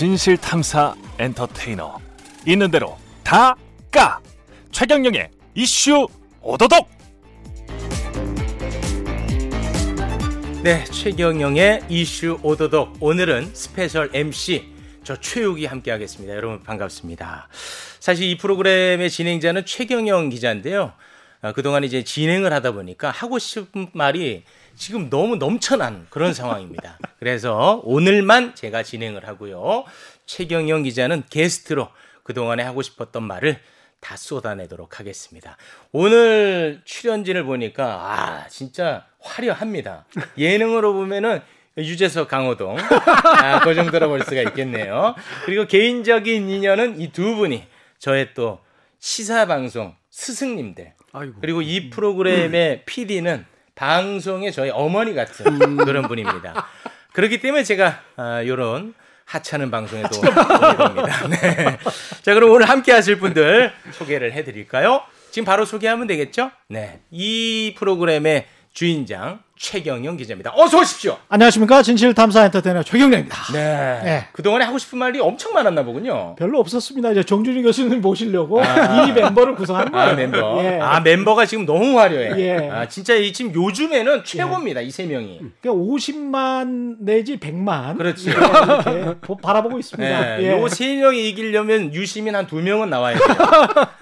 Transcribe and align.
진실 0.00 0.38
탐사 0.38 0.94
엔터테이너 1.18 1.98
있는 2.46 2.70
대로 2.70 2.96
다 3.22 3.54
까 3.92 4.18
최경영의 4.72 5.28
이슈 5.54 6.08
오도독 6.40 6.88
네, 10.62 10.84
최경영의 10.84 11.82
이슈 11.90 12.38
오도독. 12.42 12.96
오늘은 13.00 13.54
special 13.54 14.08
MC 14.14 14.72
저 15.04 15.20
최욱이 15.20 15.66
함께하겠습니다. 15.66 16.34
여러분 16.34 16.62
반갑습니다. 16.62 17.48
사실 17.98 18.26
이 18.26 18.38
프로그램의 18.38 19.10
진행자는 19.10 19.66
최경영 19.66 20.30
기자인데요. 20.30 20.94
아, 21.42 21.52
그동안 21.52 21.84
이제 21.84 22.04
진행을 22.04 22.54
하다 22.54 22.72
보니까 22.72 23.10
하고 23.10 23.38
싶은 23.38 23.88
말이 23.92 24.44
지금 24.76 25.10
너무 25.10 25.36
넘쳐난 25.36 26.06
그런 26.10 26.32
상황입니다. 26.32 26.98
그래서 27.18 27.80
오늘만 27.84 28.54
제가 28.54 28.82
진행을 28.82 29.26
하고요. 29.26 29.84
최경영 30.26 30.84
기자는 30.84 31.24
게스트로 31.28 31.88
그동안에 32.22 32.62
하고 32.62 32.82
싶었던 32.82 33.22
말을 33.22 33.60
다 34.00 34.16
쏟아내도록 34.16 34.98
하겠습니다. 34.98 35.56
오늘 35.92 36.80
출연진을 36.84 37.44
보니까 37.44 37.84
아 37.84 38.48
진짜 38.48 39.04
화려합니다. 39.20 40.06
예능으로 40.38 40.94
보면은 40.94 41.40
유재석 41.76 42.28
강호동 42.28 42.76
아, 42.78 43.60
그 43.60 43.74
정도로 43.74 44.08
볼 44.08 44.22
수가 44.22 44.40
있겠네요. 44.42 45.14
그리고 45.44 45.66
개인적인 45.66 46.48
인연은 46.48 47.00
이 47.00 47.08
두 47.12 47.36
분이 47.36 47.64
저의 47.98 48.32
또 48.34 48.60
시사 48.98 49.46
방송 49.46 49.94
스승님들 50.10 50.94
아이고. 51.12 51.34
그리고 51.40 51.60
이 51.62 51.90
프로그램의 51.90 52.84
PD는 52.86 53.44
방송의 53.80 54.52
저희 54.52 54.68
어머니 54.68 55.14
같은 55.14 55.78
그런 55.78 56.06
분입니다. 56.06 56.66
그렇기 57.14 57.40
때문에 57.40 57.64
제가 57.64 58.02
아, 58.16 58.44
요런 58.44 58.92
하찮은 59.24 59.70
방송에도 59.70 60.20
됩니다. 60.20 61.28
네. 61.28 61.78
자, 62.20 62.34
그럼 62.34 62.50
오늘 62.50 62.68
함께 62.68 62.92
하실 62.92 63.18
분들 63.18 63.72
소개를 63.92 64.34
해 64.34 64.44
드릴까요? 64.44 65.00
지금 65.30 65.46
바로 65.46 65.64
소개하면 65.64 66.06
되겠죠? 66.08 66.50
네. 66.68 67.00
이 67.10 67.74
프로그램의 67.78 68.48
주인장 68.74 69.42
최경영 69.70 70.16
기자입니다. 70.16 70.52
어서 70.56 70.78
오십시오. 70.80 71.18
안녕하십니까 71.28 71.82
진실탐사 71.82 72.46
엔터테이너 72.46 72.82
최경래입니다. 72.82 73.36
네. 73.52 74.00
네. 74.02 74.26
그동안에 74.32 74.64
하고 74.64 74.78
싶은 74.78 74.98
말이 74.98 75.20
엄청 75.20 75.52
많았나 75.52 75.82
보군요. 75.84 76.34
별로 76.36 76.58
없었습니다. 76.60 77.10
이제 77.10 77.22
정준희 77.22 77.62
교수님 77.64 78.00
모시려고 78.00 78.62
이 78.62 79.12
멤버를 79.12 79.54
구성한 79.56 79.92
거예요. 79.92 80.10
아, 80.10 80.12
멤버. 80.14 80.64
예. 80.64 80.78
아, 80.80 81.00
멤버가 81.00 81.44
지금 81.44 81.66
너무 81.66 81.98
화려해. 82.00 82.40
예. 82.40 82.70
아, 82.70 82.88
진짜 82.88 83.14
이 83.14 83.34
지금 83.34 83.52
요즘에는 83.54 84.24
최고입니다. 84.24 84.80
이세 84.80 85.04
명이. 85.04 85.40
그러니까 85.60 85.84
50만 85.84 86.96
내지 87.00 87.36
100만 87.38 87.98
그렇지. 87.98 88.30
예, 88.30 88.32
이렇게 88.32 89.14
보- 89.20 89.36
바라보고 89.36 89.78
있습니다. 89.78 90.20
네, 90.38 90.42
예. 90.42 90.52
요세 90.58 90.96
명이 90.96 91.28
이기려면 91.28 91.92
유시민 91.92 92.34
한 92.34 92.46
두 92.46 92.56
명은 92.56 92.88
나와야 92.88 93.14
돼요. 93.18 93.36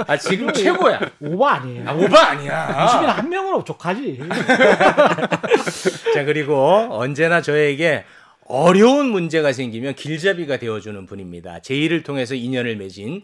아, 0.07 0.17
지금 0.17 0.53
최고야. 0.53 1.01
오바 1.21 1.55
아니에요. 1.55 1.83
아, 1.89 1.93
오바 1.95 2.27
아니야. 2.29 2.85
유시민 2.85 3.09
한 3.11 3.29
명으로 3.29 3.65
족하지. 3.65 4.21
자, 6.15 6.25
그리고 6.25 6.87
언제나 6.91 7.41
저에게 7.43 8.05
어려운 8.47 9.07
문제가 9.07 9.53
생기면 9.53 9.95
길잡이가 9.95 10.59
되어주는 10.59 11.07
분입니다. 11.07 11.61
제의를 11.61 12.03
통해서 12.03 12.35
인연을 12.35 12.77
맺은 12.77 13.23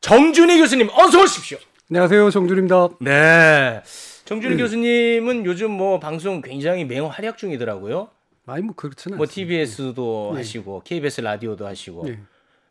정준희 0.00 0.58
교수님, 0.58 0.88
어서 0.92 1.22
오십시오. 1.22 1.58
안녕하세요, 1.90 2.30
정준입니다. 2.30 2.88
네. 3.00 3.82
정준희 4.24 4.56
교수님은 4.56 5.44
요즘 5.44 5.70
뭐 5.72 5.98
방송 5.98 6.40
굉장히 6.40 6.84
맹 6.84 7.06
활약 7.06 7.38
중이더라고요. 7.38 8.08
아니 8.46 8.62
뭐 8.62 8.74
그렇지는 8.74 9.16
뭐. 9.18 9.26
TBS도 9.26 10.30
네. 10.34 10.40
하시고 10.40 10.82
KBS 10.84 11.20
라디오도 11.20 11.66
하시고 11.66 12.06
네. 12.06 12.18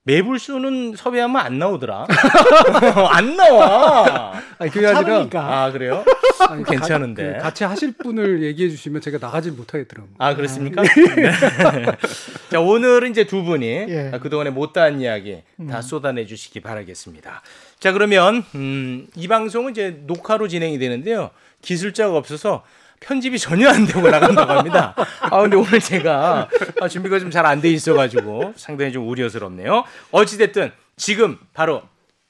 매불쇼는 0.04 0.96
섭외하면 0.96 1.38
안 1.38 1.60
나오더라. 1.60 2.08
안 3.12 3.36
나와. 3.38 4.34
아니 4.58 4.72
그게 4.72 4.88
아니라. 4.88 5.28
아 5.34 5.72
그래요? 5.72 6.04
아니, 6.50 6.64
괜찮은데. 6.64 7.32
가- 7.34 7.38
그 7.38 7.44
같이 7.44 7.64
하실 7.64 7.92
분을 7.94 8.44
얘기해 8.44 8.70
주시면 8.70 9.02
제가 9.02 9.18
나가질 9.20 9.52
못하겠더라고요. 9.54 10.14
아 10.18 10.36
그렇습니까? 10.36 10.82
네. 10.84 11.32
자 12.50 12.60
오늘은 12.60 13.12
이제 13.12 13.26
두 13.26 13.44
분이 13.44 13.66
예. 13.68 14.12
그동안에 14.22 14.50
못다한 14.50 15.00
이야기 15.02 15.42
다 15.70 15.82
쏟아내 15.82 16.26
주시기 16.26 16.60
바라겠습니다. 16.62 17.42
자 17.80 17.92
그러면 17.92 18.44
음, 18.56 19.08
이 19.16 19.28
방송은 19.28 19.72
이제 19.72 20.02
녹화로 20.06 20.48
진행이 20.48 20.78
되는데요. 20.80 21.32
기술자가 21.62 22.16
없어서 22.18 22.64
편집이 23.00 23.40
전혀 23.40 23.68
안 23.70 23.86
되고 23.86 24.08
나간다고 24.10 24.52
합니다. 24.54 24.96
아 25.22 25.42
근데 25.42 25.56
오늘 25.58 25.80
제가 25.80 26.50
아, 26.82 26.88
준비가 26.88 27.18
좀 27.20 27.32
잘 27.32 27.46
안 27.46 27.60
돼 27.62 27.70
있어가지고 27.70 28.54
상당히 28.56 28.92
좀 28.92 29.08
우려스럽네요. 29.10 29.84
어찌됐든 30.12 30.72
지금 30.98 31.38
바로 31.54 31.82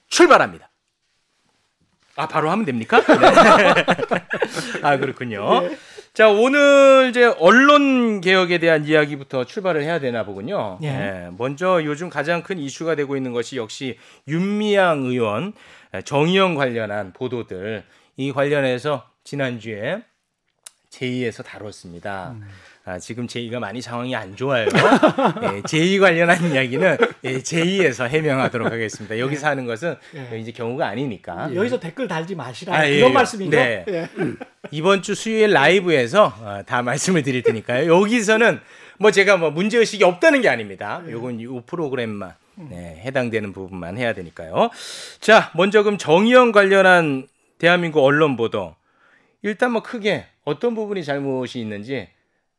출발합니다. 0.07 0.69
아 2.15 2.27
바로 2.27 2.49
하면 2.51 2.65
됩니까? 2.65 3.01
네. 3.01 3.85
아 4.83 4.97
그렇군요. 4.97 5.69
자 6.13 6.29
오늘 6.29 7.07
이제 7.09 7.25
언론 7.39 8.19
개혁에 8.19 8.57
대한 8.57 8.85
이야기부터 8.85 9.45
출발을 9.45 9.83
해야 9.83 9.99
되나 9.99 10.25
보군요. 10.25 10.77
예. 10.83 10.87
예, 10.87 11.29
먼저 11.37 11.83
요즘 11.85 12.09
가장 12.09 12.43
큰 12.43 12.57
이슈가 12.57 12.95
되고 12.95 13.15
있는 13.15 13.31
것이 13.31 13.57
역시 13.57 13.97
윤미향 14.27 15.05
의원 15.05 15.53
정의연 16.03 16.55
관련한 16.55 17.13
보도들 17.13 17.83
이 18.17 18.31
관련해서 18.33 19.05
지난주에 19.23 20.03
제2에서 21.01 21.43
다뤘습니다. 21.43 22.35
아, 22.83 22.97
지금 22.99 23.27
제2가 23.27 23.59
많이 23.59 23.81
상황이 23.81 24.15
안 24.15 24.35
좋아요. 24.35 24.65
예, 24.65 25.61
제2 25.61 25.99
관련한 25.99 26.43
이야기는 26.51 26.97
예, 27.23 27.37
제2에서 27.39 28.07
해명하도록 28.07 28.71
하겠습니다. 28.71 29.19
여기서 29.19 29.47
하는 29.47 29.65
것은 29.65 29.95
예. 30.15 30.39
이제 30.39 30.51
경우가 30.51 30.87
아니니까. 30.87 31.53
여기서 31.53 31.79
댓글 31.79 32.07
달지 32.07 32.35
마시라 32.35 32.75
아, 32.75 32.87
예, 32.87 32.97
이런 32.97 33.09
예. 33.11 33.13
말씀이죠. 33.13 33.51
네. 33.51 33.85
예. 33.87 34.09
이번 34.71 35.01
주 35.01 35.13
수요일 35.13 35.51
라이브에서 35.51 36.33
어, 36.39 36.61
다 36.65 36.81
말씀을 36.81 37.23
드릴 37.23 37.43
테니까요. 37.43 37.91
여기서는 37.91 38.59
뭐 38.97 39.11
제가 39.11 39.37
뭐 39.37 39.51
문제 39.51 39.77
의식이 39.77 40.03
없다는 40.03 40.41
게 40.41 40.49
아닙니다. 40.49 41.01
요건 41.09 41.39
이 41.39 41.47
프로그램만 41.65 42.33
네, 42.69 43.01
해당되는 43.03 43.53
부분만 43.53 43.97
해야 43.97 44.13
되니까요. 44.13 44.69
자, 45.19 45.51
먼저 45.55 45.81
그럼 45.83 45.97
정의연 45.97 46.51
관련한 46.51 47.27
대한민국 47.57 48.03
언론 48.03 48.37
보도 48.37 48.75
일단 49.41 49.71
뭐 49.71 49.81
크게 49.81 50.25
어떤 50.43 50.75
부분이 50.75 51.03
잘못이 51.03 51.59
있는지 51.59 52.09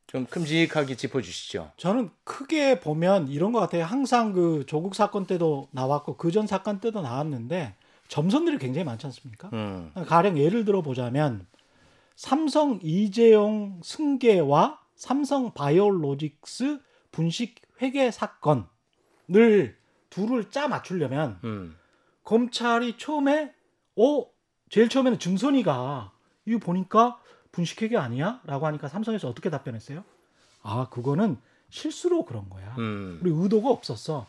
좀 0.06 0.26
큼직하게 0.26 0.96
짚어주시죠. 0.96 1.72
저는 1.76 2.10
크게 2.24 2.80
보면 2.80 3.28
이런 3.28 3.52
것 3.52 3.60
같아요. 3.60 3.84
항상 3.84 4.32
그 4.32 4.64
조국 4.66 4.94
사건 4.94 5.26
때도 5.26 5.68
나왔고 5.72 6.16
그 6.16 6.30
전 6.30 6.46
사건 6.46 6.80
때도 6.80 7.00
나왔는데 7.02 7.74
점선들이 8.08 8.58
굉장히 8.58 8.84
많지 8.84 9.06
않습니까? 9.06 9.48
음, 9.52 9.90
가령 10.06 10.36
예를 10.38 10.64
들어 10.64 10.82
보자면 10.82 11.46
삼성 12.14 12.78
이재용 12.82 13.80
승계와 13.82 14.80
삼성 14.94 15.52
바이오로직스 15.54 16.78
분식 17.10 17.56
회계 17.80 18.10
사건을 18.10 19.76
둘을 20.10 20.50
짜 20.50 20.68
맞추려면 20.68 21.38
음, 21.44 21.76
검찰이 22.24 22.98
처음에 22.98 23.52
어 23.96 24.26
제일 24.68 24.88
처음에는 24.88 25.18
증선이가 25.18 26.12
이거 26.46 26.58
보니까 26.58 27.18
분식회계 27.52 27.96
아니야?라고 27.96 28.66
하니까 28.66 28.88
삼성에서 28.88 29.28
어떻게 29.28 29.50
답변했어요? 29.50 30.04
아 30.62 30.88
그거는 30.90 31.38
실수로 31.70 32.24
그런 32.24 32.48
거야. 32.50 32.74
음, 32.78 33.20
우리 33.22 33.30
의도가 33.32 33.70
없었어. 33.70 34.26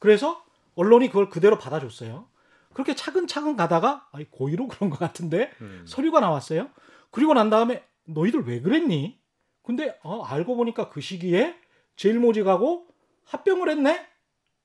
그래서 0.00 0.44
언론이 0.74 1.08
그걸 1.08 1.28
그대로 1.30 1.58
받아줬어요. 1.58 2.26
그렇게 2.72 2.94
차근차근 2.94 3.56
가다가 3.56 4.08
아니 4.12 4.28
고의로 4.30 4.68
그런 4.68 4.90
것 4.90 4.98
같은데 4.98 5.52
음. 5.60 5.84
서류가 5.86 6.20
나왔어요. 6.20 6.68
그리고 7.10 7.32
난 7.34 7.48
다음에 7.48 7.84
너희들 8.04 8.44
왜 8.46 8.60
그랬니? 8.60 9.18
근데 9.62 9.98
어, 10.02 10.22
알고 10.24 10.56
보니까 10.56 10.90
그 10.90 11.00
시기에 11.00 11.56
제일모직하고 11.96 12.88
합병을 13.24 13.70
했네. 13.70 14.06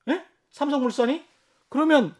예? 0.08 0.24
삼성물산이 0.50 1.24
그러면 1.68 2.14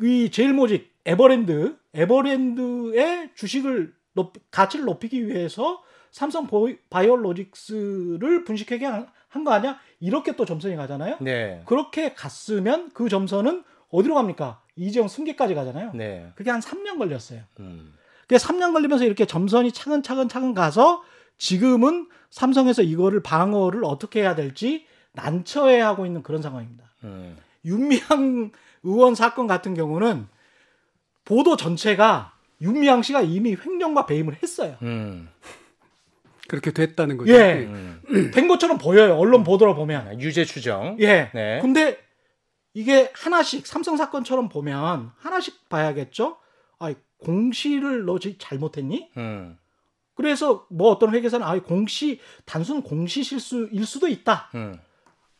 이 0.00 0.30
제일모직 0.30 0.94
에버랜드 1.04 1.76
에버랜드의 1.94 3.30
주식을 3.34 3.94
높, 4.18 4.32
가치를 4.50 4.84
높이기 4.84 5.26
위해서 5.28 5.82
삼성 6.10 6.48
바이오로직스를 6.90 8.44
분식회계 8.44 8.86
한 8.86 9.44
거 9.44 9.52
아니야? 9.52 9.78
이렇게 10.00 10.34
또 10.36 10.44
점선이 10.44 10.74
가잖아요. 10.76 11.18
네, 11.20 11.62
그렇게 11.66 12.14
갔으면 12.14 12.90
그 12.94 13.08
점선은 13.08 13.62
어디로 13.90 14.14
갑니까? 14.14 14.62
이재용 14.74 15.06
승계까지 15.06 15.54
가잖아요. 15.54 15.92
네, 15.94 16.32
그게 16.34 16.50
한 16.50 16.60
3년 16.60 16.98
걸렸어요. 16.98 17.42
음, 17.60 17.94
그게 18.22 18.36
3년 18.36 18.72
걸리면서 18.72 19.04
이렇게 19.04 19.26
점선이 19.26 19.72
차근차근 19.72 20.28
차근 20.28 20.54
가서 20.54 21.02
지금은 21.36 22.08
삼성에서 22.30 22.82
이거를 22.82 23.22
방어를 23.22 23.84
어떻게 23.84 24.22
해야 24.22 24.34
될지 24.34 24.86
난처해 25.12 25.78
하고 25.80 26.06
있는 26.06 26.22
그런 26.22 26.40
상황입니다. 26.42 26.84
음, 27.04 27.36
윤미향 27.64 28.50
의원 28.84 29.14
사건 29.14 29.46
같은 29.46 29.74
경우는 29.74 30.26
보도 31.24 31.56
전체가 31.56 32.32
윤미향 32.60 33.02
씨가 33.02 33.22
이미 33.22 33.54
횡령과 33.56 34.06
배임을 34.06 34.38
했어요. 34.42 34.76
음, 34.82 35.28
그렇게 36.48 36.72
됐다는 36.72 37.16
거죠. 37.16 37.32
예. 37.32 37.64
음. 37.66 38.00
된 38.32 38.48
것처럼 38.48 38.78
보여요. 38.78 39.16
언론 39.16 39.44
보도로 39.44 39.74
보면. 39.74 40.20
유죄 40.20 40.44
추정. 40.44 40.96
예. 41.00 41.30
네. 41.34 41.60
근데 41.60 41.98
이게 42.74 43.12
하나씩 43.14 43.66
삼성 43.66 43.96
사건처럼 43.96 44.48
보면 44.48 45.12
하나씩 45.18 45.68
봐야겠죠. 45.68 46.38
아, 46.78 46.94
공시를 47.18 48.04
너 48.04 48.18
지- 48.18 48.38
잘못했니? 48.38 49.10
음, 49.16 49.58
그래서 50.14 50.66
뭐 50.70 50.90
어떤 50.90 51.14
회계사는 51.14 51.44
아, 51.46 51.58
공시 51.62 52.20
단순 52.44 52.82
공시 52.82 53.22
실수일 53.22 53.84
수도 53.86 54.08
있다. 54.08 54.50
음, 54.54 54.78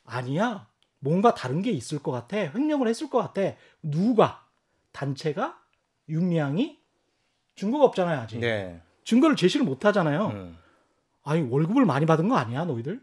아니야. 0.04 0.66
뭔가 1.00 1.34
다른 1.34 1.62
게 1.62 1.70
있을 1.70 2.00
것 2.00 2.10
같아. 2.10 2.36
횡령을 2.36 2.88
했을 2.88 3.08
것 3.08 3.18
같아. 3.18 3.54
누가? 3.82 4.44
단체가? 4.92 5.56
윤미향이? 6.08 6.77
증거가 7.58 7.84
없잖아요, 7.84 8.20
아직. 8.20 8.38
네, 8.38 8.80
증거를 9.04 9.36
제시를 9.36 9.66
못 9.66 9.84
하잖아요. 9.84 10.28
음, 10.28 10.58
아니, 11.24 11.42
월급을 11.42 11.84
많이 11.84 12.06
받은 12.06 12.28
거 12.28 12.36
아니야, 12.36 12.64
너희들? 12.64 13.00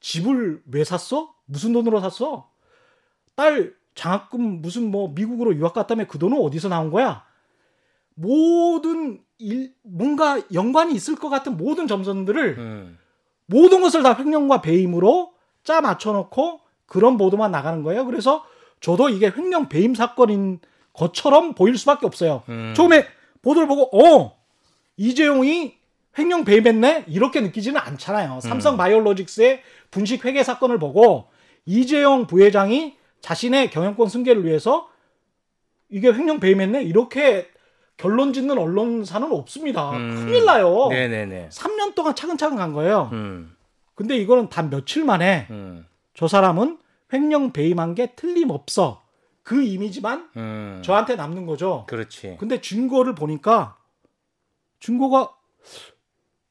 집을 0.00 0.62
왜 0.70 0.84
샀어? 0.84 1.34
무슨 1.46 1.72
돈으로 1.72 2.00
샀어? 2.00 2.50
딸 3.34 3.74
장학금 3.94 4.62
무슨 4.62 4.90
뭐 4.90 5.08
미국으로 5.08 5.54
유학 5.56 5.74
갔다며 5.74 6.06
그 6.06 6.18
돈은 6.18 6.38
어디서 6.38 6.68
나온 6.68 6.90
거야? 6.90 7.24
모든 8.14 9.22
일, 9.38 9.74
뭔가 9.82 10.40
연관이 10.52 10.94
있을 10.94 11.16
것 11.16 11.28
같은 11.28 11.56
모든 11.56 11.86
점선들을 11.86 12.58
음, 12.58 12.98
모든 13.46 13.80
것을 13.80 14.02
다 14.02 14.14
횡령과 14.14 14.60
배임으로 14.62 15.32
짜 15.64 15.80
맞춰놓고 15.80 16.60
그런 16.86 17.16
보도만 17.16 17.50
나가는 17.50 17.82
거예요. 17.82 18.04
그래서 18.04 18.44
저도 18.80 19.08
이게 19.08 19.32
횡령 19.34 19.68
배임 19.68 19.94
사건인 19.94 20.60
것처럼 20.92 21.54
보일 21.54 21.78
수밖에 21.78 22.06
없어요. 22.06 22.42
음. 22.48 22.74
처음에 22.76 23.06
보도를 23.42 23.68
보고 23.68 23.90
어 23.96 24.36
이재용이 24.96 25.74
횡령 26.18 26.44
배임했네 26.44 27.04
이렇게 27.08 27.40
느끼지는 27.40 27.80
않잖아요. 27.80 28.40
삼성 28.40 28.76
바이오로직스의 28.76 29.62
분식 29.90 30.24
회계 30.24 30.42
사건을 30.42 30.78
보고 30.78 31.28
이재용 31.64 32.26
부회장이 32.26 32.96
자신의 33.20 33.70
경영권 33.70 34.08
승계를 34.08 34.44
위해서 34.44 34.88
이게 35.88 36.08
횡령 36.12 36.40
배임했네 36.40 36.82
이렇게 36.82 37.48
결론 37.96 38.32
짓는 38.32 38.58
언론사는 38.58 39.30
없습니다. 39.30 39.90
음. 39.92 40.24
큰일 40.26 40.44
나요. 40.44 40.88
네네네. 40.88 41.50
3년 41.50 41.94
동안 41.94 42.14
차근차근 42.14 42.56
간 42.56 42.72
거예요. 42.72 43.10
음, 43.12 43.54
근데 43.94 44.16
이거는 44.16 44.48
단 44.48 44.70
며칠 44.70 45.04
만에 45.04 45.46
음, 45.50 45.86
저 46.14 46.26
사람은 46.26 46.78
횡령 47.12 47.52
배임한 47.52 47.94
게 47.94 48.12
틀림없어. 48.16 49.01
그 49.42 49.62
이미지만 49.62 50.30
음. 50.36 50.82
저한테 50.84 51.16
남는 51.16 51.46
거죠. 51.46 51.84
그렇지. 51.88 52.36
근데 52.38 52.60
증거를 52.60 53.14
보니까 53.14 53.76
증거가 54.80 55.34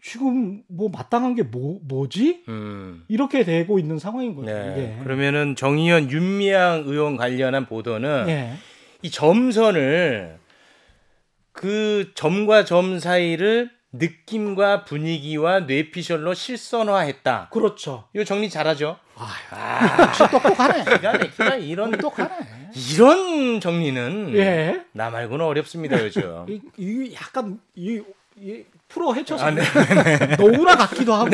지금 0.02 0.64
뭐 0.68 0.90
마땅한 0.90 1.36
게 1.36 1.44
뭐, 1.44 1.80
뭐지? 1.84 2.44
음. 2.48 3.06
이렇게 3.08 3.44
되고 3.44 3.78
있는 3.78 4.00
상황인 4.00 4.36
거죠. 4.36 4.52
네. 4.52 4.72
이게. 4.72 5.04
그러면은 5.04 5.56
정의연 5.56 6.10
윤미향 6.10 6.84
의원 6.86 7.18
관련한 7.18 7.68
보도는 7.68 8.26
예. 8.28 8.54
이 9.04 9.12
점선을 9.12 10.40
그 11.52 12.12
점과 12.16 12.66
점 12.66 12.98
사이를 13.00 13.70
느낌과 13.94 14.86
분위기와 14.86 15.62
뇌피셜로 15.62 16.34
실선화했다. 16.34 17.50
그렇죠. 17.52 18.06
이거 18.16 18.24
정리 18.24 18.50
잘하죠? 18.50 18.98
아, 19.50 20.12
똑똑하네. 20.30 20.84
기가 20.84 21.12
막히다. 21.14 21.56
이런 21.56 21.92
똑똑하네. 21.92 22.30
이런 22.94 23.60
정리는 23.60 24.34
예. 24.36 24.82
나 24.92 25.10
말고는 25.10 25.46
어렵습니다 25.46 26.04
요즘. 26.04 26.46
이, 26.50 26.62
이 26.78 27.14
약간 27.16 27.60
이, 27.76 28.02
이 28.40 28.64
프로 28.88 29.16
해쳐서 29.16 29.46
아, 29.46 29.52
네. 29.52 29.62
너무나 30.38 30.76
같기도 30.76 31.14
하고. 31.14 31.30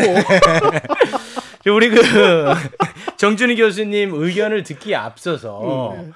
저 1.63 1.73
우리 1.73 1.89
그 1.89 2.53
정준희 3.17 3.55
교수님 3.55 4.13
의견을 4.13 4.63
듣기에 4.63 4.95
앞서서 4.95 5.93
음. 5.95 6.13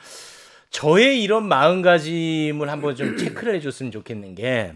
저의 0.70 1.22
이런 1.22 1.48
마음가짐을 1.48 2.70
한번 2.70 2.96
좀 2.96 3.18
체크를 3.18 3.56
해줬으면 3.56 3.92
좋겠는 3.92 4.36
게 4.36 4.74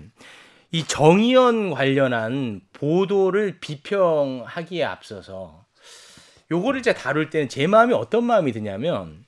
이 0.76 0.84
정의연 0.84 1.72
관련한 1.72 2.60
보도를 2.74 3.60
비평하기에 3.62 4.84
앞서서 4.84 5.65
요거를 6.52 6.80
이제 6.80 6.94
다룰 6.94 7.30
때는 7.30 7.50
제 7.50 7.68
마음이 7.68 7.94
어떤 7.94 8.24
마음이 8.24 8.52
드냐면 8.52 9.26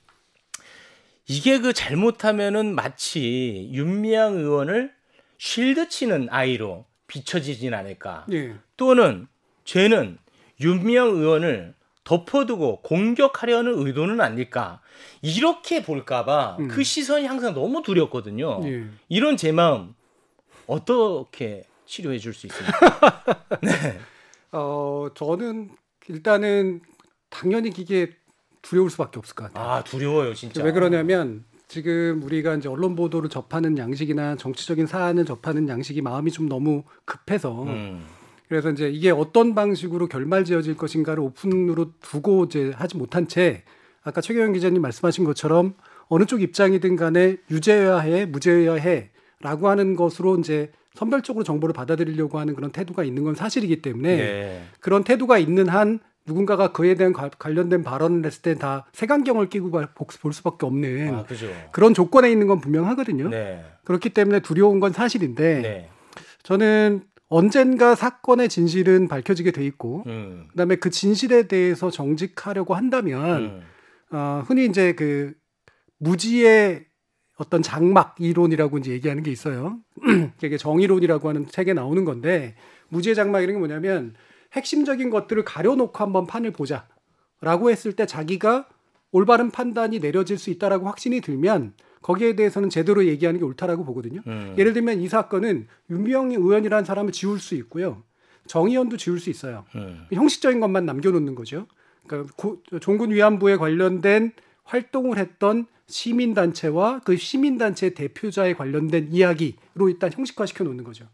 이게 1.27 1.59
그 1.59 1.73
잘못하면은 1.73 2.73
마치 2.75 3.69
윤미향 3.73 4.35
의원을 4.37 4.93
쉴드 5.39 5.89
치는 5.89 6.27
아이로 6.29 6.85
비춰지진 7.07 7.73
않을까. 7.73 8.25
예. 8.31 8.55
또는 8.77 9.27
쟤는 9.65 10.17
윤미향 10.61 11.09
의원을 11.09 11.73
덮어두고 12.03 12.81
공격하려는 12.81 13.85
의도는 13.85 14.21
아닐까 14.21 14.79
이렇게 15.21 15.83
볼까봐 15.83 16.57
음. 16.59 16.67
그 16.69 16.83
시선이 16.83 17.25
항상 17.25 17.53
너무 17.53 17.81
두렵거든요. 17.81 18.61
예. 18.63 18.85
이런 19.09 19.35
제 19.37 19.51
마음 19.51 19.93
어떻게 20.67 21.63
치료해 21.85 22.17
줄 22.19 22.33
수 22.33 22.47
있습니까? 22.47 22.99
어, 24.51 25.07
저는 25.15 25.69
일단은 26.07 26.81
당연히 27.29 27.71
이게 27.75 28.11
두려울 28.61 28.89
수밖에 28.89 29.19
없을 29.19 29.35
것 29.35 29.45
같아요. 29.45 29.71
아 29.71 29.83
두려워요 29.83 30.33
진짜. 30.33 30.63
왜 30.63 30.71
그러냐면 30.71 31.43
지금 31.67 32.21
우리가 32.23 32.55
이제 32.55 32.69
언론 32.69 32.95
보도를 32.95 33.29
접하는 33.29 33.77
양식이나 33.77 34.35
정치적인 34.37 34.87
사안을 34.87 35.25
접하는 35.25 35.67
양식이 35.67 36.01
마음이 36.01 36.31
좀 36.31 36.47
너무 36.47 36.83
급해서 37.05 37.63
음, 37.63 38.05
그래서 38.47 38.71
이제 38.71 38.89
이게 38.89 39.11
어떤 39.11 39.53
방식으로 39.53 40.07
결말 40.07 40.45
지어질 40.45 40.77
것인가를 40.77 41.21
오픈으로 41.21 41.91
두고 41.99 42.45
이제 42.45 42.71
하지 42.75 42.95
못한 42.95 43.27
채 43.27 43.63
아까 44.01 44.21
최경영 44.21 44.53
기자님 44.53 44.81
말씀하신 44.81 45.25
것처럼 45.25 45.75
어느 46.07 46.25
쪽 46.25 46.41
입장이든 46.41 46.95
간에 46.95 47.37
유죄여야 47.51 47.99
해, 47.99 48.25
무죄여야 48.25 48.81
해라고 48.81 49.67
하는 49.67 49.97
것으로 49.97 50.37
이제 50.39 50.71
선별적으로 50.95 51.43
정보를 51.43 51.73
받아들이려고 51.73 52.39
하는 52.39 52.55
그런 52.55 52.71
태도가 52.71 53.03
있는 53.03 53.23
건 53.23 53.35
사실이기 53.35 53.81
때문에 53.81 54.15
네. 54.15 54.63
그런 54.79 55.03
태도가 55.03 55.37
있는 55.37 55.67
한 55.67 55.99
누군가가 56.27 56.71
그에 56.73 56.95
대한 56.95 57.13
관- 57.13 57.31
관련된 57.39 57.83
발언을 57.83 58.25
했을 58.25 58.41
때 58.41 58.55
다 58.55 58.85
색안경을 58.93 59.49
끼고 59.49 59.71
볼 59.71 60.33
수밖에 60.33 60.65
없는 60.65 61.13
아. 61.15 61.25
그런 61.71 61.93
조건에 61.93 62.29
있는 62.31 62.47
건 62.47 62.59
분명하거든요. 62.59 63.29
네. 63.29 63.63
그렇기 63.85 64.09
때문에 64.11 64.41
두려운 64.41 64.79
건 64.79 64.91
사실인데 64.93 65.61
네. 65.61 65.89
저는 66.43 67.01
언젠가 67.29 67.93
사건의 67.95 68.47
진실은 68.49 69.07
밝혀지게 69.07 69.51
돼 69.51 69.65
있고 69.65 70.03
음. 70.07 70.47
그다음에 70.51 70.75
그 70.77 70.89
진실에 70.89 71.47
대해서 71.47 71.89
정직하려고 71.89 72.73
한다면 72.75 73.41
음. 73.41 73.61
어, 74.11 74.43
흔히 74.47 74.65
이제 74.65 74.93
그 74.93 75.33
무지의 75.99 76.85
어떤 77.37 77.61
장막 77.61 78.15
이론이라고 78.19 78.77
이제 78.79 78.91
얘기하는 78.91 79.23
게 79.23 79.31
있어요. 79.31 79.77
이게 80.43 80.57
정의론이라고 80.57 81.29
하는 81.29 81.47
책에 81.47 81.73
나오는 81.73 82.03
건데 82.05 82.55
무지의 82.89 83.13
장막이라는 83.15 83.55
게 83.55 83.59
뭐냐면 83.59 84.15
핵심적인 84.57 85.09
것들을 85.09 85.43
가려놓고 85.45 85.97
한번 86.03 86.27
판을 86.27 86.51
보자라고 86.51 87.69
했을 87.71 87.93
때 87.93 88.05
자기가 88.05 88.67
올바른 89.11 89.51
판단이 89.51 89.99
내려질 89.99 90.37
수 90.37 90.49
있다라고 90.49 90.85
확신이 90.87 91.21
들면 91.21 91.73
거기에 92.01 92.35
대해서는 92.35 92.69
제대로 92.69 93.05
얘기하는 93.05 93.39
게 93.39 93.45
옳다라고 93.45 93.85
보거든요. 93.85 94.21
음. 94.27 94.55
예를 94.57 94.73
들면 94.73 94.99
이 95.01 95.07
사건은 95.07 95.67
윤미영 95.89 96.31
의원이라는 96.31 96.85
사람을 96.85 97.11
지울 97.11 97.39
수 97.39 97.55
있고요. 97.55 98.03
정의연도 98.47 98.97
지울 98.97 99.19
수 99.19 99.29
있어요. 99.29 99.65
음. 99.75 100.05
형식적인 100.11 100.59
것만 100.59 100.85
남겨놓는 100.85 101.35
거죠. 101.35 101.67
그러니까 102.05 102.33
고- 102.35 102.61
종군 102.81 103.11
위안부에 103.11 103.57
관련된 103.57 104.31
활동을 104.63 105.17
했던 105.17 105.65
시민단체와 105.87 107.01
그 107.03 107.15
시민단체 107.17 107.93
대표자에 107.93 108.53
관련된 108.53 109.09
이야기로 109.11 109.89
일단 109.89 110.11
형식화시켜 110.11 110.63
놓는 110.63 110.83
거죠. 110.83 111.05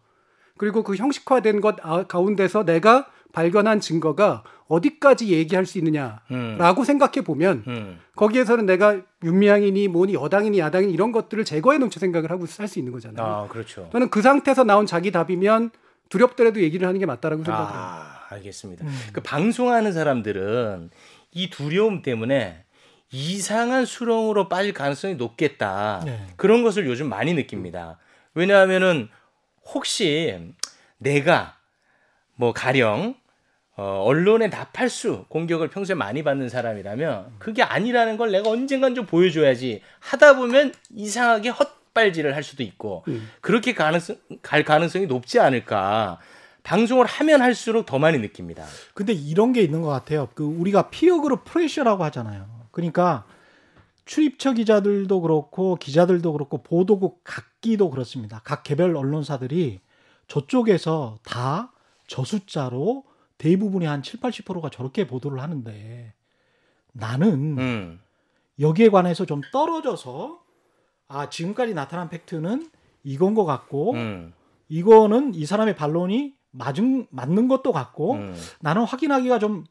그리고 0.57 0.83
그 0.83 0.95
형식화된 0.95 1.61
것 1.61 1.77
아- 1.81 2.03
가운데서 2.07 2.65
내가 2.65 3.07
발견한 3.33 3.81
증거가 3.81 4.43
어디까지 4.67 5.33
얘기할 5.33 5.65
수 5.65 5.77
있느냐라고 5.79 6.21
음. 6.31 6.85
생각해 6.85 7.21
보면 7.25 7.63
음. 7.67 7.99
거기에서는 8.15 8.65
내가 8.65 9.01
윤미향이니 9.23 9.89
뭐니 9.89 10.13
여당이니 10.13 10.59
야당이니 10.59 10.93
이런 10.93 11.11
것들을 11.11 11.43
제거해 11.43 11.79
놓고 11.79 11.99
생각을 11.99 12.31
하고 12.31 12.45
살수 12.45 12.79
있는 12.79 12.93
거잖아요. 12.93 13.25
아 13.25 13.47
그렇죠. 13.47 13.89
저는 13.91 14.09
그 14.09 14.21
상태에서 14.21 14.63
나온 14.63 14.85
자기 14.85 15.11
답이면 15.11 15.71
두렵더라도 16.09 16.61
얘기를 16.61 16.87
하는 16.87 16.99
게 16.99 17.05
맞다라고 17.05 17.43
생각을 17.43 17.71
해요. 17.71 17.75
아, 17.75 18.19
알겠습니다. 18.29 18.85
음. 18.85 18.99
그 19.11 19.21
방송하는 19.21 19.91
사람들은 19.91 20.91
이 21.31 21.49
두려움 21.49 22.03
때문에 22.03 22.63
이상한 23.11 23.85
수렁으로 23.85 24.47
빠질 24.47 24.73
가능성이 24.73 25.15
높겠다. 25.15 26.01
네. 26.05 26.27
그런 26.35 26.63
것을 26.63 26.85
요즘 26.85 27.09
많이 27.09 27.33
느낍니다. 27.33 27.97
왜냐하면은 28.35 29.09
혹시 29.73 30.39
내가 30.99 31.57
뭐 32.35 32.53
가령 32.53 33.15
어, 33.75 34.03
언론의 34.05 34.49
나팔수 34.49 35.25
공격을 35.29 35.69
평소에 35.69 35.95
많이 35.95 36.23
받는 36.23 36.49
사람이라면 36.49 37.35
그게 37.39 37.63
아니라는 37.63 38.17
걸 38.17 38.31
내가 38.31 38.49
언젠간 38.49 38.93
좀 38.93 39.05
보여줘야지 39.05 39.81
하다 39.99 40.37
보면 40.37 40.73
이상하게 40.93 41.49
헛발질을 41.49 42.35
할 42.35 42.43
수도 42.43 42.61
있고 42.61 43.03
음. 43.07 43.29
그렇게 43.41 43.73
가능성, 43.73 44.17
갈 44.43 44.63
가능성이 44.63 45.07
높지 45.07 45.39
않을까 45.39 46.19
방송을 46.61 47.05
하면 47.05 47.41
할수록 47.41 47.85
더 47.85 47.97
많이 47.99 48.19
느낍니다. 48.19 48.63
근데 48.93 49.11
이런 49.11 49.53
게 49.53 49.61
있는 49.61 49.81
것 49.81 49.89
같아요. 49.89 50.29
그 50.33 50.43
우리가 50.43 50.89
피어 50.89 51.19
그룹 51.19 51.43
프레셔라고 51.43 52.03
하잖아요. 52.05 52.45
그러니까 52.71 53.25
출입처 54.05 54.53
기자들도 54.53 55.21
그렇고 55.21 55.75
기자들도 55.77 56.31
그렇고 56.31 56.61
보도국 56.61 57.21
각기도 57.23 57.89
그렇습니다. 57.89 58.41
각 58.43 58.63
개별 58.63 58.95
언론사들이 58.95 59.79
저쪽에서 60.27 61.17
다 61.23 61.73
저 62.07 62.23
숫자로 62.23 63.03
대부분이 63.37 63.85
한 63.85 64.01
7, 64.01 64.19
80%가 64.19 64.69
저렇게 64.69 65.07
보도를 65.07 65.41
하는데 65.41 66.13
나는 66.91 67.57
음. 67.57 67.99
여기에 68.59 68.89
관해서 68.89 69.25
좀 69.25 69.41
떨어져서 69.51 70.41
아 71.07 71.29
지금까지 71.29 71.73
나타난 71.73 72.09
팩트는 72.09 72.69
이건 73.03 73.33
것 73.33 73.45
같고 73.45 73.93
음. 73.93 74.33
이거는 74.69 75.33
이 75.35 75.45
사람의 75.45 75.75
반론이 75.75 76.35
맞은 76.51 77.07
맞는 77.09 77.47
것도 77.47 77.71
같고 77.71 78.13
음. 78.13 78.35
나는 78.61 78.83
확인하기가 78.83 79.39
좀 79.39 79.65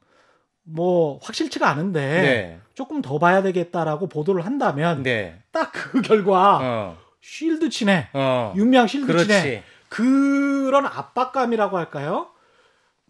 뭐 0.63 1.19
확실치가 1.21 1.69
않은데 1.69 1.99
네. 2.21 2.59
조금 2.73 3.01
더 3.01 3.19
봐야 3.19 3.41
되겠다라고 3.41 4.07
보도를 4.07 4.45
한다면 4.45 5.03
네. 5.03 5.41
딱그 5.51 6.01
결과 6.01 6.59
어. 6.61 6.97
쉴드 7.21 7.69
치네 7.69 8.09
어. 8.13 8.53
윤미향 8.55 8.87
쉴드 8.87 9.05
치네 9.05 9.41
그렇지. 9.41 9.63
그런 9.89 10.85
압박감이라고 10.85 11.77
할까요? 11.77 12.29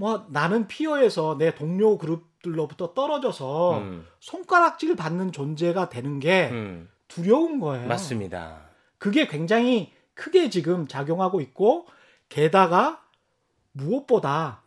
뭐 0.03 0.25
나는 0.27 0.67
피어에서 0.67 1.37
내 1.37 1.55
동료 1.55 1.97
그룹들로부터 1.97 2.93
떨어져서 2.93 3.77
음. 3.77 4.05
손가락질 4.19 4.97
받는 4.97 5.31
존재가 5.31 5.87
되는 5.87 6.19
게 6.19 6.49
음. 6.51 6.89
두려운 7.07 7.61
거예요. 7.61 7.87
맞습니다. 7.87 8.63
그게 8.97 9.27
굉장히 9.27 9.93
크게 10.13 10.49
지금 10.49 10.89
작용하고 10.89 11.39
있고 11.39 11.87
게다가 12.27 13.01
무엇보다 13.71 14.63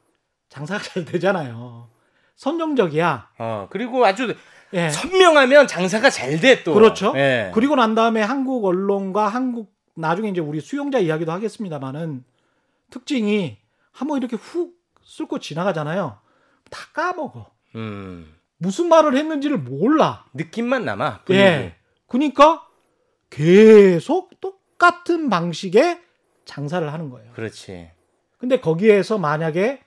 장사가 0.49 0.83
잘 0.83 1.05
되잖아요. 1.05 1.90
선정적이야. 2.37 3.28
어. 3.38 3.69
그리고 3.69 4.07
아주 4.07 4.35
예. 4.73 4.88
선명하면 4.88 5.66
장사가 5.66 6.09
잘 6.09 6.40
돼 6.40 6.64
또. 6.64 6.73
그렇죠. 6.73 7.12
예. 7.16 7.50
그리고 7.52 7.76
난 7.76 7.95
다음에 7.95 8.23
한국 8.23 8.64
언론과 8.64 9.28
한국 9.28 9.75
나중에 9.97 10.31
이제 10.31 10.40
우리 10.40 10.62
수용자 10.62 11.00
이야기도 11.00 11.31
하겠습니다만은 11.31 12.25
특징이 12.88 13.59
한번 13.93 14.16
이렇게 14.16 14.37
훅 14.37 14.76
쓸고 15.07 15.39
지나가잖아요. 15.39 16.19
다 16.71 16.81
까먹어. 16.93 17.47
음. 17.77 18.35
무슨 18.59 18.89
말을 18.89 19.17
했는지를 19.17 19.59
몰라. 19.59 20.25
느낌만 20.35 20.85
남아. 20.85 21.21
분위기. 21.25 21.43
예. 21.45 21.77
그러니까 22.09 22.67
계속 23.31 24.41
똑같은 24.41 25.31
방식의 25.31 26.01
장사를 26.45 26.93
하는 26.93 27.11
거예요. 27.11 27.33
그렇지. 27.33 27.91
근데 28.39 28.61
거기에서 28.61 29.19
만약에 29.19 29.81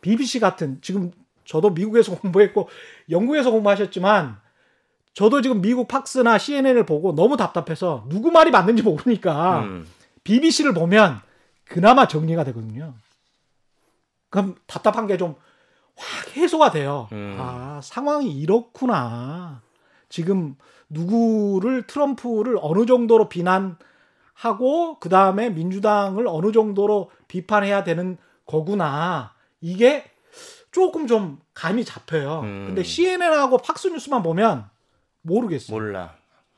BBC 0.00 0.40
같은 0.40 0.78
지금 0.80 1.10
저도 1.44 1.70
미국에서 1.70 2.14
공부했고 2.18 2.68
영국에서 3.10 3.50
공부하셨지만 3.50 4.38
저도 5.12 5.42
지금 5.42 5.60
미국 5.60 5.88
팍스나 5.88 6.38
CNN을 6.38 6.86
보고 6.86 7.14
너무 7.14 7.36
답답해서 7.36 8.06
누구 8.08 8.30
말이 8.30 8.50
맞는지 8.50 8.82
모르니까 8.82 9.60
음. 9.60 9.86
BBC를 10.22 10.72
보면 10.72 11.20
그나마 11.64 12.06
정리가 12.06 12.44
되거든요. 12.44 12.94
그럼 14.30 14.54
답답한 14.66 15.06
게 15.06 15.16
좀 15.16 15.34
확 15.96 16.34
해소가 16.34 16.70
돼요. 16.70 17.08
음. 17.12 17.36
아, 17.38 17.80
상황이 17.82 18.30
이렇구나. 18.32 19.60
지금 20.08 20.56
누구를 20.88 21.86
트럼프를 21.86 22.56
어느 22.62 22.86
정도로 22.86 23.28
비난하고 23.28 24.98
그 24.98 25.08
다음에 25.10 25.50
민주당을 25.50 26.26
어느 26.26 26.52
정도로 26.52 27.10
비판해야 27.28 27.84
되는 27.84 28.16
거구나. 28.46 29.34
이게 29.60 30.04
조금 30.72 31.06
좀 31.06 31.38
감이 31.52 31.84
잡혀요. 31.84 32.40
음. 32.40 32.64
근데 32.68 32.82
CNN하고 32.82 33.58
팍스뉴스만 33.58 34.22
보면 34.22 34.70
모르겠어요. 35.22 35.76
몰라. 35.76 36.14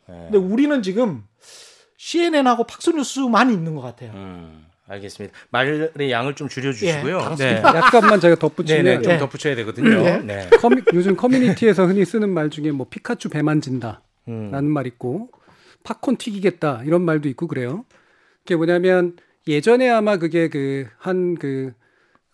예. 0.08 0.12
근데 0.30 0.38
우리는 0.38 0.82
지금 0.82 1.26
CNN하고 1.96 2.64
팍스뉴스만 2.64 3.50
있는 3.50 3.74
것 3.74 3.80
같아요. 3.82 4.12
음. 4.12 4.66
알겠습니다. 4.92 5.34
말의 5.50 6.10
양을 6.10 6.34
좀 6.34 6.48
줄여주시고요. 6.48 7.36
예, 7.40 7.44
네. 7.44 7.62
약간만 7.62 8.20
제가 8.20 8.34
네, 8.34 8.38
덧붙이면 8.38 8.84
네, 8.84 9.00
좀 9.02 9.12
네. 9.12 9.18
덧붙여야 9.18 9.54
되거든요. 9.56 10.02
네. 10.02 10.18
네. 10.18 10.50
커뮤- 10.60 10.82
요즘 10.92 11.16
커뮤니티에서 11.16 11.86
흔히 11.86 12.04
쓰는 12.04 12.28
말 12.28 12.50
중에 12.50 12.70
뭐 12.70 12.86
피카츄 12.88 13.28
배 13.30 13.42
만진다 13.42 14.02
음. 14.28 14.50
라는 14.52 14.70
말 14.70 14.86
있고 14.86 15.30
팝콘 15.84 16.16
튀기겠다 16.16 16.82
이런 16.84 17.02
말도 17.02 17.28
있고 17.30 17.46
그래요. 17.46 17.84
그게 18.40 18.56
뭐냐면 18.56 19.16
예전에 19.48 19.88
아마 19.88 20.18
그게 20.18 20.48
그한그 20.48 21.72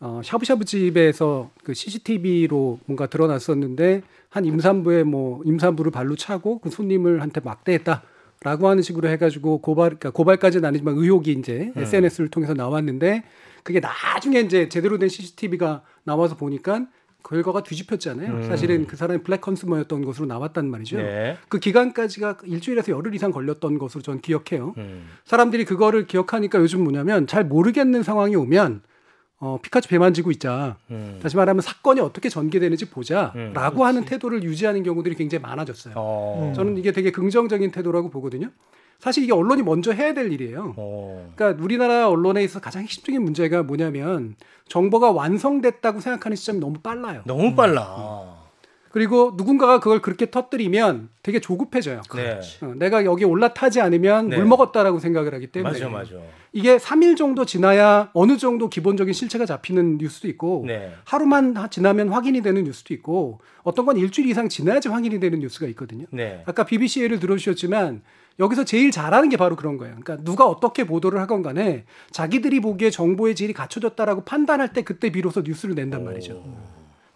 어, 0.00 0.20
샤브샤브 0.24 0.64
집에서 0.64 1.50
그 1.64 1.74
CCTV로 1.74 2.78
뭔가 2.86 3.06
드러났었는데 3.06 4.02
한 4.30 4.44
임산부의 4.44 5.04
뭐 5.04 5.42
임산부를 5.44 5.90
발로 5.90 6.14
차고 6.16 6.60
그 6.60 6.70
손님을 6.70 7.22
한테 7.22 7.40
막대했다 7.40 8.02
라고 8.40 8.68
하는 8.68 8.82
식으로 8.82 9.08
해가지고 9.08 9.58
고발 9.58 9.90
그러니까 9.90 10.10
고발까지는 10.10 10.66
아니지만 10.68 10.94
의혹이 10.96 11.32
이제 11.32 11.72
음. 11.76 11.82
SNS를 11.82 12.28
통해서 12.28 12.54
나왔는데 12.54 13.24
그게 13.64 13.80
나중에 13.80 14.40
이제 14.40 14.68
제대로 14.68 14.98
된 14.98 15.08
CCTV가 15.08 15.82
나와서 16.04 16.36
보니까 16.36 16.86
결과가 17.24 17.62
뒤집혔잖아요. 17.62 18.32
음. 18.32 18.42
사실은 18.44 18.86
그 18.86 18.96
사람이 18.96 19.22
블랙 19.22 19.40
컨슈머였던 19.40 20.04
것으로 20.04 20.26
나왔단 20.26 20.70
말이죠. 20.70 20.98
네. 20.98 21.36
그 21.48 21.58
기간까지가 21.58 22.38
일주일에서 22.44 22.92
열흘 22.92 23.14
이상 23.14 23.32
걸렸던 23.32 23.78
것으로 23.78 24.02
전 24.02 24.20
기억해요. 24.20 24.74
음. 24.78 25.08
사람들이 25.24 25.64
그거를 25.64 26.06
기억하니까 26.06 26.60
요즘 26.60 26.84
뭐냐면 26.84 27.26
잘 27.26 27.44
모르겠는 27.44 28.02
상황이 28.02 28.36
오면 28.36 28.82
어, 29.40 29.58
피카츄 29.62 29.88
배 29.88 29.98
만 29.98 30.14
지고 30.14 30.30
있자. 30.32 30.76
음. 30.90 31.18
다시 31.22 31.36
말하면 31.36 31.60
사건이 31.60 32.00
어떻게 32.00 32.28
전개되는지 32.28 32.86
음, 32.86 32.90
보자라고 32.90 33.84
하는 33.84 34.04
태도를 34.04 34.42
유지하는 34.42 34.82
경우들이 34.82 35.14
굉장히 35.14 35.42
많아졌어요. 35.42 35.94
어. 35.96 36.48
음. 36.48 36.54
저는 36.54 36.76
이게 36.76 36.90
되게 36.92 37.10
긍정적인 37.12 37.70
태도라고 37.70 38.10
보거든요. 38.10 38.48
사실 38.98 39.22
이게 39.22 39.32
언론이 39.32 39.62
먼저 39.62 39.92
해야 39.92 40.12
될 40.12 40.32
일이에요. 40.32 40.74
어. 40.76 41.32
그러니까 41.36 41.62
우리나라 41.62 42.08
언론에 42.08 42.42
있어서 42.42 42.58
가장 42.60 42.82
핵심적인 42.82 43.22
문제가 43.22 43.62
뭐냐면 43.62 44.34
정보가 44.68 45.12
완성됐다고 45.12 46.00
생각하는 46.00 46.34
시점이 46.36 46.58
너무 46.58 46.80
빨라요. 46.80 47.22
너무 47.24 47.54
빨라. 47.54 48.37
그리고 48.90 49.34
누군가가 49.36 49.80
그걸 49.80 50.00
그렇게 50.00 50.30
터뜨리면 50.30 51.08
되게 51.22 51.40
조급해져요. 51.40 52.00
네. 52.14 52.40
어, 52.62 52.72
내가 52.76 53.04
여기 53.04 53.24
올라타지 53.24 53.80
않으면 53.80 54.28
네. 54.28 54.36
물 54.36 54.46
먹었다라고 54.46 54.98
생각을 54.98 55.34
하기 55.34 55.48
때문에 55.48 55.72
맞아, 55.72 55.88
맞아. 55.88 56.10
이게 56.52 56.78
3일 56.78 57.16
정도 57.16 57.44
지나야 57.44 58.10
어느 58.14 58.36
정도 58.38 58.70
기본적인 58.70 59.12
실체가 59.12 59.44
잡히는 59.46 59.98
뉴스도 59.98 60.28
있고 60.28 60.64
네. 60.66 60.92
하루만 61.04 61.56
하- 61.56 61.68
지나면 61.68 62.08
확인이 62.08 62.40
되는 62.40 62.64
뉴스도 62.64 62.94
있고 62.94 63.40
어떤 63.62 63.84
건 63.84 63.96
일주일 63.98 64.28
이상 64.30 64.48
지나야지 64.48 64.88
확인이 64.88 65.20
되는 65.20 65.38
뉴스가 65.40 65.66
있거든요. 65.68 66.06
네. 66.10 66.42
아까 66.46 66.64
BBC 66.64 67.02
예를 67.02 67.20
들어주셨지만 67.20 68.02
여기서 68.40 68.64
제일 68.64 68.90
잘하는 68.92 69.28
게 69.28 69.36
바로 69.36 69.56
그런 69.56 69.76
거예요. 69.76 69.96
그러니까 70.00 70.24
누가 70.24 70.46
어떻게 70.46 70.84
보도를 70.84 71.20
하건 71.20 71.42
간에 71.42 71.84
자기들이 72.12 72.60
보기에 72.60 72.88
정보의 72.90 73.34
질이 73.34 73.52
갖춰졌다라고 73.52 74.22
판단할 74.24 74.72
때 74.72 74.82
그때 74.82 75.10
비로소 75.10 75.42
뉴스를 75.42 75.74
낸단 75.74 76.04
말이죠. 76.04 76.44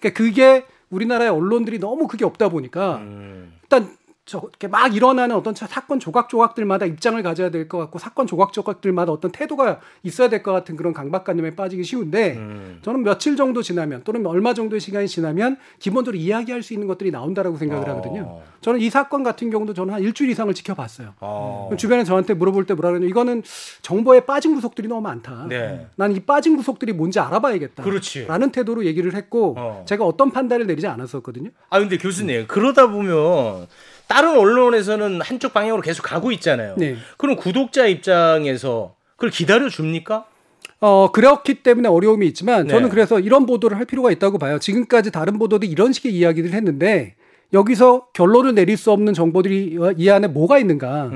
그러니까 0.00 0.18
그게 0.22 0.64
우리나라의 0.92 1.30
언론들이 1.30 1.78
너무 1.78 2.06
그게 2.06 2.24
없다 2.24 2.48
보니까 2.50 2.98
음. 2.98 3.52
일단 3.62 3.88
저렇게 4.24 4.68
막 4.68 4.94
일어나는 4.94 5.34
어떤 5.34 5.52
차- 5.52 5.66
사건 5.66 5.98
조각 5.98 6.28
조각들마다 6.28 6.86
입장을 6.86 7.20
가져야 7.24 7.50
될 7.50 7.68
것 7.68 7.78
같고 7.78 7.98
사건 7.98 8.26
조각 8.28 8.52
조각들마다 8.52 9.10
어떤 9.10 9.32
태도가 9.32 9.80
있어야 10.04 10.28
될 10.28 10.44
것 10.44 10.52
같은 10.52 10.76
그런 10.76 10.92
강박관념에 10.92 11.56
빠지기 11.56 11.82
쉬운데 11.82 12.34
음. 12.36 12.78
저는 12.82 13.02
며칠 13.02 13.34
정도 13.36 13.62
지나면 13.62 14.02
또는 14.04 14.24
얼마 14.26 14.54
정도의 14.54 14.80
시간이 14.80 15.08
지나면 15.08 15.56
기본적으로 15.80 16.16
이야기할 16.20 16.62
수 16.62 16.72
있는 16.72 16.86
것들이 16.86 17.10
나온다라고 17.10 17.56
생각을 17.56 17.88
어. 17.88 17.92
하거든요. 17.92 18.40
저는 18.60 18.78
이 18.80 18.90
사건 18.90 19.24
같은 19.24 19.50
경우도 19.50 19.74
저는 19.74 19.94
한 19.94 20.02
일주일 20.02 20.30
이상을 20.30 20.54
지켜봤어요. 20.54 21.14
어. 21.20 21.64
그럼 21.68 21.76
주변에 21.78 22.04
저한테 22.04 22.34
물어볼 22.34 22.64
때 22.66 22.74
뭐라 22.74 22.90
그러냐 22.90 23.06
이거는 23.08 23.42
정보에 23.82 24.20
빠진 24.20 24.54
구석들이 24.54 24.86
너무 24.86 25.00
많다. 25.00 25.46
네. 25.48 25.88
난이 25.96 26.20
빠진 26.20 26.56
구석들이 26.56 26.92
뭔지 26.92 27.18
알아봐야겠다. 27.18 27.82
그렇지. 27.82 28.26
라는 28.26 28.52
태도로 28.52 28.84
얘기를 28.86 29.14
했고 29.14 29.54
어. 29.58 29.84
제가 29.88 30.04
어떤 30.04 30.30
판단을 30.30 30.68
내리지 30.68 30.86
않았었거든요. 30.86 31.50
아 31.70 31.80
근데 31.80 31.98
교수님 31.98 32.46
그러다 32.46 32.88
보면 32.88 33.66
다른 34.12 34.36
언론에서는 34.36 35.22
한쪽 35.22 35.54
방향으로 35.54 35.80
계속 35.80 36.02
가고 36.02 36.32
있잖아요. 36.32 36.74
네. 36.76 36.96
그럼 37.16 37.34
구독자 37.36 37.86
입장에서 37.86 38.94
그걸 39.16 39.30
기다려 39.30 39.70
줍니까? 39.70 40.26
어, 40.80 41.10
그렇기 41.10 41.62
때문에 41.62 41.88
어려움이 41.88 42.26
있지만 42.26 42.68
저는 42.68 42.84
네. 42.84 42.90
그래서 42.90 43.18
이런 43.20 43.46
보도를 43.46 43.78
할 43.78 43.86
필요가 43.86 44.10
있다고 44.10 44.36
봐요. 44.36 44.58
지금까지 44.58 45.12
다른 45.12 45.38
보도도 45.38 45.64
이런 45.64 45.94
식의 45.94 46.12
이야기를 46.12 46.52
했는데 46.52 47.14
여기서 47.52 48.06
결론을 48.12 48.54
내릴 48.54 48.76
수 48.76 48.90
없는 48.92 49.12
정보들이 49.14 49.78
이 49.96 50.08
안에 50.08 50.28
뭐가 50.28 50.58
있는가라고 50.58 51.12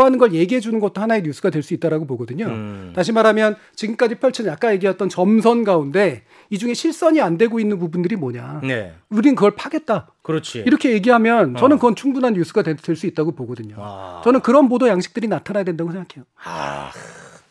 음. 0.00 0.04
하는 0.04 0.18
걸 0.18 0.32
얘기해 0.32 0.60
주는 0.60 0.78
것도 0.78 1.00
하나의 1.00 1.22
뉴스가 1.22 1.50
될 1.50 1.60
수 1.62 1.74
있다라고 1.74 2.06
보거든요. 2.06 2.46
음. 2.46 2.92
다시 2.94 3.12
말하면 3.12 3.56
지금까지 3.76 4.14
펼쳐진 4.14 4.50
아까 4.50 4.72
얘기했던 4.72 5.08
점선 5.08 5.62
가운데 5.64 6.22
이 6.48 6.58
중에 6.58 6.74
실선이 6.74 7.20
안 7.20 7.36
되고 7.36 7.60
있는 7.60 7.78
부분들이 7.78 8.16
뭐냐. 8.16 8.60
네. 8.62 8.94
우린 9.10 9.34
그걸 9.34 9.50
파겠다. 9.54 10.08
그렇지. 10.22 10.60
이렇게 10.66 10.92
얘기하면 10.92 11.56
저는 11.56 11.76
어. 11.76 11.78
그건 11.78 11.94
충분한 11.96 12.32
뉴스가 12.34 12.62
될 12.62 12.76
수 12.96 13.06
있다고 13.06 13.32
보거든요. 13.32 13.76
아. 13.78 14.20
저는 14.24 14.40
그런 14.40 14.68
보도 14.68 14.88
양식들이 14.88 15.28
나타나야 15.28 15.64
된다고 15.64 15.90
생각해요. 15.92 16.24
아, 16.44 16.90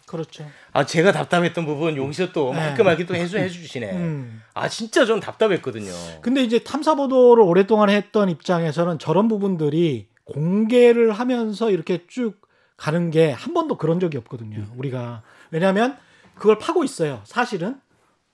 그렇죠. 0.08 0.46
아 0.72 0.86
제가 0.86 1.12
답답했던 1.12 1.66
부분 1.66 1.98
여기서 1.98 2.32
또 2.32 2.52
네. 2.54 2.58
말끔하게 2.60 3.06
또 3.06 3.16
해소해 3.16 3.50
주시네. 3.50 3.92
음. 3.92 4.42
아 4.54 4.68
진짜 4.70 5.06
전 5.06 5.20
답답했거든요. 5.20 5.92
근데 6.22 6.44
이제 6.44 6.60
탐사 6.60 6.96
보도를 6.96 7.44
오랫동안 7.44 7.90
했던 7.90 8.30
입장에서는 8.30 9.00
저런 9.00 9.28
부분들이 9.28 10.08
공개를 10.26 11.12
하면서 11.12 11.72
이렇게 11.72 12.06
쭉 12.08 12.40
가는 12.78 13.10
게 13.12 13.32
한 13.32 13.54
번도 13.54 13.78
그런 13.78 14.00
적이 14.00 14.18
없거든요. 14.20 14.66
우리가 14.78 15.24
왜냐하면 15.52 15.98
그걸 16.36 16.58
파고 16.58 16.84
있어요. 16.84 17.22
사실은 17.26 17.80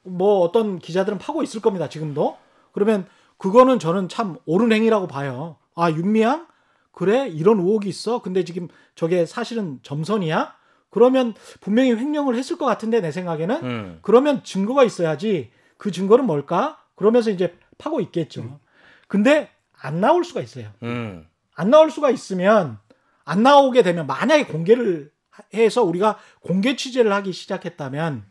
뭐 0.03 0.41
어떤 0.41 0.77
기자들은 0.77 1.17
파고 1.17 1.41
있을 1.41 1.61
겁니다. 1.61 1.89
지금도 1.89 2.37
그러면 2.73 3.07
그거는 3.37 3.79
저는 3.79 4.07
참 4.09 4.37
옳은 4.45 4.71
행위라고 4.71 5.07
봐요. 5.07 5.57
아 5.75 5.89
윤미향 5.89 6.47
그래 6.91 7.27
이런 7.27 7.59
의혹이 7.59 7.89
있어. 7.89 8.21
근데 8.21 8.43
지금 8.43 8.67
저게 8.95 9.25
사실은 9.25 9.79
점선이야. 9.83 10.53
그러면 10.95 11.33
분명히 11.59 11.91
횡령을 11.91 12.37
했을 12.37 12.57
것 12.57 12.65
같은데 12.65 13.01
내 13.01 13.11
생각에는 13.11 13.55
음. 13.63 13.99
그러면 14.01 14.45
증거가 14.45 14.85
있어야지 14.85 15.51
그 15.75 15.91
증거는 15.91 16.25
뭘까? 16.25 16.79
그러면서 16.95 17.31
이제 17.31 17.53
파고 17.77 17.99
있겠죠. 17.99 18.61
근데 19.09 19.49
안 19.77 19.99
나올 19.99 20.23
수가 20.23 20.39
있어요. 20.39 20.69
음. 20.83 21.27
안 21.53 21.69
나올 21.69 21.91
수가 21.91 22.11
있으면 22.11 22.79
안 23.25 23.43
나오게 23.43 23.83
되면 23.83 24.07
만약에 24.07 24.45
공개를 24.45 25.11
해서 25.53 25.83
우리가 25.83 26.17
공개 26.39 26.77
취재를 26.77 27.11
하기 27.11 27.33
시작했다면 27.33 28.23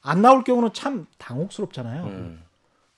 안 0.00 0.22
나올 0.22 0.42
경우는 0.42 0.70
참 0.72 1.04
당혹스럽잖아요. 1.18 2.04
음. 2.04 2.42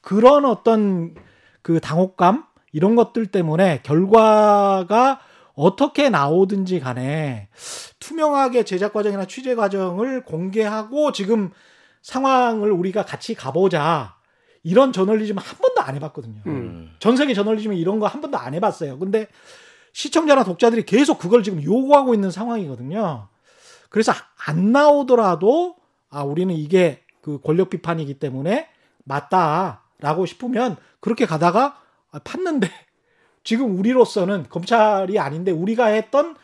그런 0.01 0.45
어떤 0.45 1.17
그 1.63 1.81
당혹감 1.81 2.47
이런 2.71 2.95
것들 2.95 3.27
때문에 3.27 3.81
결과가 3.83 5.19
어떻게 5.55 6.09
나오든지 6.09 6.79
간에 6.79 7.49
투명하게 8.01 8.65
제작 8.65 8.93
과정이나 8.93 9.27
취재 9.27 9.55
과정을 9.55 10.25
공개하고 10.25 11.13
지금 11.13 11.51
상황을 12.03 12.71
우리가 12.71 13.05
같이 13.05 13.35
가보자 13.35 14.17
이런 14.63 14.93
저널리즘 14.93 15.37
한 15.39 15.59
번도 15.59 15.81
안 15.81 15.95
해봤거든요. 15.97 16.43
음. 16.47 16.95
전 16.99 17.17
세계 17.17 17.35
저널리즘이 17.35 17.79
이런 17.79 17.99
거 17.99 18.07
한 18.07 18.21
번도 18.21 18.39
안 18.39 18.55
해봤어요. 18.55 18.99
근데 18.99 19.29
시청자나 19.93 20.45
독자들이 20.45 20.85
계속 20.85 21.19
그걸 21.19 21.43
지금 21.43 21.63
요구하고 21.63 22.15
있는 22.15 22.31
상황이거든요. 22.31 23.29
그래서 23.91 24.13
안 24.47 24.73
나오더라도 24.73 25.77
아 26.11 26.23
우리는 26.23 26.55
이게 26.55 27.03
그 27.21 27.41
권력 27.41 27.71
비판이기 27.71 28.19
때문에 28.19 28.69
맞다라고 29.05 30.27
싶으면 30.27 30.77
그렇게 31.01 31.27
가다가 31.27 31.81
아, 32.11 32.19
팠는데 32.21 32.69
지금 33.45 33.79
우리로서는 33.79 34.47
검찰이 34.49 35.19
아닌데 35.19 35.51
우리가 35.51 35.87
했던 35.87 36.37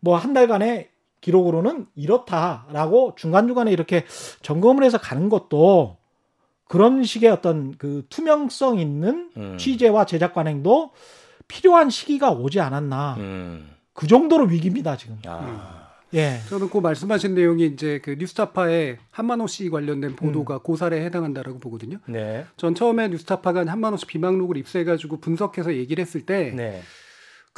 뭐 0.00 0.16
한 0.16 0.32
달간의 0.32 0.90
기록으로는 1.20 1.86
이렇다라고 1.94 3.14
중간중간에 3.16 3.72
이렇게 3.72 4.04
점검을 4.42 4.84
해서 4.84 4.98
가는 4.98 5.28
것도 5.28 5.96
그런 6.64 7.02
식의 7.02 7.30
어떤 7.30 7.76
그 7.78 8.04
투명성 8.08 8.78
있는 8.78 9.30
음. 9.36 9.56
취재와 9.58 10.06
제작 10.06 10.34
관행도 10.34 10.90
필요한 11.48 11.90
시기가 11.90 12.30
오지 12.30 12.60
않았나. 12.60 13.16
음. 13.18 13.70
그 13.94 14.06
정도로 14.06 14.44
위기입니다, 14.44 14.96
지금. 14.96 15.18
아. 15.26 15.88
예. 16.14 16.40
저는 16.48 16.70
그 16.70 16.78
말씀하신 16.78 17.34
내용이 17.34 17.66
이제 17.66 18.00
그 18.02 18.16
뉴스타파의 18.18 18.98
한만호 19.10 19.46
씨 19.46 19.68
관련된 19.68 20.16
보도가 20.16 20.58
고사에 20.58 21.04
해당한다라고 21.04 21.58
보거든요. 21.58 21.98
네. 22.06 22.46
전 22.56 22.74
처음에 22.74 23.08
뉴스타파가 23.08 23.66
한만호 23.66 23.98
씨 23.98 24.06
비망록을 24.06 24.56
입수해가지고 24.56 25.18
분석해서 25.18 25.74
얘기를 25.74 26.00
했을 26.00 26.22
때 26.24 26.52
네. 26.54 26.80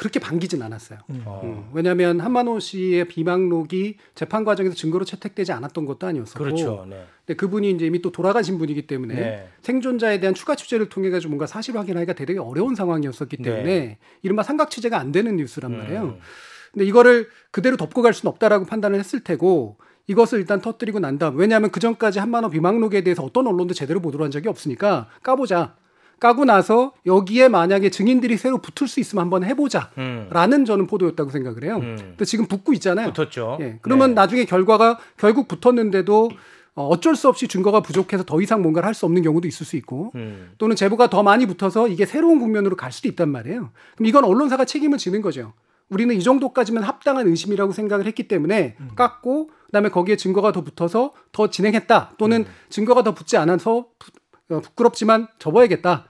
그렇게 0.01 0.19
반기진 0.19 0.63
않았어요. 0.63 0.99
음. 1.11 1.23
어. 1.27 1.41
음, 1.45 1.69
왜냐하면 1.75 2.21
한만호 2.21 2.59
씨의 2.59 3.07
비망록이 3.07 3.99
재판 4.15 4.47
과정에서 4.47 4.75
증거로 4.75 5.05
채택되지 5.05 5.53
않았던 5.53 5.85
것도 5.85 6.07
아니었었고, 6.07 6.43
그렇죠. 6.43 6.87
네. 6.89 7.05
근데 7.27 7.37
그분이 7.37 7.71
이제 7.73 7.85
이미 7.85 8.01
또 8.01 8.11
돌아가신 8.11 8.57
분이기 8.57 8.87
때문에 8.87 9.15
네. 9.15 9.49
생존자에 9.61 10.19
대한 10.19 10.33
추가 10.33 10.55
취재를 10.55 10.89
통해 10.89 11.11
가지고 11.11 11.33
뭔가 11.33 11.47
사실 11.47 11.77
확인하기가 11.77 12.15
되게 12.15 12.39
어려운 12.39 12.75
상황이었었기 12.75 13.37
때문에 13.43 13.63
네. 13.63 13.99
이른바 14.23 14.43
삼각 14.43 14.71
취재가 14.71 14.99
안 14.99 15.13
되는 15.13 15.37
뉴스란 15.37 15.77
말이에요. 15.77 16.03
음. 16.03 16.19
근데 16.73 16.87
이거를 16.87 17.29
그대로 17.51 17.77
덮고 17.77 18.01
갈 18.01 18.15
수는 18.15 18.31
없다라고 18.31 18.65
판단을 18.65 18.99
했을 18.99 19.21
테고 19.21 19.77
이것을 20.07 20.39
일단 20.39 20.63
터뜨리고 20.63 20.99
난 20.99 21.19
다음 21.19 21.37
왜냐하면 21.37 21.71
그 21.71 21.79
전까지 21.79 22.21
한만호 22.21 22.49
비망록에 22.49 23.03
대해서 23.03 23.23
어떤 23.23 23.47
언론도 23.47 23.75
제대로 23.75 24.01
보도를 24.01 24.25
한 24.25 24.31
적이 24.31 24.49
없으니까 24.49 25.09
까보자. 25.23 25.77
까고 26.21 26.45
나서 26.45 26.93
여기에 27.07 27.49
만약에 27.49 27.91
증인들이 27.91 28.37
새로 28.37 28.59
붙을 28.59 28.87
수 28.89 29.01
있으면 29.01 29.23
한번 29.23 29.43
해보자. 29.43 29.91
음. 29.99 30.29
라는 30.31 30.65
저는 30.67 30.87
포도였다고 30.87 31.31
생각을 31.31 31.65
해요. 31.65 31.79
음. 31.83 31.97
근데 31.99 32.25
지금 32.27 32.47
붙고 32.47 32.75
있잖아요. 32.75 33.13
붙었죠. 33.13 33.59
예. 33.61 33.79
그러면 33.81 34.11
네. 34.11 34.15
나중에 34.15 34.45
결과가 34.45 34.99
결국 35.17 35.49
붙었는데도 35.49 36.31
어, 36.75 36.87
어쩔 36.89 37.17
수 37.17 37.29
없이 37.29 37.49
증거가 37.49 37.81
부족해서 37.81 38.23
더 38.25 38.41
이상 38.41 38.63
뭔가를 38.63 38.87
할 38.87 38.95
수 38.95 39.07
없는 39.07 39.23
경우도 39.23 39.49
있을 39.49 39.65
수 39.65 39.77
있고 39.77 40.13
음. 40.15 40.53
또는 40.59 40.77
제보가 40.77 41.09
더 41.09 41.23
많이 41.23 41.47
붙어서 41.47 41.89
이게 41.89 42.05
새로운 42.05 42.39
국면으로 42.39 42.77
갈 42.77 42.93
수도 42.93 43.09
있단 43.09 43.31
말이에요. 43.31 43.71
그럼 43.97 44.07
이건 44.07 44.25
언론사가 44.25 44.67
책임을 44.67 44.99
지는 44.99 45.23
거죠. 45.23 45.55
우리는 45.89 46.15
이 46.15 46.23
정도까지면 46.23 46.83
합당한 46.83 47.27
의심이라고 47.27 47.73
생각을 47.73 48.07
했기 48.07 48.29
때문에 48.29 48.77
깎고 48.95 49.51
그다음에 49.67 49.89
거기에 49.89 50.17
증거가 50.17 50.53
더 50.53 50.61
붙어서 50.61 51.13
더 51.33 51.51
진행했다 51.51 52.13
또는 52.19 52.45
증거가 52.69 53.03
더 53.03 53.15
붙지 53.15 53.37
않아서 53.39 53.87
부, 53.99 54.11
어, 54.55 54.61
부끄럽지만 54.61 55.29
접어야겠다. 55.39 56.07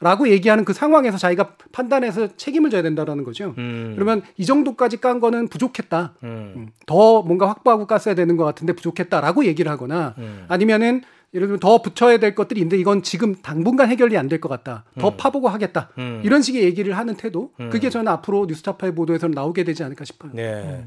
라고 0.00 0.28
얘기하는 0.30 0.64
그 0.64 0.72
상황에서 0.72 1.18
자기가 1.18 1.56
판단해서 1.72 2.36
책임을 2.36 2.70
져야 2.70 2.80
된다라는 2.80 3.22
거죠. 3.22 3.54
음. 3.58 3.92
그러면 3.94 4.22
이 4.38 4.46
정도까지 4.46 4.96
깐 4.96 5.20
거는 5.20 5.48
부족했다. 5.48 6.14
음. 6.24 6.52
음, 6.56 6.68
더 6.86 7.22
뭔가 7.22 7.46
확보하고 7.48 7.86
깠어야 7.86 8.16
되는 8.16 8.38
것 8.38 8.44
같은데 8.44 8.72
부족했다라고 8.72 9.44
얘기를 9.44 9.70
하거나 9.70 10.14
음. 10.16 10.46
아니면은 10.48 11.02
예를 11.32 11.46
들면 11.46 11.60
더 11.60 11.80
붙여야 11.80 12.18
될 12.18 12.34
것들이 12.34 12.60
있는데 12.60 12.76
이건 12.76 13.04
지금 13.04 13.36
당분간 13.36 13.88
해결이 13.88 14.18
안 14.18 14.26
될 14.28 14.40
것 14.40 14.48
같다. 14.48 14.84
더 14.98 15.10
파보고 15.16 15.48
하겠다. 15.48 15.90
음. 15.98 16.22
이런 16.24 16.42
식의 16.42 16.62
얘기를 16.64 16.96
하는 16.98 17.14
태도. 17.16 17.52
음. 17.60 17.70
그게 17.70 17.88
저는 17.88 18.08
앞으로 18.08 18.46
뉴스타파의 18.46 18.94
보도에서는 18.96 19.32
나오게 19.32 19.62
되지 19.64 19.84
않을까 19.84 20.04
싶어요. 20.04 20.32
네. 20.34 20.84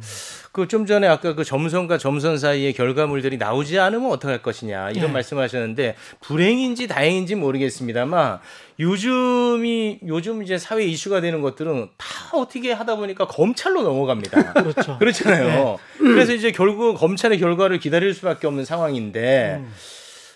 그 0.51 0.67
좀 0.67 0.85
전에 0.85 1.07
아까 1.07 1.33
그 1.35 1.43
점선과 1.45 1.97
점선 1.97 2.37
사이의 2.37 2.73
결과물들이 2.73 3.37
나오지 3.37 3.79
않으면 3.79 4.11
어떡할 4.11 4.41
것이냐 4.41 4.91
이런 4.91 5.07
네. 5.07 5.13
말씀하셨는데 5.13 5.95
불행인지 6.21 6.87
다행인지 6.87 7.35
모르겠습니다만 7.35 8.39
요즘이 8.79 9.99
요즘 10.07 10.43
이제 10.43 10.57
사회 10.57 10.83
이슈가 10.83 11.21
되는 11.21 11.41
것들은 11.41 11.89
다 11.97 12.07
어떻게 12.37 12.71
하다 12.71 12.95
보니까 12.97 13.27
검찰로 13.27 13.81
넘어갑니다. 13.83 14.53
그렇죠. 14.63 14.97
그렇잖아요. 14.99 15.77
네. 15.99 16.07
그래서 16.07 16.33
이제 16.33 16.51
결국 16.51 16.95
검찰의 16.97 17.39
결과를 17.39 17.79
기다릴 17.79 18.13
수밖에 18.13 18.47
없는 18.47 18.65
상황인데 18.65 19.57
음. 19.59 19.71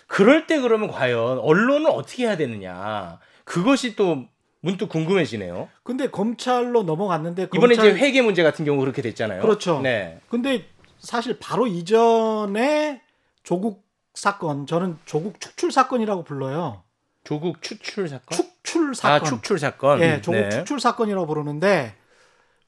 그럴 0.08 0.46
때 0.48 0.58
그러면 0.60 0.88
과연 0.90 1.38
언론은 1.38 1.86
어떻게 1.86 2.24
해야 2.24 2.36
되느냐 2.36 3.20
그것이 3.44 3.94
또 3.94 4.24
문득 4.60 4.88
궁금해지네요. 4.88 5.68
근데 5.84 6.10
검찰로 6.10 6.82
넘어갔는데 6.82 7.48
이번에 7.54 7.74
이제 7.74 7.92
회계 7.92 8.22
문제 8.22 8.42
같은 8.42 8.64
경우 8.64 8.80
그렇게 8.80 9.02
됐잖아요. 9.02 9.40
그렇죠. 9.40 9.80
네. 9.80 10.18
근데 10.28 10.66
사실 10.98 11.38
바로 11.38 11.68
이전에 11.68 13.02
조국 13.44 13.86
사건 14.14 14.66
저는 14.66 14.98
조국 15.04 15.40
축출 15.40 15.70
사건이라고 15.70 16.24
불러요. 16.24 16.82
조국 17.22 17.62
추출 17.62 18.08
사건? 18.08 18.36
축출 18.36 18.94
사건. 18.94 19.14
아, 19.14 19.22
축출 19.22 19.58
사건. 19.58 20.00
예, 20.00 20.20
조국 20.20 20.40
네. 20.40 20.48
축출 20.50 20.80
사건이라고 20.80 21.26
부르는데 21.26 21.94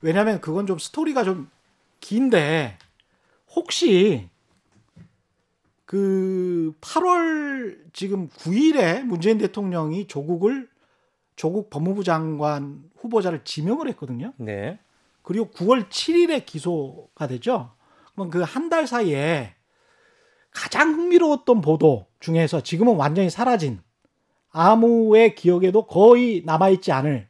왜냐하면 0.01 0.41
그건 0.41 0.67
좀 0.67 0.79
스토리가 0.79 1.25
좀 1.25 1.51
긴데 2.01 2.79
혹시 3.55 4.29
그 5.91 6.73
8월 6.83 7.77
지금 7.93 8.29
9일에 8.29 9.03
문재인 9.03 9.39
대통령이 9.39 10.07
조국을 10.07 10.69
조국 11.35 11.69
법무부 11.69 12.05
장관 12.05 12.85
후보자를 12.95 13.43
지명을 13.43 13.89
했거든요. 13.89 14.33
네. 14.37 14.79
그리고 15.25 15.49
9월 15.51 15.89
7일에 15.89 16.47
기소가 16.47 17.27
되죠. 17.27 17.73
그럼 18.15 18.31
그 18.31 18.45
한 18.45 18.69
달 18.69 18.87
사이에 18.87 19.57
가장 20.53 20.95
흥미로웠던 20.95 21.61
보도 21.61 22.07
중에서 22.21 22.61
지금은 22.61 22.95
완전히 22.95 23.29
사라진 23.29 23.81
아무의 24.53 25.35
기억에도 25.35 25.89
거의 25.89 26.45
남아있지 26.47 26.93
않을 26.93 27.27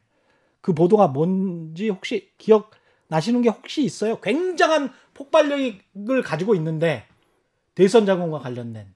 그 0.61 0.73
보도가 0.75 1.07
뭔지 1.07 1.89
혹시 1.89 2.29
기억 2.37 2.69
나시는 3.07 3.41
게 3.41 3.49
혹시 3.49 3.83
있어요? 3.83 4.19
굉장한 4.21 4.91
폭발력을 5.15 6.21
가지고 6.23 6.53
있는데 6.53 7.07
대선 7.81 8.05
자금과 8.05 8.37
관련된 8.37 8.93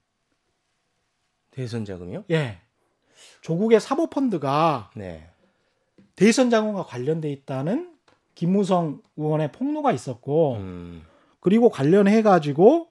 대선 1.49 1.85
자금이요? 1.85 2.25
예 2.29 2.59
조국의 3.41 3.79
사모 3.79 4.11
펀드가 4.11 4.91
네. 4.95 5.27
대선 6.15 6.51
자금과 6.51 6.83
관련돼 6.83 7.31
있다는 7.31 7.95
김무성 8.35 9.01
의원의 9.17 9.53
폭로가 9.53 9.91
있었고 9.91 10.57
음. 10.57 11.03
그리고 11.39 11.69
관련해 11.69 12.21
가지고 12.21 12.89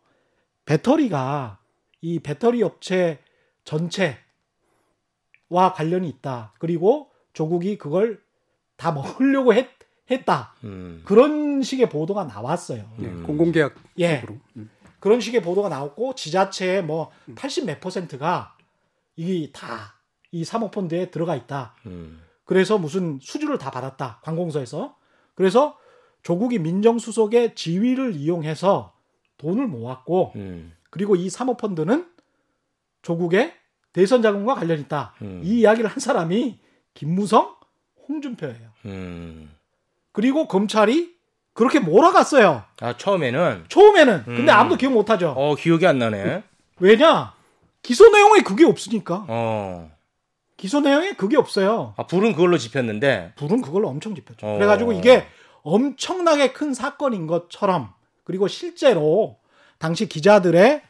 배터리가 0.64 1.60
이 2.00 2.18
배터리 2.18 2.64
업체 2.64 3.20
전체와 3.62 4.16
관련이 5.76 6.08
있다. 6.08 6.54
그리고 6.58 7.12
조국이 7.34 7.78
그걸 7.78 8.20
다 8.74 8.90
먹으려고 8.90 9.54
했, 9.54 9.68
했다. 10.10 10.56
음. 10.64 11.02
그런 11.04 11.62
식의 11.62 11.88
보도가 11.88 12.24
나왔어요. 12.24 12.84
예, 13.00 13.06
음. 13.06 13.22
공공계약 13.24 13.76
예. 14.00 14.24
음. 14.56 14.68
그런 15.04 15.20
식의 15.20 15.42
보도가 15.42 15.68
나왔고 15.68 16.14
지자체의 16.14 16.82
뭐 16.82 17.10
80 17.34 17.66
몇 17.66 17.78
퍼센트가 17.78 18.56
이다이 19.16 20.44
사모펀드에 20.46 21.10
들어가 21.10 21.36
있다. 21.36 21.74
음. 21.84 22.22
그래서 22.46 22.78
무슨 22.78 23.18
수주를 23.20 23.58
다 23.58 23.70
받았다. 23.70 24.20
관공서에서. 24.22 24.96
그래서 25.34 25.76
조국이 26.22 26.58
민정수석의 26.58 27.54
지위를 27.54 28.14
이용해서 28.16 28.94
돈을 29.36 29.66
모았고 29.66 30.32
음. 30.36 30.72
그리고 30.88 31.16
이 31.16 31.28
사모펀드는 31.28 32.10
조국의 33.02 33.52
대선 33.92 34.22
자금과 34.22 34.54
관련 34.54 34.80
있다. 34.80 35.16
음. 35.20 35.42
이 35.44 35.60
이야기를 35.60 35.90
한 35.90 35.98
사람이 36.00 36.60
김무성, 36.94 37.54
홍준표예요. 38.08 38.70
음. 38.86 39.54
그리고 40.12 40.48
검찰이 40.48 41.13
그렇게 41.54 41.78
몰아갔어요. 41.78 42.64
아 42.80 42.96
처음에는 42.96 43.66
처음에는. 43.68 44.24
근데 44.24 44.42
음. 44.42 44.48
아무도 44.50 44.76
기억 44.76 44.92
못 44.92 45.08
하죠. 45.08 45.34
어 45.36 45.54
기억이 45.54 45.86
안 45.86 45.98
나네. 45.98 46.42
왜냐? 46.80 47.32
기소 47.82 48.10
내용에 48.10 48.40
그게 48.40 48.64
없으니까. 48.64 49.24
어. 49.28 49.90
기소 50.56 50.80
내용에 50.80 51.12
그게 51.12 51.36
없어요. 51.36 51.94
아 51.96 52.06
불은 52.06 52.32
그걸로 52.32 52.58
지폈는데. 52.58 53.32
불은 53.36 53.62
그걸로 53.62 53.88
엄청 53.88 54.14
짚었죠. 54.14 54.46
어. 54.46 54.54
그래가지고 54.54 54.92
이게 54.92 55.26
엄청나게 55.62 56.52
큰 56.52 56.74
사건인 56.74 57.26
것처럼 57.26 57.92
그리고 58.24 58.48
실제로 58.48 59.38
당시 59.78 60.08
기자들의 60.08 60.82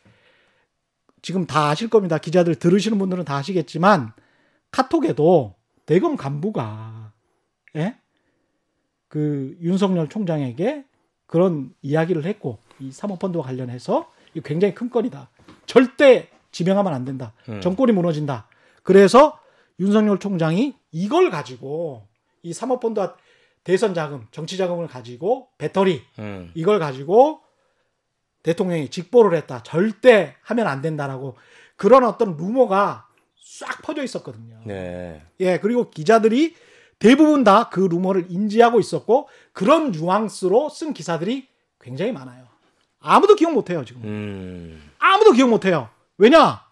지금 1.20 1.46
다 1.46 1.68
아실 1.68 1.88
겁니다. 1.88 2.18
기자들 2.18 2.55
들으시는 2.55 2.98
분들은 2.98 3.24
다 3.24 3.37
아시겠지만 3.37 4.12
카톡에도 4.70 5.55
대검 5.87 6.16
간부가 6.16 7.12
예? 7.77 7.96
그 9.14 9.57
윤석열 9.61 10.09
총장에게 10.09 10.85
그런 11.29 11.72
이야기를 11.83 12.24
했고 12.24 12.59
이 12.81 12.90
사모펀드와 12.90 13.44
관련해서 13.44 14.11
이 14.35 14.40
굉장히 14.40 14.74
큰 14.74 14.90
건이다. 14.90 15.31
절대 15.66 16.31
지명하면 16.50 16.92
안 16.92 17.05
된다. 17.05 17.33
음. 17.48 17.61
정권이 17.61 17.92
무너진다. 17.92 18.48
그래서 18.83 19.38
윤석열 19.79 20.18
총장이 20.18 20.74
이걸 20.90 21.31
가지고 21.31 22.09
이 22.42 22.53
사모펀드와 22.53 23.14
대선 23.62 23.94
자금, 23.94 24.27
정치 24.33 24.57
자금을 24.57 24.88
가지고 24.88 25.46
배터리 25.59 26.03
음. 26.18 26.50
이걸 26.57 26.81
가지고 26.81 27.42
대통령이 28.42 28.88
직보를 28.88 29.38
했다. 29.38 29.62
절대 29.62 30.35
하면 30.42 30.66
안 30.66 30.83
된다라고 30.83 31.37
그런 31.77 32.03
어떤 32.03 32.37
루머가 32.37 33.07
싹 33.40 33.81
퍼져 33.83 34.03
있었거든요. 34.03 34.61
네. 34.66 35.22
예, 35.38 35.61
그리고 35.61 35.88
기자들이 35.88 36.57
대부분 37.05 37.45
다 37.45 37.69
그 37.69 37.81
루머를 37.81 38.29
인지하고 38.31 38.81
있었고 38.81 39.29
그런 39.53 39.90
뉘앙스로 39.93 40.71
쓴 40.71 40.95
기사들이 40.95 41.47
굉장히 41.79 42.12
많아요. 42.12 42.47
아무도 42.99 43.35
기억 43.35 43.53
못 43.53 43.69
해요, 43.69 43.85
지금. 43.85 44.03
음. 44.05 44.90
아무도 44.99 45.33
기억 45.33 45.51
못 45.51 45.67
해요. 45.67 45.90
왜냐? 46.17 46.64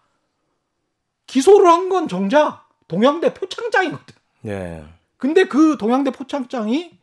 기소를 1.27 1.67
한 1.69 1.87
건 1.87 2.07
정작 2.07 2.67
동양대 2.87 3.35
표창장이거든. 3.35 4.15
네. 4.41 4.83
근데 5.17 5.43
그 5.47 5.77
동양대 5.77 6.09
표창장이 6.09 6.97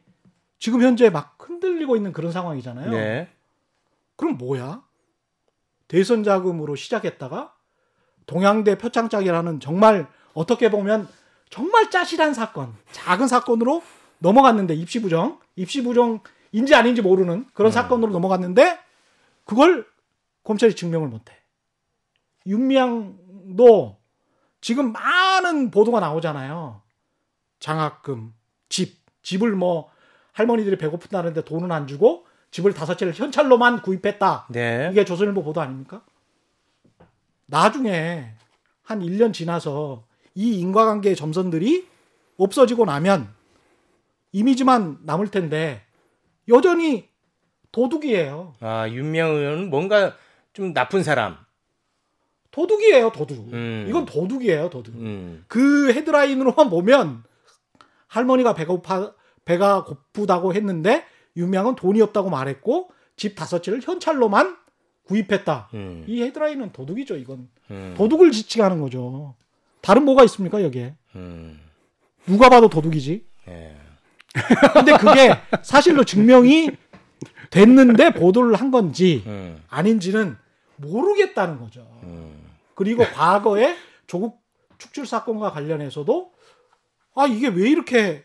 지금 0.59 0.83
현재 0.83 1.09
막 1.09 1.37
흔들리고 1.39 1.95
있는 1.95 2.13
그런 2.13 2.33
상황이잖아요. 2.33 2.91
네. 2.91 3.29
그럼 4.17 4.39
뭐야? 4.39 4.83
대선 5.87 6.25
자금으로 6.25 6.75
시작했다가 6.75 7.55
동양대 8.27 8.77
표창장이라는 8.79 9.61
정말 9.61 10.09
어떻게 10.35 10.69
보면 10.71 11.09
정말 11.51 11.91
짜실한 11.91 12.33
사건, 12.33 12.75
작은 12.93 13.29
사건으로 13.29 13.83
넘어갔는데 14.19 14.75
입시 14.75 15.03
부정, 15.03 15.41
입시 15.57 15.83
부정인지 15.83 16.75
아닌지 16.75 17.03
모르는 17.03 17.47
그런 17.53 17.73
사건으로 17.73 18.13
넘어갔는데 18.13 18.79
그걸 19.45 19.87
검찰이 20.45 20.75
증명을 20.75 21.09
못해. 21.09 21.35
윤미향도 22.47 23.99
지금 24.61 24.93
많은 24.93 25.71
보도가 25.71 26.01
나오잖아요. 26.01 26.81
장학금, 27.59 28.33
집, 28.69 29.01
집을 29.23 29.53
뭐 29.53 29.91
할머니들이 30.33 30.79
배고픈다는데 30.79 31.45
돈은 31.45 31.73
안 31.73 31.87
주고 31.87 32.27
집을 32.51 32.73
다섯 32.75 32.97
채를 32.97 33.13
현찰로만 33.13 33.83
구입했다. 33.83 34.47
네. 34.51 34.89
이게 34.93 35.05
조선일보 35.05 35.43
보도 35.43 35.61
아닙니까? 35.61 36.03
나중에 37.47 38.35
한 38.83 39.01
1년 39.01 39.33
지나서 39.33 40.05
이 40.35 40.59
인과관계의 40.61 41.17
점선들이 41.17 41.87
없어지고 42.37 42.85
나면 42.85 43.29
이미지만 44.33 44.99
남을 45.03 45.29
텐데 45.29 45.83
여전히 46.49 47.09
도둑이에요. 47.73 48.55
아 48.61 48.89
윤명 48.89 49.37
의원은 49.37 49.71
뭔가 49.71 50.17
좀 50.53 50.73
나쁜 50.73 51.03
사람. 51.03 51.37
도둑이에요, 52.51 53.13
도둑. 53.13 53.53
음. 53.53 53.87
이건 53.89 54.07
도둑이에요, 54.07 54.71
도둑. 54.71 54.95
음. 54.97 55.45
그 55.47 55.93
헤드라인으로만 55.93 56.69
보면 56.69 57.23
할머니가 58.09 58.55
배가 58.55 58.73
고파 58.73 59.13
배가 59.45 59.85
고프다고 59.85 60.53
했는데 60.55 61.05
윤명은 61.37 61.77
돈이 61.77 62.01
없다고 62.03 62.29
말했고 62.29 62.91
집 63.17 63.37
다섯 63.37 63.63
채를 63.63 63.81
현찰로만 63.83 64.57
구입했다. 65.05 65.69
음. 65.75 66.05
이 66.09 66.23
헤드라인은 66.23 66.73
도둑이죠, 66.73 67.17
이건. 67.17 67.49
음. 67.71 67.95
도둑을 67.97 68.33
지칭하는 68.33 68.81
거죠. 68.81 69.35
다른 69.81 70.05
뭐가 70.05 70.25
있습니까, 70.25 70.63
여기에? 70.63 70.95
음. 71.17 71.61
누가 72.27 72.49
봐도 72.49 72.69
도둑이지. 72.69 73.25
예. 73.49 73.77
근데 74.75 74.97
그게 74.97 75.31
사실로 75.63 76.05
증명이 76.05 76.71
됐는데 77.51 78.13
보도를 78.15 78.55
한 78.55 78.71
건지 78.71 79.25
음. 79.27 79.61
아닌지는 79.69 80.37
모르겠다는 80.77 81.59
거죠. 81.59 81.87
음. 82.05 82.51
그리고 82.75 83.05
과거에 83.05 83.77
조국 84.07 84.41
축출 84.79 85.07
사건과 85.07 85.51
관련해서도 85.51 86.33
아 87.15 87.27
이게 87.27 87.49
왜 87.49 87.69
이렇게 87.69 88.25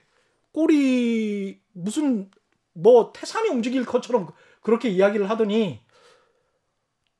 꼬리 0.51 1.59
무슨 1.73 2.29
뭐 2.73 3.11
태산이 3.13 3.49
움직일 3.49 3.83
것처럼 3.85 4.29
그렇게 4.61 4.89
이야기를 4.89 5.29
하더니 5.29 5.81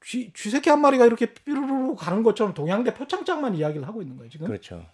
쥐, 0.05 0.31
쥐새끼 0.33 0.69
한 0.69 0.81
마리가 0.81 1.05
이렇게 1.05 1.25
삐루루루 1.25 1.95
가는 1.95 2.21
것처럼 2.21 2.53
동양대 2.53 2.93
표창장만 2.93 3.55
이야기를 3.55 3.87
하고 3.87 4.01
있는 4.01 4.17
거예요 4.17 4.29
지금 4.29 4.45
그렇죠. 4.47 4.85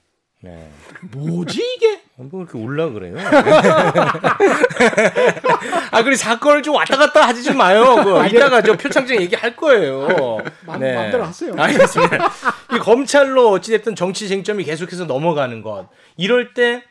네. 0.43 0.69
뭐지 1.11 1.61
이게 1.77 2.01
뭐 2.15 2.41
이렇게 2.41 2.57
올라 2.57 2.89
그래요? 2.89 3.15
아, 5.91 6.03
그래 6.03 6.15
사건을 6.15 6.63
좀 6.63 6.73
왔다 6.75 6.97
갔다 6.97 7.27
하지 7.27 7.43
좀 7.43 7.57
마요. 7.57 7.95
그 8.03 8.25
이따가 8.27 8.61
저 8.61 8.75
표창장 8.75 9.21
얘기할 9.21 9.55
거예요. 9.55 10.39
마- 10.65 10.77
마음대로 10.77 11.23
하세요. 11.25 11.53
알겠습니다. 11.55 12.31
이 12.73 12.79
검찰로 12.79 13.49
어찌됐든 13.51 13.95
정치 13.95 14.27
쟁점이 14.27 14.63
계속해서 14.63 15.05
넘어가는 15.05 15.61
것. 15.61 15.89
이럴 16.17 16.53
때 16.55 16.83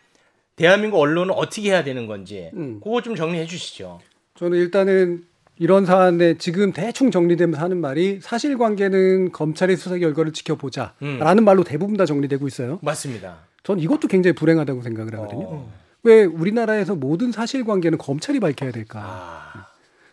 대한민국 0.54 0.98
언론은 1.00 1.34
어떻게 1.34 1.70
해야 1.70 1.82
되는 1.82 2.06
건지 2.06 2.50
음. 2.54 2.80
그거 2.84 3.02
좀 3.02 3.16
정리해 3.16 3.46
주시죠. 3.46 4.00
저는 4.36 4.58
일단은 4.58 5.24
이런 5.60 5.84
사안에 5.84 6.38
지금 6.38 6.72
대충 6.72 7.10
정리되면서 7.10 7.62
하는 7.62 7.82
말이 7.82 8.18
사실관계는 8.22 9.30
검찰의 9.30 9.76
수사 9.76 9.98
결과를 9.98 10.32
지켜보자라는 10.32 11.38
음. 11.38 11.44
말로 11.44 11.64
대부분 11.64 11.98
다 11.98 12.06
정리되고 12.06 12.46
있어요. 12.46 12.78
맞습니다. 12.80 13.40
전 13.62 13.78
이것도 13.78 14.08
굉장히 14.08 14.34
불행하다고 14.34 14.80
생각을 14.80 15.12
하거든요. 15.16 15.44
어. 15.46 15.72
왜 16.02 16.24
우리나라에서 16.24 16.94
모든 16.94 17.30
사실관계는 17.30 17.98
검찰이 17.98 18.40
밝혀야 18.40 18.72
될까? 18.72 19.00
아, 19.04 19.66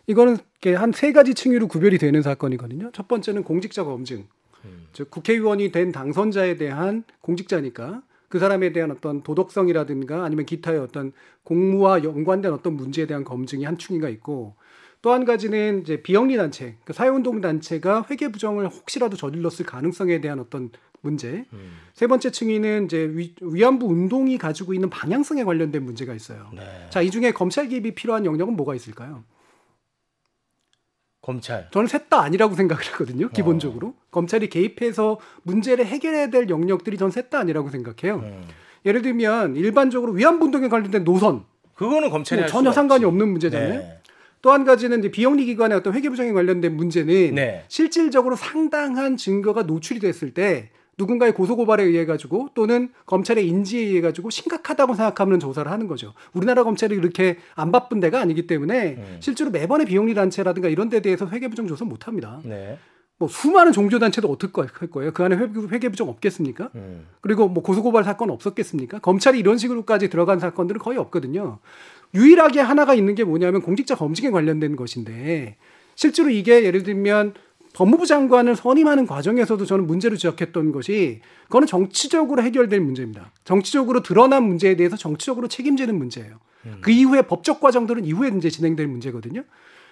이거는 0.06 0.36
한 0.76 0.92
세 0.92 1.12
가지 1.12 1.32
층위로 1.32 1.66
구별이 1.66 1.96
되는 1.96 2.20
사건이거든요. 2.20 2.90
첫 2.92 3.08
번째는 3.08 3.42
공직자 3.42 3.84
검증. 3.84 4.26
음. 4.66 4.86
즉 4.92 5.10
국회의원이 5.10 5.72
된 5.72 5.92
당선자에 5.92 6.58
대한 6.58 7.04
공직자니까 7.22 8.02
그 8.28 8.38
사람에 8.38 8.74
대한 8.74 8.90
어떤 8.90 9.22
도덕성이라든가 9.22 10.24
아니면 10.24 10.44
기타의 10.44 10.78
어떤 10.78 11.12
공무와 11.44 12.04
연관된 12.04 12.52
어떤 12.52 12.74
문제에 12.74 13.06
대한 13.06 13.24
검증이 13.24 13.64
한 13.64 13.78
층위가 13.78 14.10
있고 14.10 14.56
또 15.00 15.12
한 15.12 15.24
가지는 15.24 15.82
이제 15.82 16.02
비영리 16.02 16.36
단체, 16.36 16.74
그 16.84 16.92
사회운동 16.92 17.40
단체가 17.40 18.04
회계 18.10 18.28
부정을 18.32 18.68
혹시라도 18.68 19.16
저질렀을 19.16 19.64
가능성에 19.64 20.20
대한 20.20 20.40
어떤 20.40 20.70
문제. 21.00 21.44
음. 21.52 21.78
세 21.94 22.08
번째 22.08 22.30
층위는 22.32 22.86
이제 22.86 23.08
위, 23.12 23.34
위안부 23.40 23.86
운동이 23.86 24.36
가지고 24.38 24.74
있는 24.74 24.90
방향성에 24.90 25.44
관련된 25.44 25.84
문제가 25.84 26.14
있어요. 26.14 26.50
네. 26.52 26.62
자, 26.90 27.00
이 27.00 27.10
중에 27.10 27.30
검찰 27.30 27.68
개입이 27.68 27.94
필요한 27.94 28.24
영역은 28.26 28.56
뭐가 28.56 28.74
있을까요? 28.74 29.22
검찰. 31.20 31.68
저는 31.72 31.86
셋 31.88 32.08
다 32.08 32.22
아니라고 32.22 32.54
생각을 32.54 32.82
하거든요. 32.92 33.28
기본적으로 33.28 33.94
검찰이 34.10 34.48
개입해서 34.48 35.20
문제를 35.42 35.84
해결해야 35.86 36.28
될 36.30 36.48
영역들이 36.48 36.96
전 36.96 37.10
셋 37.10 37.28
다 37.30 37.38
아니라고 37.40 37.68
생각해요. 37.70 38.16
음. 38.20 38.44
예를 38.86 39.02
들면 39.02 39.56
일반적으로 39.56 40.12
위안부 40.12 40.46
운동에 40.46 40.68
관련된 40.68 41.04
노선 41.04 41.44
그거는 41.74 42.10
검찰이 42.10 42.40
뭐할 42.40 42.50
전혀 42.50 42.72
상관이. 42.72 43.04
없는 43.04 43.28
문제잖아요. 43.28 43.68
네. 43.74 44.00
또 44.42 44.52
한 44.52 44.64
가지는 44.64 45.00
이제 45.00 45.10
비영리 45.10 45.44
기관의 45.46 45.78
어떤 45.78 45.94
회계 45.94 46.08
부정에 46.08 46.32
관련된 46.32 46.76
문제는 46.76 47.34
네. 47.34 47.64
실질적으로 47.68 48.36
상당한 48.36 49.16
증거가 49.16 49.62
노출이 49.62 50.00
됐을 50.00 50.32
때 50.32 50.70
누군가의 50.98 51.32
고소 51.32 51.56
고발에 51.56 51.84
의해 51.84 52.04
가지고 52.06 52.48
또는 52.54 52.90
검찰의 53.06 53.46
인지에 53.46 53.80
의해 53.80 54.00
가지고 54.00 54.30
심각하다고 54.30 54.94
생각하면 54.94 55.38
조사를 55.38 55.70
하는 55.70 55.86
거죠. 55.86 56.12
우리나라 56.32 56.64
검찰이 56.64 56.94
이렇게 56.94 57.38
안 57.54 57.70
바쁜 57.70 58.00
데가 58.00 58.20
아니기 58.20 58.46
때문에 58.48 58.96
음. 58.98 59.16
실제로 59.20 59.50
매번의 59.50 59.86
비영리 59.86 60.14
단체라든가 60.14 60.68
이런 60.68 60.88
데 60.88 61.00
대해서 61.00 61.26
회계 61.28 61.48
부정 61.48 61.68
조사 61.68 61.84
못 61.84 62.08
합니다. 62.08 62.40
네. 62.44 62.78
뭐 63.18 63.28
수많은 63.28 63.72
종교 63.72 63.98
단체도 63.98 64.28
어떻게 64.28 64.60
할 64.60 64.90
거예요? 64.90 65.12
그 65.12 65.24
안에 65.24 65.36
회계, 65.36 65.60
회계 65.70 65.88
부정 65.88 66.08
없겠습니까? 66.08 66.70
음. 66.76 67.06
그리고 67.20 67.48
뭐 67.48 67.62
고소고발 67.64 68.04
사건 68.04 68.30
없었겠습니까? 68.30 69.00
검찰이 69.00 69.38
이런 69.40 69.58
식으로까지 69.58 70.08
들어간 70.08 70.38
사건들은 70.38 70.80
거의 70.80 70.98
없거든요. 70.98 71.58
유일하게 72.14 72.60
하나가 72.60 72.94
있는 72.94 73.14
게 73.14 73.24
뭐냐면 73.24 73.60
공직자 73.62 73.94
검증에 73.94 74.30
관련된 74.30 74.76
것인데 74.76 75.56
실제로 75.94 76.30
이게 76.30 76.64
예를 76.64 76.82
들면 76.82 77.34
법무부 77.74 78.06
장관을 78.06 78.56
선임하는 78.56 79.06
과정에서도 79.06 79.64
저는 79.64 79.86
문제를 79.86 80.16
지적했던 80.16 80.72
것이 80.72 81.20
그거는 81.44 81.66
정치적으로 81.66 82.42
해결될 82.42 82.80
문제입니다. 82.80 83.30
정치적으로 83.44 84.02
드러난 84.02 84.42
문제에 84.44 84.74
대해서 84.74 84.96
정치적으로 84.96 85.48
책임지는 85.48 85.96
문제예요. 85.96 86.38
그 86.80 86.90
이후에 86.90 87.22
법적 87.22 87.60
과정들은 87.60 88.04
이후에 88.04 88.30
이제 88.36 88.50
진행될 88.50 88.86
문제거든요. 88.88 89.44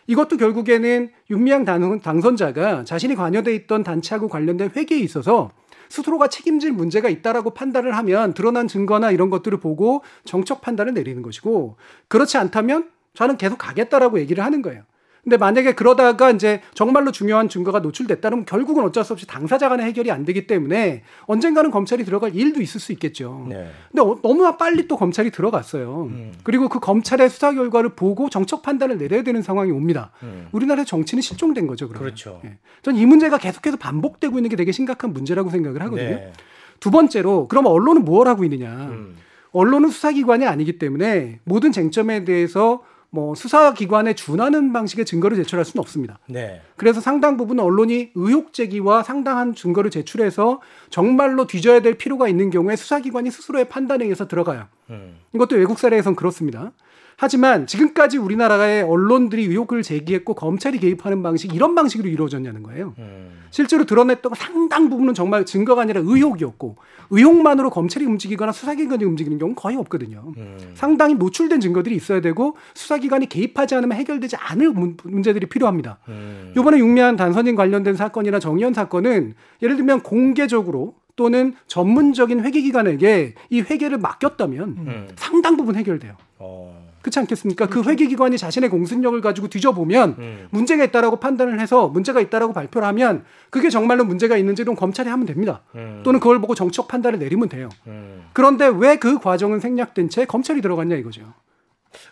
이것도 0.08 0.36
결국에는 0.36 1.10
윤미향 1.30 1.64
당- 1.64 2.00
당선자가 2.00 2.84
자신이 2.84 3.14
관여돼 3.14 3.54
있던 3.54 3.82
단체하고 3.84 4.28
관련된 4.28 4.70
회계에 4.74 4.98
있어서 5.00 5.50
스스로가 5.88 6.28
책임질 6.28 6.72
문제가 6.72 7.08
있다라고 7.08 7.50
판단을 7.50 7.96
하면 7.96 8.34
드러난 8.34 8.68
증거나 8.68 9.10
이런 9.10 9.30
것들을 9.30 9.58
보고 9.60 10.02
정책 10.24 10.60
판단을 10.60 10.94
내리는 10.94 11.22
것이고 11.22 11.76
그렇지 12.08 12.38
않다면 12.38 12.90
저는 13.14 13.36
계속 13.36 13.58
가겠다라고 13.58 14.20
얘기를 14.20 14.44
하는 14.44 14.62
거예요. 14.62 14.82
근데 15.26 15.38
만약에 15.38 15.74
그러다가 15.74 16.30
이제 16.30 16.60
정말로 16.72 17.10
중요한 17.10 17.48
증거가 17.48 17.80
노출됐다면 17.80 18.44
결국은 18.44 18.84
어쩔 18.84 19.02
수 19.02 19.12
없이 19.12 19.26
당사자 19.26 19.68
간의 19.68 19.84
해결이 19.86 20.12
안 20.12 20.24
되기 20.24 20.46
때문에 20.46 21.02
언젠가는 21.22 21.72
검찰이 21.72 22.04
들어갈 22.04 22.32
일도 22.36 22.62
있을 22.62 22.80
수 22.80 22.92
있겠죠. 22.92 23.44
네. 23.48 23.68
근데 23.90 24.02
어- 24.02 24.20
너무나 24.22 24.56
빨리 24.56 24.86
또 24.86 24.96
검찰이 24.96 25.32
들어갔어요. 25.32 26.04
음. 26.12 26.32
그리고 26.44 26.68
그 26.68 26.78
검찰의 26.78 27.28
수사 27.28 27.52
결과를 27.52 27.96
보고 27.96 28.30
정책 28.30 28.62
판단을 28.62 28.98
내려야 28.98 29.24
되는 29.24 29.42
상황이 29.42 29.72
옵니다. 29.72 30.12
음. 30.22 30.46
우리나라의 30.52 30.86
정치는 30.86 31.22
실종된 31.22 31.66
거죠. 31.66 31.88
그러면. 31.88 32.04
그렇죠. 32.04 32.40
예. 32.44 32.58
전이 32.82 33.04
문제가 33.04 33.36
계속해서 33.36 33.78
반복되고 33.78 34.38
있는 34.38 34.48
게 34.48 34.54
되게 34.54 34.70
심각한 34.70 35.12
문제라고 35.12 35.50
생각을 35.50 35.82
하거든요. 35.82 36.08
네. 36.08 36.32
두 36.78 36.92
번째로 36.92 37.48
그럼 37.48 37.66
언론은 37.66 38.04
뭘 38.04 38.28
하고 38.28 38.44
있느냐? 38.44 38.70
음. 38.70 39.16
언론은 39.50 39.88
수사기관이 39.88 40.46
아니기 40.46 40.78
때문에 40.78 41.40
모든 41.42 41.72
쟁점에 41.72 42.22
대해서 42.24 42.84
뭐 43.10 43.34
수사기관에 43.34 44.14
준하는 44.14 44.72
방식의 44.72 45.04
증거를 45.04 45.36
제출할 45.38 45.64
수는 45.64 45.80
없습니다. 45.80 46.18
네. 46.26 46.60
그래서 46.76 47.00
상당 47.00 47.36
부분 47.36 47.60
언론이 47.60 48.10
의혹 48.14 48.52
제기와 48.52 49.02
상당한 49.02 49.54
증거를 49.54 49.90
제출해서 49.90 50.60
정말로 50.90 51.46
뒤져야 51.46 51.80
될 51.80 51.96
필요가 51.96 52.28
있는 52.28 52.50
경우에 52.50 52.76
수사기관이 52.76 53.30
스스로의 53.30 53.68
판단에 53.68 54.04
의해서 54.04 54.28
들어가요. 54.28 54.66
음. 54.90 55.18
이것도 55.34 55.56
외국 55.56 55.78
사례에선 55.78 56.16
그렇습니다. 56.16 56.72
하지만 57.18 57.66
지금까지 57.66 58.18
우리나라의 58.18 58.82
언론들이 58.82 59.44
의혹을 59.46 59.82
제기했고 59.82 60.34
검찰이 60.34 60.78
개입하는 60.78 61.22
방식 61.22 61.54
이런 61.54 61.74
방식으로 61.74 62.08
이루어졌냐는 62.10 62.62
거예요. 62.62 62.94
음. 62.98 63.30
실제로 63.50 63.84
드러냈던 63.86 64.32
상당 64.36 64.90
부분은 64.90 65.14
정말 65.14 65.46
증거가 65.46 65.80
아니라 65.80 66.02
의혹이었고 66.04 66.76
의혹만으로 67.08 67.70
검찰이 67.70 68.04
움직이거나 68.04 68.52
수사기관이 68.52 69.04
움직이는 69.04 69.38
경우는 69.38 69.54
거의 69.56 69.76
없거든요. 69.78 70.34
음. 70.36 70.58
상당히 70.74 71.14
노출된 71.14 71.60
증거들이 71.60 71.96
있어야 71.96 72.20
되고 72.20 72.56
수사기관이 72.74 73.30
개입하지 73.30 73.76
않으면 73.76 73.96
해결되지 73.96 74.36
않을 74.36 74.70
문- 74.72 74.98
문제들이 75.02 75.46
필요합니다. 75.46 75.98
음. 76.08 76.52
이번에 76.58 76.76
육미한 76.78 77.16
단선인 77.16 77.54
관련된 77.56 77.94
사건이나 77.96 78.40
정의연 78.40 78.74
사건은 78.74 79.32
예를 79.62 79.76
들면 79.76 80.00
공개적으로 80.02 80.94
또는 81.14 81.54
전문적인 81.66 82.44
회계기관에게 82.44 83.34
이 83.48 83.60
회계를 83.62 83.96
맡겼다면 83.96 84.62
음. 84.68 85.08
상당 85.16 85.56
부분 85.56 85.76
해결돼요. 85.76 86.12
어. 86.38 86.85
그렇지 87.06 87.20
않겠습니까? 87.20 87.68
그 87.68 87.84
회계기관이 87.84 88.36
자신의 88.36 88.68
공신력을 88.68 89.20
가지고 89.20 89.46
뒤져보면 89.46 90.16
음. 90.18 90.48
문제가 90.50 90.82
있다라고 90.82 91.20
판단을 91.20 91.60
해서 91.60 91.86
문제가 91.88 92.20
있다라고 92.20 92.52
발표를 92.52 92.86
하면 92.88 93.24
그게 93.50 93.70
정말로 93.70 94.04
문제가 94.04 94.36
있는지는 94.36 94.74
검찰이 94.74 95.08
하면 95.08 95.24
됩니다. 95.24 95.62
음. 95.76 96.00
또는 96.04 96.18
그걸 96.18 96.40
보고 96.40 96.56
정치적 96.56 96.88
판단을 96.88 97.20
내리면 97.20 97.48
돼요. 97.48 97.68
음. 97.86 98.24
그런데 98.32 98.66
왜 98.66 98.96
그 98.96 99.18
과정은 99.18 99.60
생략된 99.60 100.08
채 100.08 100.24
검찰이 100.24 100.62
들어갔냐 100.62 100.96
이거죠. 100.96 101.22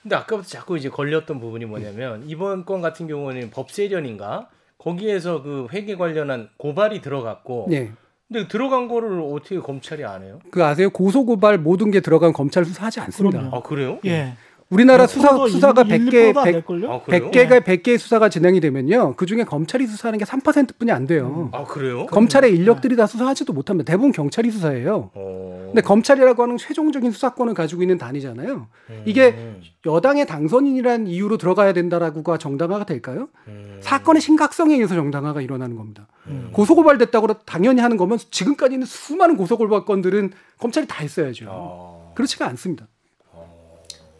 근데 0.03 0.15
아까부터 0.17 0.49
자꾸 0.49 0.77
이제 0.77 0.91
걸렸던 0.91 1.41
부분이 1.41 1.65
뭐냐면 1.65 2.23
이번 2.27 2.65
건 2.67 2.83
같은 2.83 3.09
경우는 3.09 3.51
법세련인가 3.51 4.49
거기에서 4.79 5.43
그 5.43 5.67
회계 5.73 5.97
관련한 5.97 6.51
고발이 6.59 7.01
들어갔고 7.01 7.67
네. 7.71 7.91
근데 8.29 8.47
들어간 8.49 8.87
거를 8.87 9.21
어떻게 9.33 9.59
검찰이 9.59 10.05
안 10.05 10.23
해요? 10.23 10.41
그 10.51 10.63
아세요? 10.65 10.91
고소 10.91 11.25
고발 11.25 11.59
모든 11.59 11.91
게 11.91 12.01
들어간 12.01 12.33
검찰 12.33 12.65
수사하지 12.65 13.01
않습니다. 13.01 13.39
그럼요. 13.39 13.57
아 13.57 13.63
그래요? 13.63 13.99
예. 14.05 14.35
우리나라 14.71 15.07
수사 15.07 15.37
수사가 15.47 15.83
일- 15.83 15.89
100개 15.89 16.33
1%도 16.33 16.41
안 16.41 16.45
100, 16.45 16.53
될걸요? 16.53 16.93
아? 16.93 17.03
100 17.05 17.31
개가 17.31 17.61
100개의 17.61 17.99
수사가 17.99 18.29
진행이 18.29 18.61
되면요. 18.61 19.15
그중에 19.15 19.45
검찰이 19.45 19.87
수사하는 19.87 20.19
게 20.19 20.25
3%뿐이 20.25 20.91
안 20.91 21.07
돼요. 21.07 21.51
아 21.53 21.65
그래요? 21.65 22.07
검찰의 22.07 22.53
인력들이 22.55 22.97
다 22.97 23.07
수사하지도 23.07 23.53
못합니다. 23.53 23.91
대부분 23.91 24.11
경찰이 24.13 24.51
수사해요. 24.51 25.11
어. 25.15 25.65
근데 25.67 25.81
검찰이라고 25.83 26.43
하는 26.43 26.57
최종적인 26.57 27.13
수사권을 27.13 27.55
가지고 27.55 27.83
있는 27.83 27.99
단위잖아요. 27.99 28.69
이게 29.05 29.29
음. 29.37 29.61
여당의 29.87 30.27
당선인이란 30.27 31.07
이유로 31.09 31.37
들어가야 31.37 31.73
된다라고가 31.73 32.39
정당화가 32.39 32.85
될까요? 32.87 33.29
음. 33.49 33.79
사건의 33.81 34.23
심각성에 34.23 34.75
의해서 34.75 34.95
정당화가 34.95 35.41
일어나는 35.43 35.77
겁니다. 35.77 36.07
음. 36.27 36.49
고소고발됐다고 36.53 37.27
당연히 37.45 37.81
하는 37.81 37.97
거면 37.97 38.19
지금까지 38.31 38.75
있는 38.75 38.87
수많은 38.87 39.37
고소고발 39.37 39.85
건들은 39.85 40.33
검찰이 40.59 40.87
다 40.87 41.03
했어야죠. 41.03 41.47
어. 41.51 42.13
그렇지가 42.15 42.47
않습니다. 42.49 42.87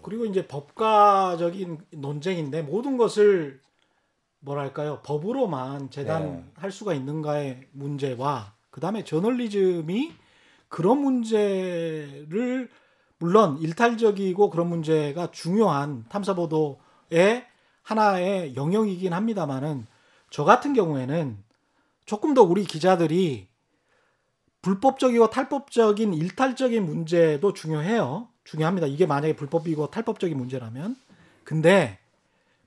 그리고 0.05 0.27
이제 0.27 0.47
법과적인 0.47 1.79
논쟁인데 1.93 2.63
모든 2.63 2.99
것을 2.99 3.61
뭐랄까요 4.41 5.01
법으로만 5.03 5.91
재단할 5.91 6.71
수가 6.71 6.93
있는가의 6.93 7.69
문제와 7.73 8.53
그 8.71 8.81
다음에 8.81 9.03
저널리즘이 9.03 10.13
그런 10.69 10.99
문제를 10.99 12.69
물론 13.19 13.57
일탈적이고 13.59 14.51
그런 14.51 14.69
문제가 14.69 15.31
중요한 15.31 16.05
탐사 16.11 16.35
보도의 16.35 17.47
하나의 17.83 18.57
영역이긴 18.57 19.15
합니다만은 19.15 19.87
저 20.29 20.45
같은 20.45 20.75
경우에는 20.75 21.39
조금 22.05 22.35
더 22.35 22.43
우리 22.43 22.65
기자들이 22.65 23.49
불법적이고 24.61 25.31
탈법적인 25.31 26.13
일탈적인 26.13 26.85
문제도 26.85 27.53
중요해요. 27.55 28.34
중요합니다. 28.45 28.87
이게 28.87 29.07
만약에 29.07 29.35
불법이고 29.37 29.91
탈법적인 29.91 30.37
문제라면. 30.37 30.97
근데 31.45 31.99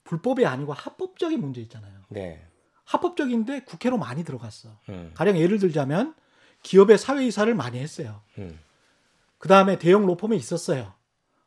불법이 0.03 0.45
아니고 0.45 0.73
합법적인 0.73 1.39
문제 1.39 1.61
있잖아요. 1.61 1.93
네. 2.09 2.43
합법적인데 2.85 3.61
국회로 3.61 3.97
많이 3.97 4.23
들어갔어. 4.23 4.69
음. 4.89 5.11
가령 5.13 5.37
예를 5.37 5.59
들자면 5.59 6.15
기업의 6.63 6.97
사회이사를 6.97 7.53
많이 7.53 7.79
했어요. 7.79 8.21
음. 8.37 8.57
그 9.37 9.47
다음에 9.47 9.77
대형 9.77 10.05
로펌에 10.05 10.35
있었어요. 10.35 10.93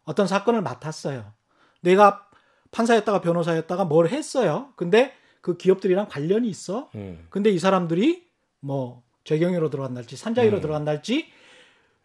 어떤 0.04 0.26
사건을 0.26 0.62
맡았어요. 0.62 1.32
내가 1.80 2.28
판사였다가 2.70 3.20
변호사였다가 3.20 3.84
뭘 3.84 4.08
했어요. 4.08 4.72
근데 4.76 5.14
그 5.40 5.56
기업들이랑 5.56 6.08
관련이 6.08 6.48
있어. 6.48 6.90
음. 6.94 7.26
근데 7.30 7.50
이 7.50 7.58
사람들이 7.58 8.28
뭐 8.60 9.02
재경위로 9.24 9.70
들어간달지 9.70 10.16
산자위로 10.16 10.58
음. 10.58 10.60
들어간달지 10.60 11.28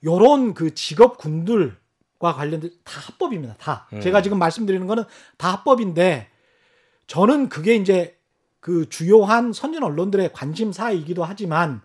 요런 0.04 0.54
그 0.54 0.74
직업 0.74 1.18
군들과 1.18 1.76
관련된 2.34 2.72
다 2.84 3.00
합법입니다. 3.02 3.56
다. 3.60 3.88
음. 3.94 4.02
제가 4.02 4.22
지금 4.22 4.40
말씀드리는 4.40 4.86
거는 4.88 5.04
다 5.38 5.52
합법인데 5.52 6.30
저는 7.08 7.50
그게 7.50 7.76
이제 7.76 8.18
그 8.60 8.90
주요한 8.90 9.54
선진 9.54 9.84
언론들의 9.84 10.34
관심사이기도 10.34 11.24
하지만 11.24 11.82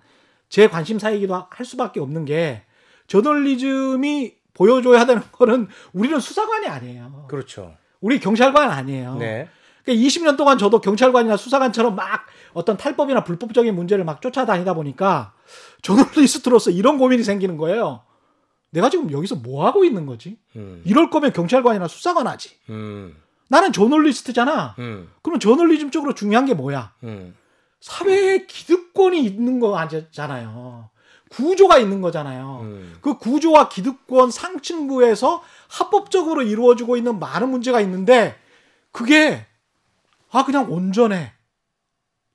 제 0.48 0.68
관심사이기도 0.68 1.46
할 1.50 1.66
수밖에 1.66 2.00
없는 2.00 2.24
게 2.24 2.62
저널리즘이 3.06 4.34
보여줘야 4.54 5.04
되는 5.06 5.22
거는 5.32 5.68
우리는 5.92 6.18
수사관이 6.18 6.66
아니에요. 6.66 7.26
그렇죠. 7.28 7.74
우리 8.00 8.18
경찰관 8.18 8.70
아니에요. 8.70 9.16
네. 9.16 9.48
그러니까 9.84 10.06
20년 10.06 10.36
동안 10.36 10.58
저도 10.58 10.80
경찰관이나 10.80 11.36
수사관처럼 11.36 11.94
막 11.96 12.26
어떤 12.52 12.76
탈법이나 12.76 13.24
불법적인 13.24 13.74
문제를 13.74 14.04
막 14.04 14.20
쫓아다니다 14.22 14.74
보니까 14.74 15.32
저널리스트로서 15.82 16.70
이런 16.70 16.98
고민이 16.98 17.22
생기는 17.22 17.56
거예요. 17.56 18.02
내가 18.70 18.88
지금 18.88 19.10
여기서 19.10 19.36
뭐 19.36 19.66
하고 19.66 19.84
있는 19.84 20.06
거지? 20.06 20.38
음. 20.56 20.82
이럴 20.84 21.10
거면 21.10 21.32
경찰관이나 21.32 21.88
수사관 21.88 22.26
하지. 22.26 22.56
음. 22.68 23.16
나는 23.48 23.72
저널리스트잖아. 23.72 24.76
음. 24.78 25.10
그러면 25.22 25.40
저널리즘 25.40 25.90
쪽으로 25.90 26.14
중요한 26.14 26.46
게 26.46 26.54
뭐야? 26.54 26.92
음. 27.02 27.34
사회에 27.80 28.46
기득권이 28.46 29.24
있는 29.24 29.58
거 29.58 29.76
아니잖아요. 29.76 30.90
구조가 31.30 31.78
있는 31.78 32.00
거잖아요. 32.00 32.60
음. 32.62 32.98
그 33.00 33.18
구조와 33.18 33.68
기득권 33.68 34.30
상층부에서 34.30 35.42
합법적으로 35.68 36.42
이루어지고 36.42 36.96
있는 36.96 37.18
많은 37.18 37.48
문제가 37.50 37.80
있는데 37.80 38.36
그게 38.92 39.46
아 40.30 40.44
그냥 40.44 40.70
온전해 40.70 41.32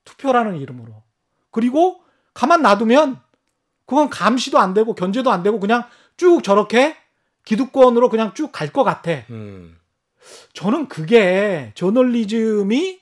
투표라는 0.04 0.56
이름으로 0.56 1.02
그리고 1.50 2.00
가만 2.34 2.62
놔두면 2.62 3.20
그건 3.86 4.10
감시도 4.10 4.58
안 4.58 4.74
되고 4.74 4.94
견제도 4.94 5.30
안 5.30 5.42
되고 5.42 5.60
그냥 5.60 5.84
쭉 6.16 6.42
저렇게 6.42 6.96
기득권으로 7.44 8.08
그냥 8.08 8.32
쭉 8.34 8.52
갈 8.52 8.72
것 8.72 8.84
같아. 8.84 9.10
음. 9.30 9.76
저는 10.54 10.88
그게 10.88 11.72
저널리즘이 11.76 12.98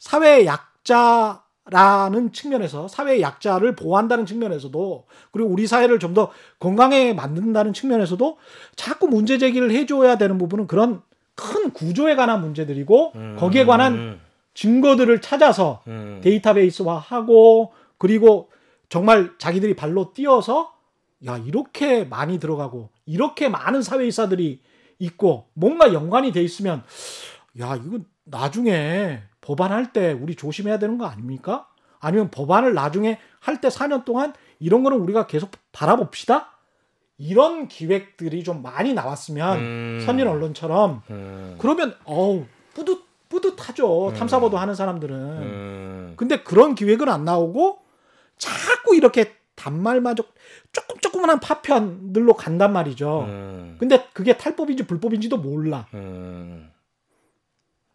사회 0.00 0.44
약자라는 0.44 2.32
측면에서 2.32 2.88
사회 2.88 3.20
약자를 3.20 3.76
보호한다는 3.76 4.26
측면에서도 4.26 5.06
그리고 5.30 5.48
우리 5.50 5.66
사회를 5.66 5.98
좀 5.98 6.14
더 6.14 6.30
건강하게 6.60 7.12
만든다는 7.14 7.72
측면에서도 7.72 8.38
자꾸 8.76 9.08
문제 9.08 9.38
제기를 9.38 9.70
해줘야 9.72 10.16
되는 10.18 10.38
부분은 10.38 10.66
그런 10.66 11.02
큰 11.34 11.70
구조에 11.72 12.14
관한 12.16 12.40
문제들이고 12.40 13.12
음. 13.16 13.36
거기에 13.38 13.64
관한 13.64 14.20
증거들을 14.54 15.20
찾아서 15.20 15.82
음. 15.88 16.20
데이터베이스화하고 16.22 17.72
그리고 17.98 18.48
정말 18.88 19.32
자기들이 19.38 19.74
발로 19.74 20.12
뛰어서 20.12 20.73
야 21.26 21.38
이렇게 21.38 22.04
많이 22.04 22.38
들어가고 22.38 22.90
이렇게 23.06 23.48
많은 23.48 23.82
사회이사들이 23.82 24.62
있고 24.98 25.48
뭔가 25.54 25.92
연관이 25.92 26.32
돼 26.32 26.42
있으면 26.42 26.82
야 27.60 27.76
이거 27.76 27.98
나중에 28.24 29.22
법안할 29.40 29.92
때 29.92 30.12
우리 30.12 30.34
조심해야 30.34 30.78
되는 30.78 30.98
거 30.98 31.06
아닙니까? 31.06 31.68
아니면 32.00 32.30
법안을 32.30 32.74
나중에 32.74 33.18
할 33.40 33.60
때 33.60 33.68
4년 33.68 34.04
동안 34.04 34.32
이런 34.58 34.82
거는 34.82 34.98
우리가 34.98 35.26
계속 35.26 35.50
바라봅시다. 35.72 36.50
이런 37.16 37.68
기획들이 37.68 38.42
좀 38.42 38.62
많이 38.62 38.92
나왔으면 38.92 39.58
음. 39.58 40.02
선진 40.04 40.26
언론처럼 40.26 41.02
음. 41.10 41.54
그러면 41.58 41.94
어우 42.04 42.44
뿌듯 42.74 43.04
뿌듯하죠 43.28 44.08
음. 44.08 44.14
탐사보도 44.14 44.56
하는 44.58 44.74
사람들은 44.74 45.14
음. 45.16 46.14
근데 46.16 46.42
그런 46.42 46.74
기획은 46.74 47.08
안 47.08 47.24
나오고 47.24 47.78
자꾸 48.36 48.96
이렇게 48.96 49.32
단말마저 49.64 50.22
조금 50.72 50.98
조그만한 51.00 51.40
파편들로 51.40 52.34
간단 52.34 52.72
말이죠. 52.72 53.22
음. 53.22 53.76
근데 53.78 54.06
그게 54.12 54.36
탈법인지 54.36 54.86
불법인지도 54.86 55.38
몰라. 55.38 55.86
음. 55.94 56.70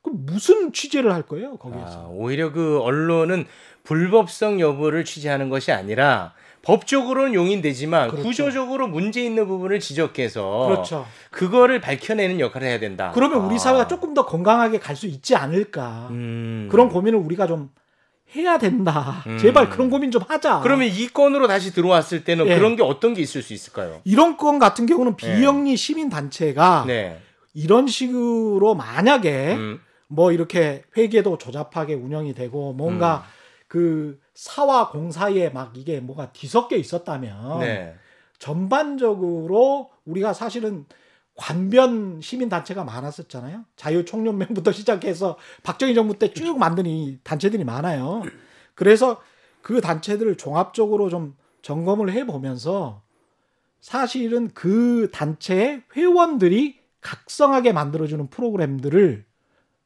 그럼 0.01 0.25
무슨 0.25 0.71
취재를 0.73 1.13
할 1.13 1.23
거예요 1.23 1.53
아, 1.55 1.57
거기에서? 1.57 2.07
오히려 2.11 2.51
그 2.51 2.79
언론은 2.81 3.45
불법성 3.83 4.59
여부를 4.59 5.03
취재하는 5.05 5.49
것이 5.49 5.71
아니라 5.71 6.33
법적으로는 6.61 7.33
용인되지만 7.35 8.09
그렇죠. 8.09 8.27
구조적으로 8.27 8.87
문제 8.87 9.23
있는 9.23 9.47
부분을 9.47 9.79
지적해서 9.79 10.67
그렇죠. 10.69 11.05
그거를 11.31 11.81
밝혀내는 11.81 12.39
역할을 12.39 12.67
해야 12.67 12.79
된다. 12.79 13.11
그러면 13.13 13.45
우리 13.45 13.55
아. 13.55 13.57
사회가 13.59 13.87
조금 13.87 14.13
더 14.13 14.25
건강하게 14.25 14.79
갈 14.79 14.95
수 14.95 15.05
있지 15.05 15.35
않을까? 15.35 16.07
음. 16.11 16.67
그런 16.71 16.89
고민을 16.89 17.19
우리가 17.19 17.45
좀 17.47 17.69
해야 18.35 18.57
된다. 18.57 19.23
음. 19.27 19.37
제발 19.37 19.69
그런 19.69 19.89
고민 19.89 20.11
좀 20.11 20.21
하자. 20.27 20.59
그러면 20.61 20.87
이 20.87 21.07
건으로 21.07 21.47
다시 21.47 21.73
들어왔을 21.73 22.23
때는 22.23 22.47
예. 22.47 22.55
그런 22.57 22.75
게 22.75 22.83
어떤 22.83 23.13
게 23.13 23.21
있을 23.21 23.41
수 23.41 23.53
있을까요? 23.53 24.01
이런 24.03 24.37
건 24.37 24.59
같은 24.59 24.85
경우는 24.85 25.15
비영리 25.15 25.75
시민 25.75 26.09
단체가 26.09 26.83
네. 26.87 27.19
이런 27.53 27.87
식으로 27.87 28.75
만약에 28.75 29.55
음. 29.55 29.79
뭐 30.07 30.31
이렇게 30.31 30.83
회계도 30.95 31.37
조잡하게 31.37 31.95
운영이 31.95 32.33
되고 32.33 32.73
뭔가 32.73 33.25
음. 33.25 33.39
그 33.67 34.19
사와 34.33 34.89
공 34.89 35.11
사이에 35.11 35.49
막 35.49 35.73
이게 35.75 35.99
뭐가 35.99 36.31
뒤섞여 36.31 36.75
있었다면 36.75 37.59
네. 37.59 37.95
전반적으로 38.39 39.91
우리가 40.05 40.33
사실은 40.33 40.85
관변 41.39 42.19
시민 42.21 42.49
단체가 42.49 42.83
많았었잖아요. 42.83 43.63
자유총연맹부터 43.77 44.73
시작해서 44.73 45.37
박정희 45.63 45.95
정부 45.95 46.19
때 46.19 46.33
쭉 46.33 46.59
만든 46.59 46.85
이 46.85 47.17
단체들이 47.23 47.63
많아요. 47.63 48.23
그래서 48.75 49.21
그 49.61 49.79
단체들을 49.79 50.35
종합적으로 50.35 51.09
좀 51.09 51.37
점검을 51.61 52.11
해 52.11 52.25
보면서 52.25 53.01
사실은 53.79 54.49
그 54.53 55.09
단체의 55.13 55.83
회원들이 55.95 56.77
각성하게 56.99 57.71
만들어주는 57.71 58.27
프로그램들을 58.27 59.25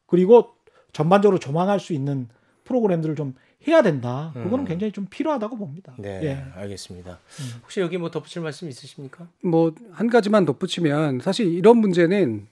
그리고 0.08 0.56
전반적으로 0.92 1.38
조망할 1.38 1.80
수 1.80 1.94
있는 1.94 2.30
프로그램들을 2.64 3.16
좀 3.16 3.36
해야 3.68 3.82
된다. 3.82 4.32
그거는 4.34 4.66
음. 4.66 4.68
굉장히 4.68 4.92
좀 4.92 5.08
필요하다고 5.10 5.58
봅니다. 5.58 5.94
네. 5.98 6.20
예. 6.24 6.44
알겠습니다. 6.60 7.12
음. 7.40 7.60
혹시 7.64 7.80
여기 7.80 7.98
뭐 7.98 8.12
덧붙일 8.12 8.42
말씀 8.42 8.68
있으십니까? 8.70 9.28
뭐 9.42 9.72
한 9.92 10.10
가지만 10.10 10.46
덧붙이면 10.46 11.20
사실 11.22 11.48
이런 11.48 11.78
문제는 11.78 12.48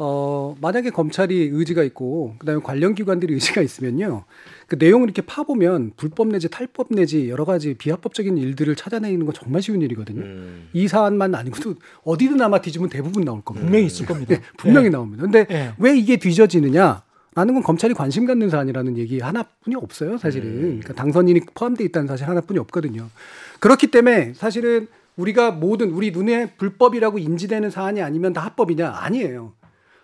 어 0.00 0.54
만약에 0.60 0.90
검찰이 0.90 1.34
의지가 1.52 1.82
있고 1.82 2.36
그다음에 2.38 2.60
관련 2.62 2.94
기관들이 2.94 3.34
의지가 3.34 3.62
있으면요 3.62 4.24
그 4.68 4.76
내용을 4.78 5.08
이렇게 5.08 5.22
파보면 5.22 5.94
불법 5.96 6.28
내지 6.28 6.48
탈법 6.48 6.88
내지 6.90 7.28
여러 7.28 7.44
가지 7.44 7.74
비합법적인 7.74 8.38
일들을 8.38 8.76
찾아내는 8.76 9.26
건 9.26 9.34
정말 9.34 9.60
쉬운 9.60 9.82
일이거든요. 9.82 10.20
음. 10.22 10.68
이 10.72 10.86
사안만 10.86 11.34
아니고도 11.34 11.74
어디든 12.04 12.40
아마 12.40 12.60
뒤지면 12.60 12.90
대부분 12.90 13.24
나올 13.24 13.42
겁니다. 13.42 13.66
분명히 13.66 13.86
있을 13.86 14.06
겁니다. 14.06 14.36
네, 14.36 14.42
분명히 14.56 14.86
예. 14.86 14.90
나옵니다. 14.90 15.22
근데 15.22 15.46
예. 15.50 15.72
왜 15.78 15.98
이게 15.98 16.16
뒤져지느냐? 16.16 17.02
라는 17.38 17.54
건 17.54 17.62
검찰이 17.62 17.94
관심 17.94 18.26
갖는 18.26 18.50
사안이라는 18.50 18.96
얘기 18.96 19.20
하나뿐이 19.20 19.76
없어요, 19.76 20.18
사실은. 20.18 20.48
음. 20.48 20.60
그러니까 20.80 20.92
당선인이 20.94 21.40
포함되어 21.54 21.84
있다는 21.86 22.08
사실 22.08 22.28
하나뿐이 22.28 22.58
없거든요. 22.58 23.08
그렇기 23.60 23.92
때문에 23.92 24.34
사실은 24.34 24.88
우리가 25.14 25.52
모든 25.52 25.90
우리 25.90 26.10
눈에 26.10 26.54
불법이라고 26.56 27.20
인지되는 27.20 27.70
사안이 27.70 28.02
아니면 28.02 28.32
다 28.32 28.40
합법이냐? 28.40 28.90
아니에요. 28.90 29.52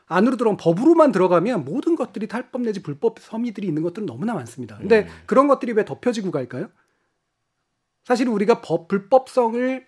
안으로 0.07 0.37
들어오면 0.37 0.59
법으로만 0.59 1.11
들어가면 1.11 1.65
모든 1.65 1.97
것들이 1.97 2.29
탈법 2.29 2.63
내지 2.63 2.85
불법 2.85 3.17
혐의들이 3.21 3.67
있는 3.67 3.83
것들은 3.83 4.07
너무나 4.07 4.35
많습니다. 4.35 4.77
근데 4.79 5.01
음. 5.01 5.09
그런 5.27 5.49
것들이 5.49 5.73
왜 5.73 5.85
덮여지고 5.85 6.31
갈까요? 6.31 6.69
사실 8.05 8.29
우리가 8.29 8.61
법 8.61 8.87
불법성을 8.87 9.85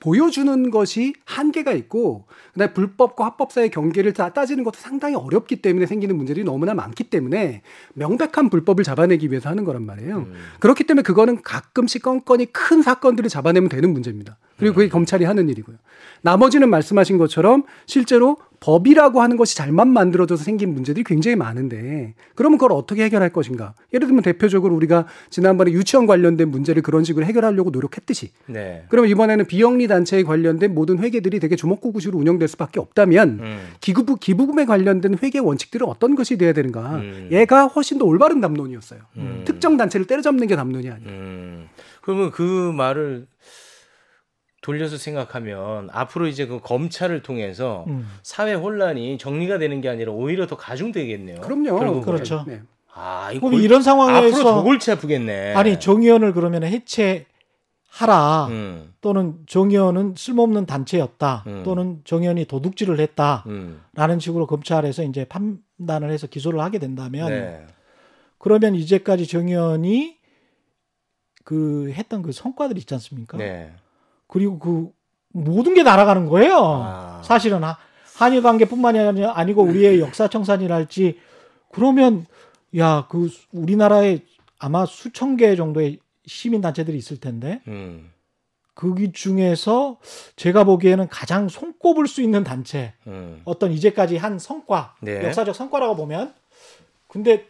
보여주는 0.00 0.70
것이 0.70 1.12
한계가 1.26 1.72
있고 1.72 2.24
그다음에 2.54 2.72
불법과 2.72 3.26
합법 3.26 3.52
사이의 3.52 3.70
경계를 3.70 4.12
다 4.14 4.32
따지는 4.32 4.64
것도 4.64 4.78
상당히 4.78 5.14
어렵기 5.14 5.62
때문에 5.62 5.86
생기는 5.86 6.16
문제들이 6.16 6.44
너무나 6.44 6.74
많기 6.74 7.04
때문에 7.04 7.62
명백한 7.94 8.48
불법을 8.50 8.82
잡아내기 8.82 9.30
위해서 9.30 9.50
하는 9.50 9.64
거란 9.64 9.84
말이에요. 9.84 10.16
음. 10.16 10.34
그렇기 10.58 10.84
때문에 10.84 11.02
그거는 11.02 11.42
가끔씩 11.42 12.02
건건이 12.02 12.46
큰 12.46 12.82
사건들을 12.82 13.28
잡아내면 13.28 13.68
되는 13.68 13.92
문제입니다. 13.92 14.38
그리고 14.58 14.74
그게 14.74 14.88
검찰이 14.88 15.24
하는 15.24 15.48
일이고요. 15.48 15.76
나머지는 16.22 16.68
말씀하신 16.70 17.18
것처럼 17.18 17.64
실제로 17.86 18.36
법이라고 18.60 19.22
하는 19.22 19.38
것이 19.38 19.56
잘만 19.56 19.88
만들어져서 19.88 20.44
생긴 20.44 20.74
문제들이 20.74 21.02
굉장히 21.04 21.34
많은데 21.34 22.14
그러면 22.34 22.58
그걸 22.58 22.76
어떻게 22.76 23.04
해결할 23.04 23.30
것인가? 23.30 23.74
예를 23.94 24.06
들면 24.06 24.22
대표적으로 24.22 24.74
우리가 24.74 25.06
지난번에 25.30 25.72
유치원 25.72 26.06
관련된 26.06 26.50
문제를 26.50 26.82
그런 26.82 27.02
식으로 27.02 27.24
해결하려고 27.24 27.70
노력했듯이 27.70 28.32
네. 28.46 28.84
그러면 28.90 29.10
이번에는 29.10 29.46
비영리 29.46 29.88
단체에 29.88 30.22
관련된 30.24 30.74
모든 30.74 30.98
회계들이 30.98 31.40
되게 31.40 31.56
주먹구구식으로 31.56 32.18
운영될 32.18 32.48
수밖에 32.48 32.80
없다면 32.80 33.28
음. 33.40 33.68
기부부 33.80 34.16
기부금에 34.16 34.66
관련된 34.66 35.16
회계 35.22 35.38
원칙들은 35.38 35.86
어떤 35.86 36.14
것이 36.14 36.36
돼야 36.36 36.52
되는가? 36.52 36.96
음. 36.96 37.28
얘가 37.32 37.66
훨씬 37.66 37.98
더 37.98 38.04
올바른 38.04 38.42
담론이었어요. 38.42 39.00
음. 39.16 39.42
특정 39.46 39.78
단체를 39.78 40.06
때려잡는 40.06 40.46
게 40.46 40.54
담론이 40.54 40.90
아니에요. 40.90 41.08
음. 41.10 41.68
그러면 42.02 42.30
그 42.30 42.72
말을 42.76 43.26
돌려서 44.70 44.96
생각하면 44.96 45.88
앞으로 45.90 46.28
이제 46.28 46.46
그 46.46 46.60
검찰을 46.60 47.22
통해서 47.22 47.84
음. 47.88 48.08
사회 48.22 48.54
혼란이 48.54 49.18
정리가 49.18 49.58
되는 49.58 49.80
게 49.80 49.88
아니라 49.88 50.12
오히려 50.12 50.46
더 50.46 50.56
가중되겠네요. 50.56 51.40
그럼요. 51.40 51.76
결국은. 51.76 52.02
그렇죠. 52.02 52.44
네. 52.46 52.62
아, 52.94 53.30
이거 53.32 53.48
그럼 53.48 53.52
골- 53.54 53.62
이런 53.64 53.80
앞으로 53.80 53.82
상황에서 53.82 54.44
더 54.44 54.62
골치 54.62 54.92
아프겠네. 54.92 55.54
아니 55.54 55.80
정의원을 55.80 56.32
그러면 56.34 56.62
해체하라 56.62 58.46
음, 58.50 58.94
또는 59.00 59.38
정의원은 59.48 60.14
쓸모없는 60.16 60.66
단체였다 60.66 61.44
음. 61.48 61.62
또는 61.64 62.00
정의원이 62.04 62.44
도둑질을 62.44 63.00
했다라는 63.00 63.44
음. 63.48 64.20
식으로 64.20 64.46
검찰에서 64.46 65.02
이제 65.02 65.24
판단을 65.24 66.12
해서 66.12 66.28
기소를 66.28 66.60
하게 66.60 66.78
된다면 66.78 67.28
네. 67.28 67.66
그러면 68.38 68.76
이제까지 68.76 69.26
정의원이 69.26 70.16
그 71.44 71.90
했던 71.92 72.22
그 72.22 72.30
성과들 72.30 72.78
있지 72.78 72.94
않습니까? 72.94 73.36
네. 73.36 73.72
그리고 74.30 74.58
그 74.58 74.90
모든 75.32 75.74
게 75.74 75.82
날아가는 75.82 76.26
거예요. 76.26 76.56
아. 76.84 77.22
사실은 77.24 77.62
하- 77.64 77.76
한일 78.16 78.42
관계뿐만이 78.42 78.98
아니- 78.98 79.24
아니고 79.24 79.62
우리의 79.62 80.00
역사 80.00 80.28
청산이랄지 80.28 81.18
그러면 81.72 82.26
야 82.78 83.06
그 83.08 83.28
우리나라에 83.52 84.20
아마 84.58 84.86
수천 84.86 85.36
개 85.36 85.56
정도의 85.56 85.98
시민 86.26 86.60
단체들이 86.60 86.96
있을 86.98 87.18
텐데 87.18 87.60
음. 87.66 88.10
그 88.74 89.10
중에서 89.12 89.98
제가 90.36 90.64
보기에는 90.64 91.08
가장 91.08 91.48
손꼽을 91.48 92.06
수 92.06 92.22
있는 92.22 92.44
단체 92.44 92.94
음. 93.06 93.40
어떤 93.44 93.72
이제까지 93.72 94.16
한 94.16 94.38
성과 94.38 94.94
네. 95.00 95.24
역사적 95.24 95.54
성과라고 95.54 95.96
보면 95.96 96.32
근데 97.08 97.46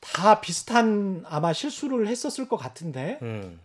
다 0.00 0.40
비슷한 0.40 1.24
아마 1.28 1.52
실수를 1.52 2.06
했었을 2.08 2.48
것 2.48 2.56
같은데 2.56 3.18
음. 3.22 3.58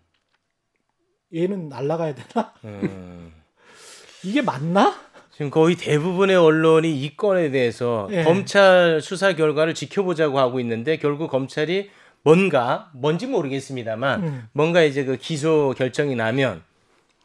얘는 1.34 1.70
날라가야 1.70 2.16
되나 2.16 2.54
음. 2.66 3.34
이게 4.24 4.42
맞나? 4.42 4.96
지금 5.32 5.50
거의 5.50 5.76
대부분의 5.76 6.36
언론이 6.36 7.02
이 7.02 7.16
건에 7.16 7.50
대해서 7.50 8.10
예. 8.12 8.24
검찰 8.24 9.00
수사 9.02 9.34
결과를 9.34 9.74
지켜보자고 9.74 10.38
하고 10.38 10.60
있는데 10.60 10.98
결국 10.98 11.32
검찰이 11.32 11.90
뭔가 12.24 12.90
뭔지 12.94 13.26
모르겠습니다만 13.28 14.24
음. 14.24 14.48
뭔가 14.52 14.82
이제 14.84 15.06
그 15.06 15.16
기소 15.16 15.74
결정이 15.78 16.16
나면 16.16 16.62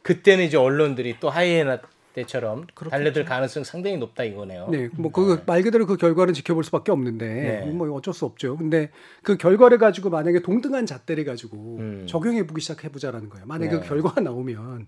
그때는 0.01 0.45
이제 0.45 0.55
언론들이 0.55 1.17
또 1.19 1.29
하이에나 1.29 1.79
때처럼 2.15 2.65
그렇겠죠. 2.73 2.89
달려들 2.89 3.25
가능성 3.25 3.63
상당히 3.63 3.97
높다 3.97 4.23
이거네요. 4.23 4.69
네, 4.71 4.89
뭐그말 4.93 5.61
그대로 5.63 5.85
그 5.85 5.97
결과를 5.97 6.33
지켜볼 6.33 6.63
수밖에 6.63 6.91
없는데 6.91 7.65
네. 7.65 7.71
뭐 7.71 7.91
어쩔 7.95 8.13
수 8.13 8.25
없죠. 8.25 8.57
근데 8.57 8.89
그 9.21 9.37
결과를 9.37 9.77
가지고 9.77 10.09
만약에 10.09 10.41
동등한 10.41 10.85
잣대를 10.85 11.25
가지고 11.25 11.77
음. 11.79 12.05
적용해 12.07 12.47
보기 12.47 12.61
시작해 12.61 12.89
보자라는 12.89 13.29
거예요. 13.29 13.45
만약에 13.45 13.75
네. 13.75 13.79
그 13.81 13.87
결과가 13.87 14.21
나오면 14.21 14.87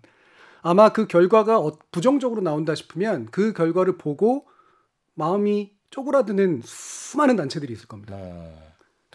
아마 0.61 0.89
그 0.89 1.07
결과가 1.07 1.59
어- 1.59 1.77
부정적으로 1.91 2.41
나온다 2.41 2.73
싶으면 2.75 3.27
그 3.31 3.53
결과를 3.53 3.97
보고 3.97 4.47
마음이 5.15 5.73
쪼그라드는 5.89 6.61
수많은 6.63 7.35
단체들이 7.35 7.73
있을 7.73 7.87
겁니다. 7.87 8.15
어. 8.17 8.66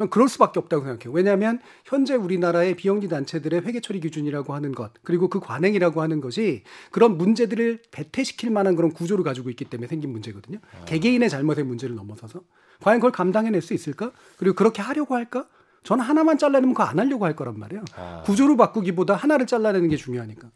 저는 0.03 0.11
그럴 0.11 0.29
수밖에 0.29 0.59
없다고 0.59 0.85
생각해요. 0.85 1.13
왜냐하면 1.15 1.61
현재 1.85 2.15
우리나라의 2.15 2.75
비영리 2.77 3.09
단체들의 3.09 3.63
회계 3.63 3.81
처리 3.81 4.01
기준이라고 4.01 4.55
하는 4.55 4.73
것, 4.73 4.93
그리고 5.05 5.29
그 5.29 5.39
관행이라고 5.39 6.03
하는 6.03 6.21
것이 6.21 6.65
그런 6.91 7.17
문제들을 7.17 7.83
배태시킬 7.91 8.51
만한 8.51 8.75
그런 8.75 8.93
구조를 8.93 9.25
가지고 9.25 9.51
있기 9.51 9.65
때문에 9.67 9.87
생긴 9.87 10.11
문제거든요. 10.11 10.59
개개인의 10.87 11.31
잘못의 11.31 11.65
문제를 11.65 11.95
넘어서서 11.95 12.41
과연 12.81 12.99
그걸 12.99 13.13
감당해낼 13.13 13.63
수 13.63 13.75
있을까? 13.75 14.13
그리고 14.37 14.57
그렇게 14.57 14.83
하려고 14.83 15.15
할까? 15.15 15.47
저는 15.85 16.05
하나만 16.05 16.39
잘라내면 16.39 16.75
그거 16.75 16.85
안 16.85 16.99
하려고 16.99 17.25
할 17.25 17.37
거란 17.37 17.59
말이에요. 17.59 17.85
아. 17.97 18.23
구조를 18.25 18.57
바꾸기보다 18.57 19.15
하나를 19.15 19.47
잘라내는 19.47 19.89
게 19.89 19.97
중요하니까. 19.97 20.51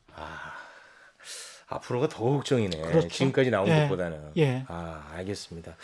앞으로가 1.69 2.09
더 2.09 2.23
걱정이네. 2.23 2.81
그렇죠. 2.81 3.09
지금까지 3.09 3.51
나온 3.51 3.69
예. 3.69 3.83
것보다는. 3.83 4.31
예. 4.37 4.65
아, 4.69 5.09
알겠습니다. 5.15 5.77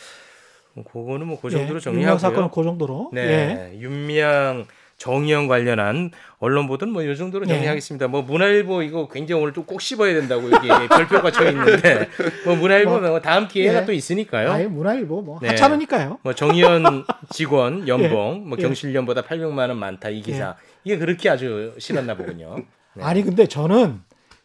그거는 0.75 1.27
뭐그 1.27 1.49
예, 1.49 1.57
정도로 1.59 1.81
윤미향 1.85 2.19
사건은 2.19 2.49
정리하고요. 2.49 2.51
그 2.51 2.63
정도로. 2.65 3.11
예. 3.17 3.21
네. 3.27 3.79
윤미향 3.79 4.67
정의영 4.99 5.49
관련한 5.49 6.13
언론 6.39 6.69
보도는 6.69 6.93
뭐이 6.93 7.17
정도로 7.17 7.45
예. 7.49 7.55
정리하겠습니다. 7.55 8.07
뭐 8.09 8.23
문화일보 8.23 8.83
이거 8.83 9.09
굉장히 9.09 9.43
오늘 9.43 9.53
또 9.53 9.65
꼭 9.65 9.81
씹어야 9.81 10.15
된다고 10.15 10.49
여기 10.51 10.69
별표가 10.89 11.31
쳐 11.33 11.49
있는데 11.51 12.09
뭐 12.45 12.55
문화일보 12.55 13.01
뭐 13.01 13.21
다음 13.21 13.49
기회가 13.49 13.81
예. 13.83 13.85
또 13.85 13.93
있으니까요. 13.93 14.53
아예 14.53 14.67
문화일보 14.67 15.23
뭐 15.23 15.39
네. 15.43 15.49
하찮으니까요. 15.49 16.19
뭐 16.23 16.35
정의연 16.35 17.05
직원 17.31 17.89
연봉 17.89 18.49
뭐 18.49 18.57
예. 18.59 18.63
경실련보다 18.63 19.23
800만 19.23 19.69
원 19.69 19.77
많다 19.79 20.09
이 20.09 20.23
기사 20.23 20.57
이게 20.85 20.99
그렇게 20.99 21.29
아주 21.29 21.75
싫었나 21.79 22.17
보군요. 22.17 22.57
네. 22.95 23.03
아니 23.03 23.23
근데 23.23 23.47
저는 23.47 24.01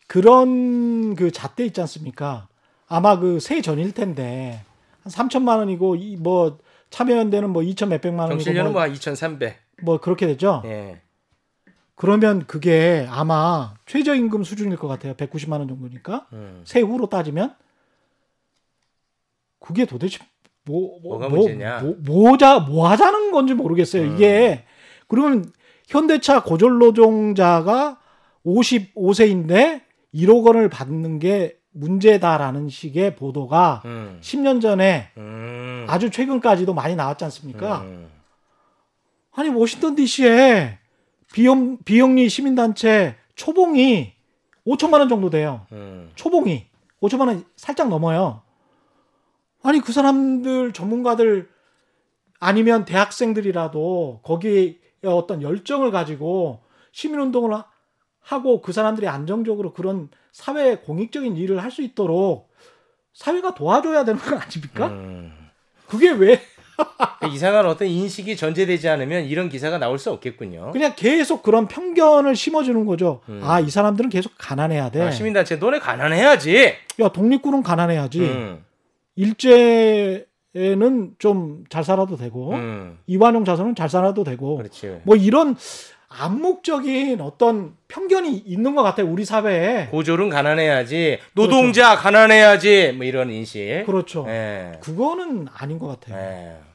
그런 0.07 1.15
그 1.15 1.30
잣대 1.32 1.65
있지 1.65 1.82
않습니까? 1.82 2.47
아마 2.88 3.19
그 3.19 3.39
새 3.39 3.61
전일 3.61 3.91
텐데 3.93 4.61
한 5.07 5.29
3천만 5.29 5.57
원이고 5.57 5.95
이 5.95 6.17
뭐 6.17 6.57
참여연대는 6.89 7.49
뭐 7.49 7.61
2천 7.63 7.89
몇백만 7.89 8.25
원이고 8.25 8.37
경실련은 8.37 8.71
뭐, 8.71 8.81
뭐 8.85 8.93
2,300. 8.93 9.55
뭐 9.83 9.99
그렇게 9.99 10.25
되죠. 10.27 10.61
예. 10.65 11.01
그러면 11.95 12.45
그게 12.45 13.05
아마 13.09 13.73
최저임금 13.85 14.43
수준일 14.43 14.77
것 14.77 14.87
같아요. 14.87 15.13
190만 15.15 15.53
원 15.53 15.67
정도니까 15.67 16.27
음. 16.33 16.61
세후로 16.63 17.07
따지면 17.09 17.55
그게 19.59 19.85
도대체 19.85 20.19
뭐, 20.65 20.99
뭐, 21.01 21.17
뭐가 21.17 21.29
뭐, 21.29 21.39
문제냐? 21.39 21.81
뭐, 21.81 21.95
뭐자 21.99 22.59
뭐 22.59 22.87
하자는 22.89 23.31
건지 23.31 23.53
모르겠어요. 23.53 24.03
음. 24.03 24.13
이게 24.15 24.63
그러면 25.07 25.45
현대차 25.87 26.43
고졸 26.43 26.77
노동자가 26.79 27.99
55세인데 28.45 29.81
1억 30.13 30.45
원을 30.45 30.69
받는 30.69 31.19
게 31.19 31.57
문제다라는 31.78 32.69
식의 32.69 33.15
보도가 33.15 33.82
음. 33.86 34.19
10년 34.21 34.61
전에 34.61 35.11
음. 35.17 35.86
아주 35.88 36.09
최근까지도 36.09 36.73
많이 36.73 36.95
나왔지 36.95 37.23
않습니까? 37.25 37.82
음. 37.82 38.09
아니 39.32 39.49
워싱턴 39.49 39.95
D.C.에 39.95 40.80
비영 41.34 41.78
비영리 41.84 42.30
시민단체 42.30 43.15
초봉이 43.36 44.13
5천만 44.65 44.99
원 44.99 45.09
정도 45.09 45.30
돼요. 45.30 45.65
음. 45.71 46.11
초봉이 46.15 46.65
5천만 47.01 47.28
원 47.28 47.45
살짝 47.55 47.89
넘어요. 47.89 48.41
아니 49.63 49.80
그 49.80 49.91
사람들 49.91 50.73
전문가들 50.73 51.49
아니면 52.39 52.86
대학생들이라도 52.86 54.21
거기에 54.23 54.78
어떤 55.05 55.41
열정을 55.41 55.91
가지고 55.91 56.61
시민운동을 56.91 57.53
하- 58.28 58.38
하고 58.38 58.61
그 58.61 58.71
사람들이 58.73 59.07
안정적으로 59.07 59.73
그런 59.73 60.09
사회 60.32 60.75
공익적인 60.78 61.38
일을 61.38 61.63
할 61.63 61.71
수 61.71 61.82
있도록 61.82 62.49
사회가 63.13 63.55
도와줘야 63.55 64.05
되는 64.05 64.19
거 64.19 64.36
아닙니까? 64.36 64.88
음. 64.88 65.34
그게 65.88 66.11
왜 66.11 66.39
이상한 67.34 67.65
어떤 67.65 67.88
인식이 67.88 68.38
전제되지 68.38 68.88
않으면 68.89 69.25
이런 69.25 69.49
기사가 69.49 69.80
나올 69.80 69.97
수 69.97 70.11
없겠군요. 70.11 70.71
그냥 70.71 70.93
계속 70.95 71.41
그런 71.41 71.67
편견을 71.67 72.36
심어주는 72.36 72.86
거죠. 72.86 73.21
음. 73.30 73.41
아 73.43 73.59
이 73.59 73.69
사람들은 73.71 74.09
계속 74.11 74.34
가난해야 74.38 74.91
돼. 74.91 75.01
아, 75.01 75.09
시민단체 75.11 75.55
너네 75.55 75.80
가난해야지. 75.80 76.73
야 76.99 77.09
독립군은 77.09 77.63
가난해야지. 77.63 78.21
음. 78.21 78.63
일제에는 79.15 81.15
좀 81.19 81.63
잘 81.69 81.84
살아도 81.84 82.17
되고 82.17 82.53
음. 82.53 82.97
이완용 83.07 83.45
자손은 83.45 83.75
잘 83.75 83.89
살아도 83.89 84.23
되고 84.23 84.57
그렇지. 84.57 85.01
뭐 85.03 85.15
이런 85.15 85.55
암묵적인 86.09 87.19
어떤 87.21 87.75
편견이 87.87 88.43
있는 88.45 88.75
것 88.75 88.83
같아요 88.83 89.07
우리 89.07 89.25
사회에. 89.25 89.87
고졸은 89.87 90.29
가난해야지. 90.29 91.19
노동자 91.33 91.95
가난해야지. 91.95 92.93
뭐 92.95 93.05
이런 93.05 93.29
인식. 93.29 93.83
그렇죠. 93.85 94.25
예. 94.29 94.73
그거는 94.81 95.47
아닌 95.53 95.79
것 95.79 95.87
같아요. 95.87 96.17
예. 96.17 96.66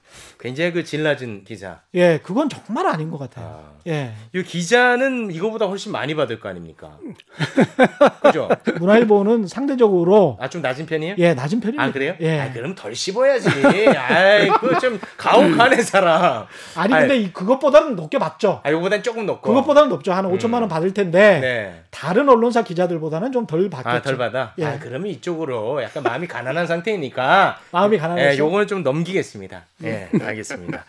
굉장히 0.43 0.73
그질 0.73 1.05
낮은 1.05 1.45
기사. 1.45 1.79
예, 1.95 2.19
그건 2.19 2.49
정말 2.49 2.85
아닌 2.89 3.11
것 3.13 3.19
같아요. 3.19 3.47
아. 3.47 3.73
예, 3.87 4.13
이 4.35 4.43
기자는 4.43 5.31
이거보다 5.31 5.67
훨씬 5.67 5.93
많이 5.93 6.15
받을 6.17 6.41
거 6.41 6.49
아닙니까? 6.49 6.99
그죠? 8.23 8.49
문화일보는 8.79 9.47
상대적으로 9.47 10.37
아 10.41 10.49
좀 10.49 10.61
낮은 10.63 10.87
편이에요? 10.87 11.15
예 11.19 11.33
낮은 11.35 11.61
편입니다. 11.61 11.83
아 11.83 11.91
그래요? 11.93 12.15
예. 12.21 12.41
아 12.41 12.53
그럼 12.53 12.75
덜 12.75 12.95
씹어야지. 12.95 13.49
아이 13.97 14.49
그좀 14.49 15.01
가혹하네 15.17 15.81
사람. 15.83 16.45
아니 16.77 16.93
근데 16.93 17.17
이 17.19 17.33
그것보다는 17.33 17.97
높게 17.97 18.19
받죠. 18.19 18.61
아 18.65 18.71
요거보단 18.71 19.03
조금 19.03 19.25
높고. 19.27 19.49
그것보다는 19.49 19.89
높죠. 19.89 20.13
한 20.13 20.25
5천만 20.27 20.55
원 20.61 20.69
받을 20.69 20.93
텐데 20.93 21.39
네. 21.41 21.83
다른 21.91 22.29
언론사 22.29 22.63
기자들보다는 22.65 23.33
좀 23.33 23.47
덜 23.47 23.71
받겠죠. 23.71 23.97
아 23.97 24.03
덜 24.03 24.17
받아. 24.19 24.53
예. 24.59 24.65
아 24.65 24.79
그러면 24.79 25.09
이쪽으로 25.09 25.83
약간 25.83 26.03
마음이 26.03 26.27
가난한 26.29 26.67
상태이니까. 26.67 27.59
마음이 27.71 27.99
가난해서. 27.99 28.35
예, 28.35 28.39
요거는 28.39 28.67
좀 28.67 28.83
넘기겠습니다. 28.83 29.63
예, 29.85 30.09
알겠습니다. 30.33 30.85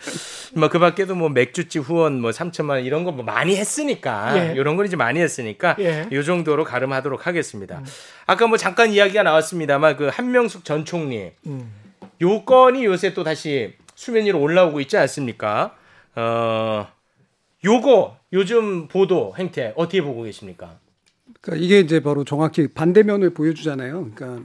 뭐 0.55 0.69
그 0.69 0.79
밖에도 0.79 1.15
뭐 1.15 1.29
맥주집 1.29 1.83
후원 1.83 2.19
뭐 2.19 2.31
3천만 2.31 2.69
원 2.71 2.83
이런 2.83 3.03
거 3.03 3.11
뭐 3.11 3.23
많이 3.23 3.55
했으니까 3.55 4.49
예. 4.51 4.53
이런 4.55 4.75
걸 4.75 4.85
이제 4.87 4.95
많이 4.95 5.19
했으니까 5.19 5.75
예. 5.79 6.07
요 6.11 6.23
정도로 6.23 6.63
가름하도록 6.63 7.27
하겠습니다. 7.27 7.81
아까 8.25 8.47
뭐 8.47 8.57
잠깐 8.57 8.91
이야기가 8.91 9.23
나왔습니다만 9.23 9.97
그 9.97 10.07
한명숙 10.07 10.65
전 10.65 10.83
총리 10.85 11.31
음. 11.45 11.71
요 12.21 12.43
건이 12.43 12.85
요새 12.85 13.13
또 13.13 13.23
다시 13.23 13.73
수면 13.95 14.25
위로 14.25 14.41
올라오고 14.41 14.79
있지 14.81 14.97
않습니까? 14.97 15.75
어 16.15 16.87
요거 17.63 18.17
요즘 18.33 18.87
보도 18.87 19.33
행태 19.37 19.73
어떻게 19.75 20.01
보고 20.01 20.23
계십니까? 20.23 20.77
그러니까 21.41 21.63
이게 21.65 21.79
이제 21.79 22.01
바로 22.01 22.23
정확히 22.23 22.67
반대면을 22.67 23.31
보여주잖아요. 23.33 24.09
그러니까 24.15 24.43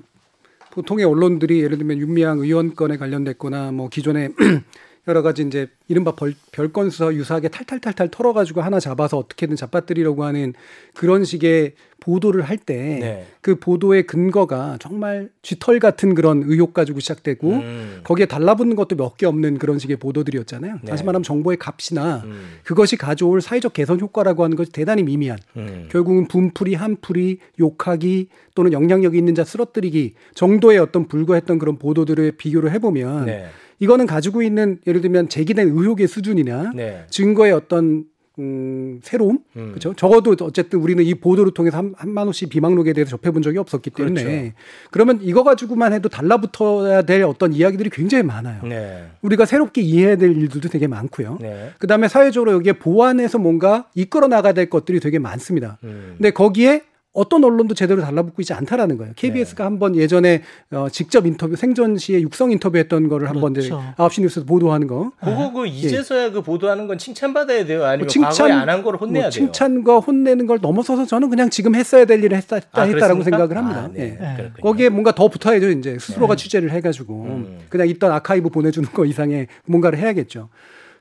보통의 0.71 1.05
언론들이 1.05 1.61
예를 1.63 1.79
들면 1.79 1.99
윤미향 1.99 2.39
의원 2.41 2.75
건에 2.75 2.97
관련됐거나 2.97 3.73
뭐 3.73 3.89
기존에 3.89 4.29
여러 5.09 5.23
가지 5.23 5.43
이제 5.43 5.69
이른바 5.89 6.13
벌, 6.13 6.35
별건 6.53 6.91
수사 6.91 7.13
유사하게 7.13 7.49
탈탈탈탈 7.49 8.11
털어가지고 8.11 8.61
하나 8.61 8.79
잡아서 8.79 9.17
어떻게든 9.17 9.57
잡아뜨리려고 9.57 10.25
하는 10.25 10.53
그런 10.95 11.25
식의 11.25 11.73
보도를 12.01 12.43
할 12.43 12.59
때그 12.59 13.01
네. 13.01 13.55
보도의 13.59 14.07
근거가 14.07 14.77
정말 14.81 15.31
쥐털 15.43 15.81
같은 15.81 16.15
그런 16.15 16.45
의혹 16.47 16.73
가지고 16.75 17.01
시작되고 17.01 17.51
음. 17.51 18.01
거기에 18.05 18.27
달라붙는 18.27 18.77
것도 18.77 18.97
몇 18.97 19.17
개 19.19 19.27
없는 19.27 19.59
그런 19.59 19.81
식의 19.81 19.97
보도들이었잖아요. 19.97 20.79
네. 20.83 20.91
다시 20.91 21.03
말하면 21.03 21.25
정보의 21.25 21.57
값이나 21.59 22.23
음. 22.25 22.59
그것이 22.63 22.97
가져올 22.97 23.41
사회적 23.41 23.73
개선 23.73 23.99
효과라고 23.99 24.45
하는 24.45 24.57
것이 24.57 24.71
대단히 24.71 25.03
미미한 25.03 25.39
음. 25.57 25.89
결국은 25.91 26.29
분풀이, 26.29 26.75
한풀이, 26.75 27.39
욕하기 27.59 28.29
또는 28.55 28.73
영향력이 28.73 29.19
있는 29.19 29.35
자 29.35 29.43
쓰러뜨리기 29.43 30.15
정도의 30.35 30.79
어떤 30.79 31.09
불과했던 31.09 31.59
그런 31.59 31.79
보도들을 31.79 32.33
비교를 32.33 32.71
해보면 32.73 33.27
네. 33.27 33.47
이거는 33.79 34.07
가지고 34.07 34.43
있는 34.43 34.79
예를 34.87 35.01
들면 35.01 35.29
제기된 35.29 35.69
의혹의 35.69 36.09
수준이나 36.09 36.73
네. 36.75 37.05
증거의 37.11 37.53
어떤 37.53 38.05
음, 38.39 39.01
새로움, 39.03 39.41
음. 39.57 39.71
그렇죠. 39.71 39.95
적어도 39.95 40.37
어쨌든 40.43 40.79
우리는 40.79 41.03
이 41.03 41.15
보도를 41.15 41.53
통해서 41.53 41.79
한, 41.79 41.93
한만호 41.97 42.31
씨 42.31 42.47
비망록에 42.47 42.93
대해서 42.93 43.11
접해본 43.11 43.43
적이 43.43 43.59
없었기 43.59 43.91
때문에 43.91 44.23
그렇죠. 44.23 44.53
그러면 44.93 45.19
이거 45.23 45.43
가지고만 45.43 45.93
해도 45.93 46.09
달라붙어야 46.09 47.03
될 47.03 47.25
어떤 47.25 47.53
이야기들이 47.53 47.91
굉장히 47.91 48.23
많아요. 48.23 48.63
네. 48.63 49.07
우리가 49.23 49.45
새롭게 49.45 49.81
이해해야 49.81 50.17
될 50.17 50.37
일들도 50.37 50.69
되게 50.69 50.87
많고요. 50.87 51.39
네. 51.41 51.71
그다음에 51.79 52.07
사회적으로 52.07 52.53
여기에 52.53 52.75
보완해서 52.75 53.39
뭔가 53.39 53.89
이끌어 53.97 54.29
나가야 54.29 54.53
될 54.53 54.71
것들이 54.71 55.01
되게 55.01 55.19
많습니다. 55.19 55.79
음. 55.83 56.15
근데 56.17 56.31
거기에 56.31 56.83
어떤 57.19 57.43
언론도 57.43 57.75
제대로 57.75 58.01
달라붙고 58.01 58.43
있지 58.43 58.53
않다라는 58.53 58.97
거예요. 58.97 59.13
KBS가 59.17 59.65
한번 59.65 59.97
예전에 59.97 60.43
어, 60.71 60.89
직접 60.91 61.27
인터뷰 61.27 61.57
생전 61.57 61.97
시에 61.99 62.21
육성 62.21 62.53
인터뷰했던 62.53 63.09
거를 63.09 63.29
한번 63.29 63.53
이제 63.57 63.69
그렇죠. 63.69 63.83
9시 63.97 64.23
뉴스에서 64.23 64.47
보도하는 64.47 64.87
거. 64.87 65.11
그거 65.21 65.53
그 65.53 65.67
이제서야 65.67 66.31
그 66.31 66.43
보도하는 66.43 66.87
건 66.87 66.97
칭찬받아야 66.99 67.65
돼요. 67.65 67.85
아니면 67.85 68.07
뭐 68.07 68.09
칭찬- 68.09 68.49
과거에 68.49 68.53
안한 68.53 68.83
거를 68.83 69.01
혼내야 69.01 69.23
뭐 69.25 69.31
돼요. 69.31 69.31
칭찬과 69.31 69.99
혼내는 69.99 70.47
걸 70.47 70.59
넘어서서 70.63 71.07
저는 71.07 71.29
그냥 71.31 71.51
지금 71.51 71.75
했어야 71.75 72.05
될 72.05 72.23
일을 72.23 72.37
했다, 72.37 72.59
아, 72.73 72.83
했다라고? 72.83 73.23
생각을 73.25 73.57
합니다. 73.57 73.81
아, 73.81 73.91
네. 73.93 74.19
예. 74.21 74.53
거기에 74.63 74.89
뭔가 74.89 75.13
더 75.13 75.27
붙어야죠. 75.29 75.71
이제 75.71 75.99
스스로가 75.99 76.37
취재를 76.37 76.71
해가지고 76.71 77.25
음. 77.25 77.59
그냥 77.69 77.89
있던 77.89 78.13
아카이브 78.13 78.49
보내주는 78.51 78.89
거 78.91 79.05
이상의 79.05 79.49
뭔가를 79.67 79.99
해야겠죠. 79.99 80.49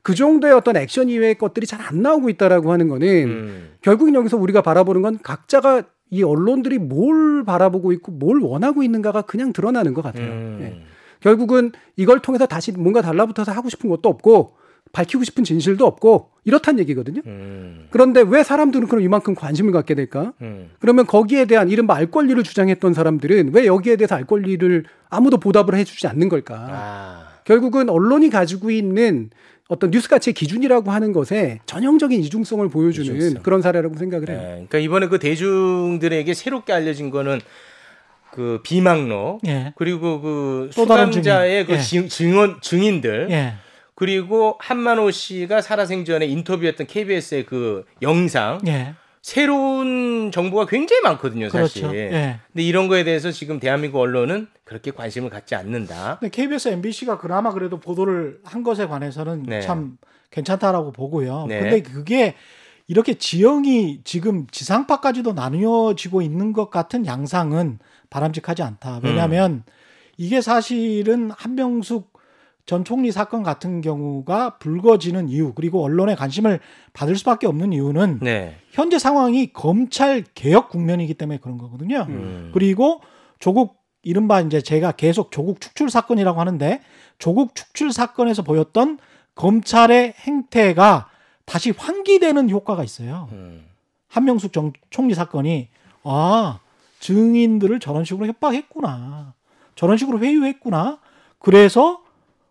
그 0.01 0.15
정도의 0.15 0.53
어떤 0.53 0.77
액션 0.77 1.09
이외의 1.09 1.35
것들이 1.37 1.65
잘 1.67 1.81
안 1.81 2.01
나오고 2.01 2.29
있다라고 2.29 2.71
하는 2.71 2.87
거는 2.87 3.07
음. 3.27 3.69
결국은 3.81 4.15
여기서 4.15 4.37
우리가 4.37 4.61
바라보는 4.61 5.01
건 5.01 5.19
각자가 5.21 5.83
이 6.09 6.23
언론들이 6.23 6.77
뭘 6.77 7.43
바라보고 7.43 7.91
있고 7.93 8.11
뭘 8.11 8.39
원하고 8.41 8.83
있는가가 8.83 9.23
그냥 9.23 9.53
드러나는 9.53 9.93
것 9.93 10.01
같아요. 10.01 10.25
음. 10.25 10.59
예. 10.61 10.81
결국은 11.19 11.71
이걸 11.95 12.19
통해서 12.19 12.45
다시 12.45 12.71
뭔가 12.71 13.01
달라붙어서 13.01 13.51
하고 13.51 13.69
싶은 13.69 13.89
것도 13.89 14.07
없고 14.07 14.55
밝히고 14.91 15.23
싶은 15.23 15.43
진실도 15.43 15.85
없고 15.85 16.29
이렇단 16.45 16.79
얘기거든요. 16.79 17.21
음. 17.25 17.87
그런데 17.89 18.21
왜 18.21 18.43
사람들은 18.43 18.87
그럼 18.87 19.03
이만큼 19.03 19.35
관심을 19.35 19.73
갖게 19.73 19.95
될까? 19.95 20.33
음. 20.41 20.69
그러면 20.79 21.05
거기에 21.05 21.45
대한 21.45 21.69
이른바 21.69 21.95
알 21.95 22.09
권리를 22.09 22.41
주장했던 22.41 22.93
사람들은 22.93 23.51
왜 23.53 23.65
여기에 23.65 23.97
대해서 23.97 24.15
알 24.15 24.25
권리를 24.25 24.85
아무도 25.09 25.37
보답을 25.37 25.75
해주지 25.75 26.07
않는 26.07 26.29
걸까? 26.29 26.67
아. 26.69 27.27
결국은 27.43 27.89
언론이 27.89 28.29
가지고 28.29 28.71
있는 28.71 29.29
어떤 29.67 29.91
뉴스 29.91 30.07
가치의 30.07 30.33
기준이라고 30.33 30.91
하는 30.91 31.11
것에 31.11 31.59
전형적인 31.65 32.21
이중성을 32.23 32.67
보여주는 32.69 33.15
이중성. 33.15 33.43
그런 33.43 33.61
사례라고 33.61 33.97
생각을 33.97 34.29
해요. 34.29 34.37
네. 34.37 34.47
그러니까 34.47 34.77
이번에 34.79 35.07
그 35.07 35.19
대중들에게 35.19 36.33
새롭게 36.33 36.73
알려진 36.73 37.09
거는 37.09 37.41
그 38.31 38.59
비망록 38.63 39.41
예. 39.47 39.73
그리고 39.75 40.21
그 40.21 40.69
수감자의 40.71 41.65
그. 41.65 41.73
예. 41.73 41.79
증, 41.79 42.07
증언 42.07 42.61
증인들 42.61 43.27
예. 43.31 43.55
그리고 43.95 44.55
한만호 44.59 45.09
씨가 45.11 45.61
살아생전에 45.61 46.27
인터뷰했던 46.27 46.87
KBS의 46.87 47.45
그 47.45 47.83
영상 48.01 48.59
예. 48.67 48.93
새로운 49.27 50.31
정보가 50.31 50.67
굉장히 50.67 51.01
많거든요, 51.01 51.49
사실. 51.49 51.81
그렇죠. 51.81 51.97
예. 51.97 52.39
근데 52.47 52.63
이런 52.63 52.87
거에 52.87 53.03
대해서 53.03 53.29
지금 53.29 53.59
대한민국 53.59 53.99
언론은 53.99 54.47
그렇게 54.63 54.91
관심을 54.91 55.29
갖지 55.29 55.53
않는다. 55.53 56.19
근데 56.21 56.31
KBS, 56.33 56.69
MBC가 56.69 57.17
그나마 57.17 57.51
그래도 57.51 57.77
보도를 57.77 58.39
한 58.45 58.63
것에 58.63 58.87
관해서는 58.87 59.43
네. 59.43 59.59
참 59.59 59.97
괜찮다라고 60.31 60.93
보고요. 60.93 61.45
네. 61.49 61.59
근데 61.59 61.81
그게 61.81 62.35
이렇게 62.87 63.15
지형이 63.15 63.99
지금 64.05 64.47
지상파까지도 64.49 65.33
나뉘어지고 65.33 66.21
있는 66.21 66.53
것 66.53 66.69
같은 66.69 67.05
양상은 67.05 67.79
바람직하지 68.09 68.63
않다. 68.63 69.01
왜냐하면 69.03 69.51
음. 69.51 69.63
이게 70.15 70.39
사실은 70.39 71.31
한명숙 71.31 72.16
전 72.67 72.83
총리 72.83 73.13
사건 73.13 73.43
같은 73.43 73.79
경우가 73.79 74.57
불거지는 74.57 75.29
이유 75.29 75.53
그리고 75.53 75.83
언론의 75.85 76.17
관심을 76.17 76.59
받을 76.91 77.15
수밖에 77.15 77.47
없는 77.47 77.71
이유는 77.71 78.19
네. 78.21 78.57
현재 78.71 78.99
상황이 78.99 79.53
검찰 79.53 80.23
개혁 80.35 80.69
국면이기 80.69 81.13
때문에 81.13 81.39
그런 81.39 81.57
거거든요. 81.57 82.05
음. 82.09 82.51
그리고 82.53 82.99
조국 83.39 83.77
이른바 84.03 84.41
이제 84.41 84.61
제가 84.61 84.91
계속 84.91 85.31
조국 85.31 85.61
축출 85.61 85.89
사건이라고 85.89 86.41
하는데 86.41 86.81
조국 87.19 87.55
축출 87.55 87.93
사건에서 87.93 88.43
보였던 88.43 88.99
검찰의 89.35 90.15
행태가 90.17 91.09
다시 91.45 91.71
환기되는 91.71 92.49
효과가 92.49 92.83
있어요. 92.83 93.29
음. 93.31 93.65
한명숙 94.09 94.51
정, 94.51 94.73
총리 94.89 95.13
사건이 95.13 95.69
아 96.03 96.59
증인들을 96.99 97.79
저런 97.79 98.03
식으로 98.03 98.27
협박했구나, 98.27 99.33
저런 99.75 99.95
식으로 99.95 100.19
회유했구나. 100.19 100.99
그래서 101.39 102.01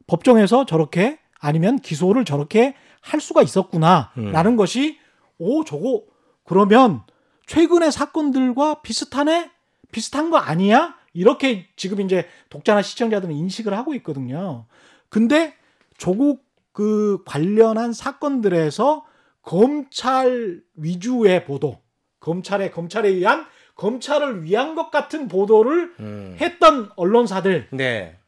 법정에서 0.06 0.66
저렇게 0.66 1.18
아니면 1.38 1.78
기소를 1.78 2.24
저렇게 2.24 2.74
할 3.00 3.20
수가 3.20 3.42
있었구나라는 3.42 4.52
음. 4.52 4.56
것이 4.56 4.98
오 5.38 5.64
저거 5.64 6.02
그러면 6.44 7.02
최근의 7.46 7.92
사건들과 7.92 8.82
비슷하네 8.82 9.50
비슷한 9.92 10.30
거 10.30 10.38
아니야 10.38 10.96
이렇게 11.12 11.66
지금 11.76 12.00
이제 12.00 12.26
독자나 12.50 12.82
시청자들은 12.82 13.34
인식을 13.34 13.76
하고 13.76 13.94
있거든요. 13.94 14.66
근데 15.08 15.54
조국 15.96 16.44
그 16.72 17.22
관련한 17.24 17.94
사건들에서 17.94 19.06
검찰 19.40 20.60
위주의 20.74 21.44
보도, 21.44 21.80
검찰의 22.20 22.70
검찰에 22.70 23.08
의한 23.08 23.46
검찰을 23.76 24.42
위한 24.42 24.74
것 24.74 24.90
같은 24.90 25.28
보도를 25.28 25.94
음. 26.00 26.36
했던 26.40 26.90
언론사들 26.96 27.68
네. 27.70 28.18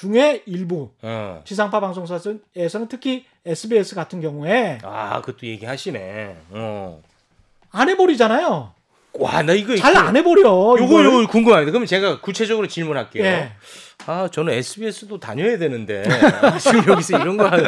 중에 0.00 0.42
일부 0.46 0.90
어. 1.02 1.42
지상파 1.44 1.80
방송사에서는 1.80 2.88
특히 2.88 3.24
SBS 3.44 3.94
같은 3.94 4.20
경우에 4.20 4.78
아, 4.82 5.20
그것도 5.20 5.46
얘기하시네. 5.46 6.36
어. 6.50 7.02
안 7.72 7.88
해버리잖아요. 7.88 8.72
와, 9.14 9.42
나 9.42 9.52
이거 9.52 9.74
잘 9.76 9.96
안 9.96 10.16
해버려. 10.16 10.42
요거. 10.78 11.04
요거 11.04 11.26
궁금합니다. 11.28 11.72
그럼 11.72 11.86
제가 11.86 12.20
구체적으로 12.20 12.68
질문할게요. 12.68 13.24
예. 13.24 13.52
아, 14.06 14.28
저는 14.30 14.52
SBS도 14.52 15.18
다녀야 15.18 15.58
되는데 15.58 16.04
지금 16.60 16.86
여기서 16.92 17.18
이런 17.20 17.36
거 17.36 17.46
하면 17.48 17.66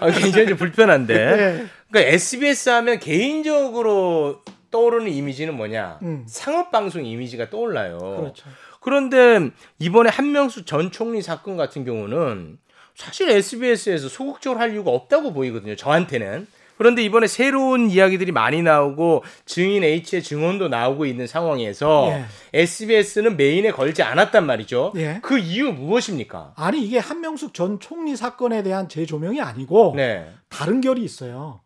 아, 0.00 0.10
굉장히 0.10 0.48
좀 0.48 0.56
불편한데. 0.56 1.14
예. 1.14 1.66
그러니까 1.90 2.12
SBS 2.14 2.68
하면 2.70 2.98
개인적으로 2.98 4.40
떠오르는 4.70 5.10
이미지는 5.12 5.54
뭐냐? 5.54 5.98
음. 6.02 6.24
상업 6.28 6.70
방송 6.70 7.04
이미지가 7.04 7.50
떠올라요. 7.50 7.98
그렇죠. 7.98 8.44
그런데 8.80 9.50
이번에 9.78 10.10
한명수 10.10 10.64
전 10.64 10.90
총리 10.90 11.22
사건 11.22 11.56
같은 11.56 11.84
경우는 11.84 12.58
사실 12.94 13.30
SBS에서 13.30 14.08
소극적으로 14.08 14.60
할 14.60 14.72
이유가 14.72 14.90
없다고 14.90 15.32
보이거든요. 15.32 15.76
저한테는. 15.76 16.46
그런데 16.76 17.02
이번에 17.02 17.26
새로운 17.26 17.90
이야기들이 17.90 18.32
많이 18.32 18.62
나오고 18.62 19.22
증인 19.44 19.84
H의 19.84 20.22
증언도 20.22 20.68
나오고 20.68 21.04
있는 21.04 21.26
상황에서 21.26 22.08
예. 22.10 22.24
SBS는 22.54 23.36
메인에 23.36 23.70
걸지 23.70 24.02
않았단 24.02 24.46
말이죠. 24.46 24.94
예. 24.96 25.18
그 25.22 25.38
이유 25.38 25.72
무엇입니까? 25.72 26.54
아니 26.56 26.82
이게 26.82 26.98
한명숙 26.98 27.52
전 27.52 27.80
총리 27.80 28.16
사건에 28.16 28.62
대한 28.62 28.88
재조명이 28.88 29.42
아니고 29.42 29.92
네. 29.94 30.30
다른 30.48 30.80
결이 30.80 31.02
있어요. 31.04 31.60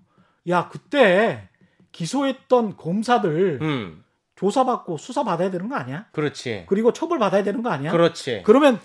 야 0.48 0.68
그때 0.68 1.48
기소했던 1.92 2.76
검사들 2.76 3.60
음. 3.62 4.03
조사받고 4.44 4.98
수사 4.98 5.24
받아야 5.24 5.50
되는 5.50 5.68
거 5.70 5.76
아니야? 5.76 6.06
그렇지. 6.12 6.64
그리고 6.68 6.92
처벌 6.92 7.18
받아야 7.18 7.42
되는 7.42 7.62
거 7.62 7.70
아니야? 7.70 7.90
그렇지. 7.92 8.42
그러면 8.44 8.78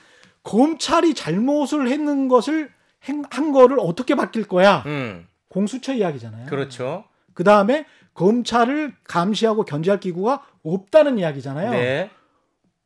검찰이 0.43 1.13
잘못을 1.13 1.89
했는 1.89 2.29
것을 2.29 2.71
행- 3.03 3.23
한 3.29 3.51
거를 3.51 3.77
어떻게 3.79 4.15
바뀔 4.15 4.47
거야? 4.47 4.83
음. 4.85 5.27
공수처 5.49 5.93
이야기잖아요. 5.93 6.45
그렇죠. 6.47 7.03
그 7.33 7.43
다음에 7.43 7.85
검찰을 8.13 8.93
감시하고 9.03 9.65
견제할 9.65 9.99
기구가 9.99 10.43
없다는 10.63 11.17
이야기잖아요. 11.17 11.71
네. 11.71 12.09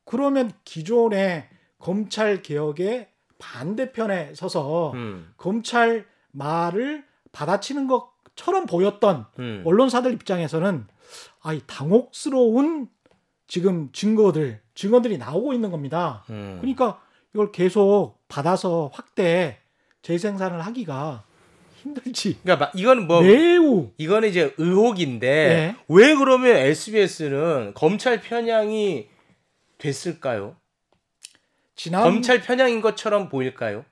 그러면 0.05 0.51
기존의 0.63 1.47
검찰 1.77 2.41
개혁의 2.41 3.07
반대편에 3.37 4.33
서서 4.35 4.93
음. 4.93 5.31
검찰 5.37 6.05
말을 6.31 7.03
받아치는 7.31 7.87
것처럼 7.87 8.65
보였던 8.65 9.25
음. 9.39 9.63
언론사들 9.65 10.11
입장에서는 10.13 10.87
아이 11.43 11.61
당혹스러운 11.67 12.87
지금 13.47 13.91
증거들 13.91 14.61
증언들이 14.73 15.17
나오고 15.17 15.53
있는 15.53 15.69
겁니다. 15.69 16.23
음. 16.29 16.57
그러니까 16.61 17.01
이걸 17.33 17.51
계속 17.51 18.15
받아서 18.27 18.89
확대 18.93 19.59
재생산을 20.01 20.65
하기가 20.65 21.25
힘들지. 21.81 22.39
그러니까 22.41 22.65
막 22.65 22.79
이거는 22.79 23.07
뭐 23.07 23.21
매우 23.21 23.91
이거는 23.97 24.29
이제 24.29 24.53
의혹인데 24.57 25.27
네. 25.27 25.75
왜 25.89 26.15
그러면 26.15 26.55
SBS는 26.55 27.73
검찰 27.75 28.21
편향이 28.21 29.07
됐을까요? 29.77 30.55
지난 31.75 32.03
검찰 32.03 32.41
편향인 32.41 32.81
것처럼 32.81 33.27
보일까요? 33.27 33.83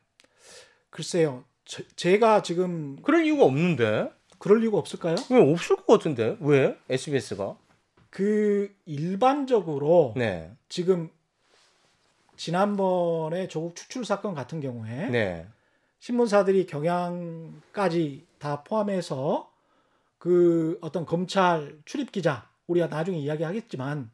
글쎄요. 0.90 1.44
제, 1.66 1.84
제가 1.96 2.44
지금 2.44 2.98
그럴 3.02 3.26
이유가 3.26 3.44
없는데 3.44 4.10
그럴 4.42 4.62
이유가 4.64 4.80
없을까요? 4.80 5.16
왜 5.30 5.52
없을 5.52 5.76
것 5.76 5.86
같은데 5.86 6.36
왜 6.40 6.76
SBS가? 6.90 7.56
그 8.10 8.74
일반적으로 8.86 10.14
네, 10.18 10.52
지금 10.68 11.10
지난번에 12.36 13.48
조국 13.48 13.76
추출 13.76 14.04
사건 14.04 14.34
같은 14.34 14.60
경우에 14.62 15.10
네, 15.10 15.48
신문사들이 16.00 16.66
경향까지 16.66 18.26
다 18.40 18.64
포함해서 18.64 19.52
그 20.18 20.80
어떤 20.82 21.06
검찰 21.06 21.78
출입 21.86 22.12
기자 22.12 22.50
우리가 22.66 22.88
나중에 22.88 23.20
이야기하겠지만 23.20 24.10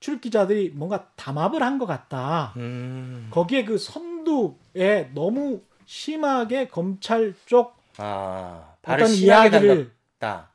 출입 0.00 0.20
기자들이 0.20 0.70
뭔가 0.74 1.08
담합을 1.14 1.62
한 1.62 1.78
것 1.78 1.86
같다. 1.86 2.52
음, 2.56 3.28
거기에 3.30 3.64
그 3.64 3.78
선두에 3.78 5.10
너무 5.14 5.62
심하게 5.86 6.66
검찰 6.66 7.32
쪽 7.46 7.76
아, 7.96 8.74
어떤 8.94 9.08
이야기를 9.10 9.90
담갔다. 10.18 10.50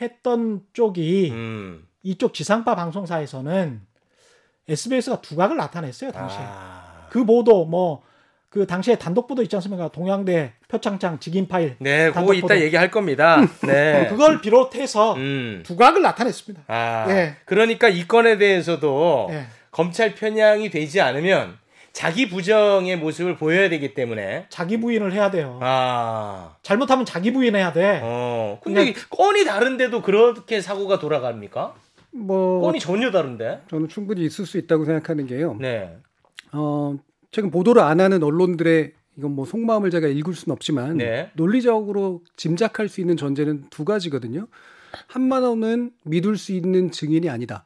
했던 0.00 0.60
쪽이 0.72 1.30
음, 1.32 1.86
이쪽 2.02 2.34
지상파 2.34 2.74
방송사에서는 2.74 3.80
SBS가 4.68 5.20
두각을 5.20 5.56
나타냈어요 5.56 6.12
당시에. 6.12 6.40
아, 6.42 7.06
그 7.10 7.24
보도 7.24 7.64
뭐 7.64 8.06
그 8.56 8.66
당시에 8.66 8.96
단독 8.96 9.26
보도 9.26 9.42
있지 9.42 9.54
않습니까? 9.56 9.88
동양대 9.88 10.54
표창장 10.68 11.18
직인 11.18 11.46
파일. 11.46 11.76
네, 11.78 12.10
그거 12.10 12.32
이따 12.32 12.48
보도. 12.48 12.60
얘기할 12.60 12.90
겁니다. 12.90 13.36
네, 13.66 14.06
그걸 14.08 14.40
비롯해서 14.40 15.14
음, 15.16 15.62
두각을 15.66 16.00
나타냈습니다. 16.00 16.64
아, 16.66 17.06
예. 17.10 17.36
그러니까 17.44 17.88
이 17.90 18.08
건에 18.08 18.38
대해서도 18.38 19.28
예. 19.30 19.46
검찰 19.70 20.14
편향이 20.14 20.70
되지 20.70 21.02
않으면 21.02 21.58
자기 21.96 22.28
부정의 22.28 22.98
모습을 22.98 23.36
보여야 23.36 23.70
되기 23.70 23.94
때문에 23.94 24.44
자기 24.50 24.78
부인을 24.78 25.14
해야 25.14 25.30
돼요. 25.30 25.58
아, 25.62 26.54
잘못하면 26.62 27.06
자기 27.06 27.32
부인해야 27.32 27.72
돼. 27.72 28.00
어, 28.02 28.60
근데 28.62 28.92
건이 29.08 29.46
다른데도 29.46 30.02
그렇게 30.02 30.60
사고가 30.60 30.98
돌아갑니까? 30.98 31.74
뭐 32.10 32.60
건이 32.60 32.80
전혀 32.80 33.10
다른데? 33.10 33.62
저는 33.70 33.88
충분히 33.88 34.26
있을 34.26 34.44
수 34.44 34.58
있다고 34.58 34.84
생각하는 34.84 35.26
게요. 35.26 35.56
네, 35.58 35.96
어, 36.52 36.98
최근 37.30 37.50
보도를 37.50 37.80
안 37.80 37.98
하는 38.02 38.22
언론들의 38.22 38.92
이건 39.16 39.30
뭐 39.30 39.46
속마음을 39.46 39.88
제가 39.88 40.06
읽을 40.06 40.34
수는 40.34 40.52
없지만 40.52 40.98
네. 40.98 41.30
논리적으로 41.32 42.20
짐작할 42.36 42.90
수 42.90 43.00
있는 43.00 43.16
전제는 43.16 43.68
두 43.70 43.86
가지거든요. 43.86 44.48
한만호는 45.06 45.92
믿을 46.04 46.36
수 46.36 46.52
있는 46.52 46.90
증인이 46.90 47.30
아니다. 47.30 47.64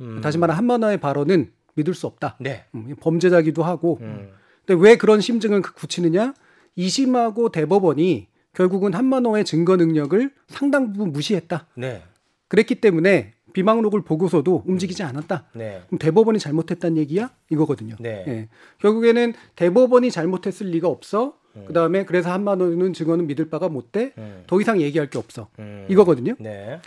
음. 0.00 0.22
다시 0.22 0.38
말해 0.38 0.54
한만호의 0.54 1.00
발언은 1.00 1.52
믿을 1.78 1.94
수 1.94 2.06
없다. 2.06 2.36
네. 2.40 2.64
음, 2.74 2.94
범죄자기도 3.00 3.62
하고. 3.62 3.98
음. 4.02 4.30
근데 4.66 4.82
왜 4.82 4.96
그런 4.96 5.20
심증을 5.20 5.62
굳히느냐? 5.62 6.34
이심하고 6.76 7.50
대법원이 7.50 8.28
결국은 8.54 8.94
한만호의 8.94 9.44
증거 9.44 9.76
능력을 9.76 10.30
상당 10.48 10.92
부분 10.92 11.12
무시했다. 11.12 11.66
네. 11.76 12.02
그랬기 12.48 12.76
때문에 12.76 13.34
비망록을 13.52 14.02
보고서도 14.02 14.64
움직이지 14.66 15.02
않았다. 15.02 15.46
네. 15.54 15.82
그럼 15.86 15.98
대법원이 15.98 16.38
잘못했다는 16.38 16.96
얘기야? 16.98 17.30
이거거든요. 17.50 17.96
네. 17.98 18.24
예. 18.28 18.48
결국에는 18.80 19.32
대법원이 19.56 20.10
잘못했을 20.10 20.68
리가 20.68 20.88
없어. 20.88 21.38
음. 21.56 21.64
그 21.66 21.72
다음에 21.72 22.04
그래서 22.04 22.30
한만호는 22.30 22.92
증언은 22.92 23.26
믿을 23.26 23.48
바가 23.48 23.68
못 23.68 23.90
돼. 23.92 24.12
음. 24.18 24.44
더 24.46 24.60
이상 24.60 24.80
얘기할 24.80 25.08
게 25.10 25.18
없어. 25.18 25.48
음. 25.58 25.86
이거거든요. 25.88 26.34
네. 26.38 26.80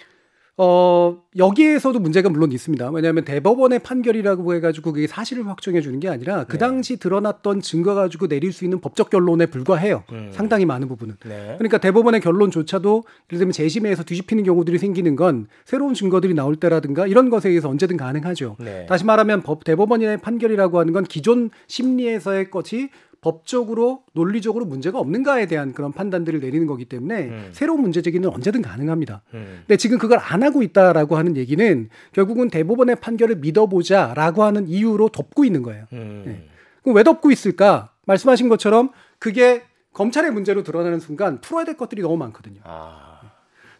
어, 0.57 1.17
여기에서도 1.37 1.97
문제가 1.99 2.29
물론 2.29 2.51
있습니다. 2.51 2.91
왜냐하면 2.91 3.23
대법원의 3.23 3.79
판결이라고 3.79 4.53
해가지고 4.55 4.93
그게 4.93 5.07
사실을 5.07 5.47
확정해 5.47 5.81
주는 5.81 5.99
게 5.99 6.09
아니라 6.09 6.43
그 6.43 6.53
네. 6.53 6.57
당시 6.59 6.97
드러났던 6.97 7.61
증거 7.61 7.95
가지고 7.95 8.27
내릴 8.27 8.51
수 8.51 8.65
있는 8.65 8.81
법적 8.81 9.09
결론에 9.09 9.45
불과해요. 9.45 10.03
음. 10.11 10.29
상당히 10.31 10.65
많은 10.65 10.87
부분은. 10.89 11.15
네. 11.25 11.55
그러니까 11.57 11.77
대법원의 11.77 12.21
결론조차도 12.21 13.03
예를 13.31 13.39
들면 13.39 13.53
재심에서 13.53 14.03
뒤집히는 14.03 14.43
경우들이 14.43 14.77
생기는 14.77 15.15
건 15.15 15.47
새로운 15.65 15.93
증거들이 15.93 16.33
나올 16.33 16.57
때라든가 16.57 17.07
이런 17.07 17.29
것에 17.29 17.49
의해서 17.49 17.69
언제든 17.69 17.97
가능하죠. 17.97 18.57
네. 18.59 18.85
다시 18.87 19.05
말하면 19.05 19.41
법 19.41 19.63
대법원의 19.63 20.17
판결이라고 20.17 20.79
하는 20.79 20.91
건 20.91 21.05
기존 21.05 21.49
심리에서의 21.67 22.51
것이 22.51 22.89
법적으로 23.21 24.03
논리적으로 24.13 24.65
문제가 24.65 24.99
없는가에 24.99 25.45
대한 25.45 25.73
그런 25.73 25.91
판단들을 25.91 26.39
내리는 26.39 26.65
거기 26.65 26.85
때문에 26.85 27.23
음. 27.25 27.49
새로운 27.51 27.81
문제 27.81 28.01
제기는 28.01 28.27
언제든 28.27 28.63
가능합니다. 28.63 29.21
음. 29.35 29.59
근데 29.61 29.77
지금 29.77 29.99
그걸 29.99 30.17
안 30.19 30.41
하고 30.41 30.63
있다라고 30.63 31.17
하는 31.17 31.37
얘기는 31.37 31.89
결국은 32.13 32.49
대법원의 32.49 32.97
판결을 32.97 33.37
믿어보자라고 33.37 34.43
하는 34.43 34.67
이유로 34.67 35.09
덮고 35.09 35.45
있는 35.45 35.61
거예요. 35.61 35.85
음. 35.93 36.23
네. 36.25 36.47
그럼 36.81 36.95
왜 36.95 37.03
덮고 37.03 37.29
있을까? 37.29 37.91
말씀하신 38.07 38.49
것처럼 38.49 38.89
그게 39.19 39.61
검찰의 39.93 40.31
문제로 40.31 40.63
드러나는 40.63 40.99
순간 40.99 41.41
풀어야 41.41 41.63
될 41.63 41.77
것들이 41.77 42.01
너무 42.01 42.17
많거든요. 42.17 42.61
아. 42.63 43.11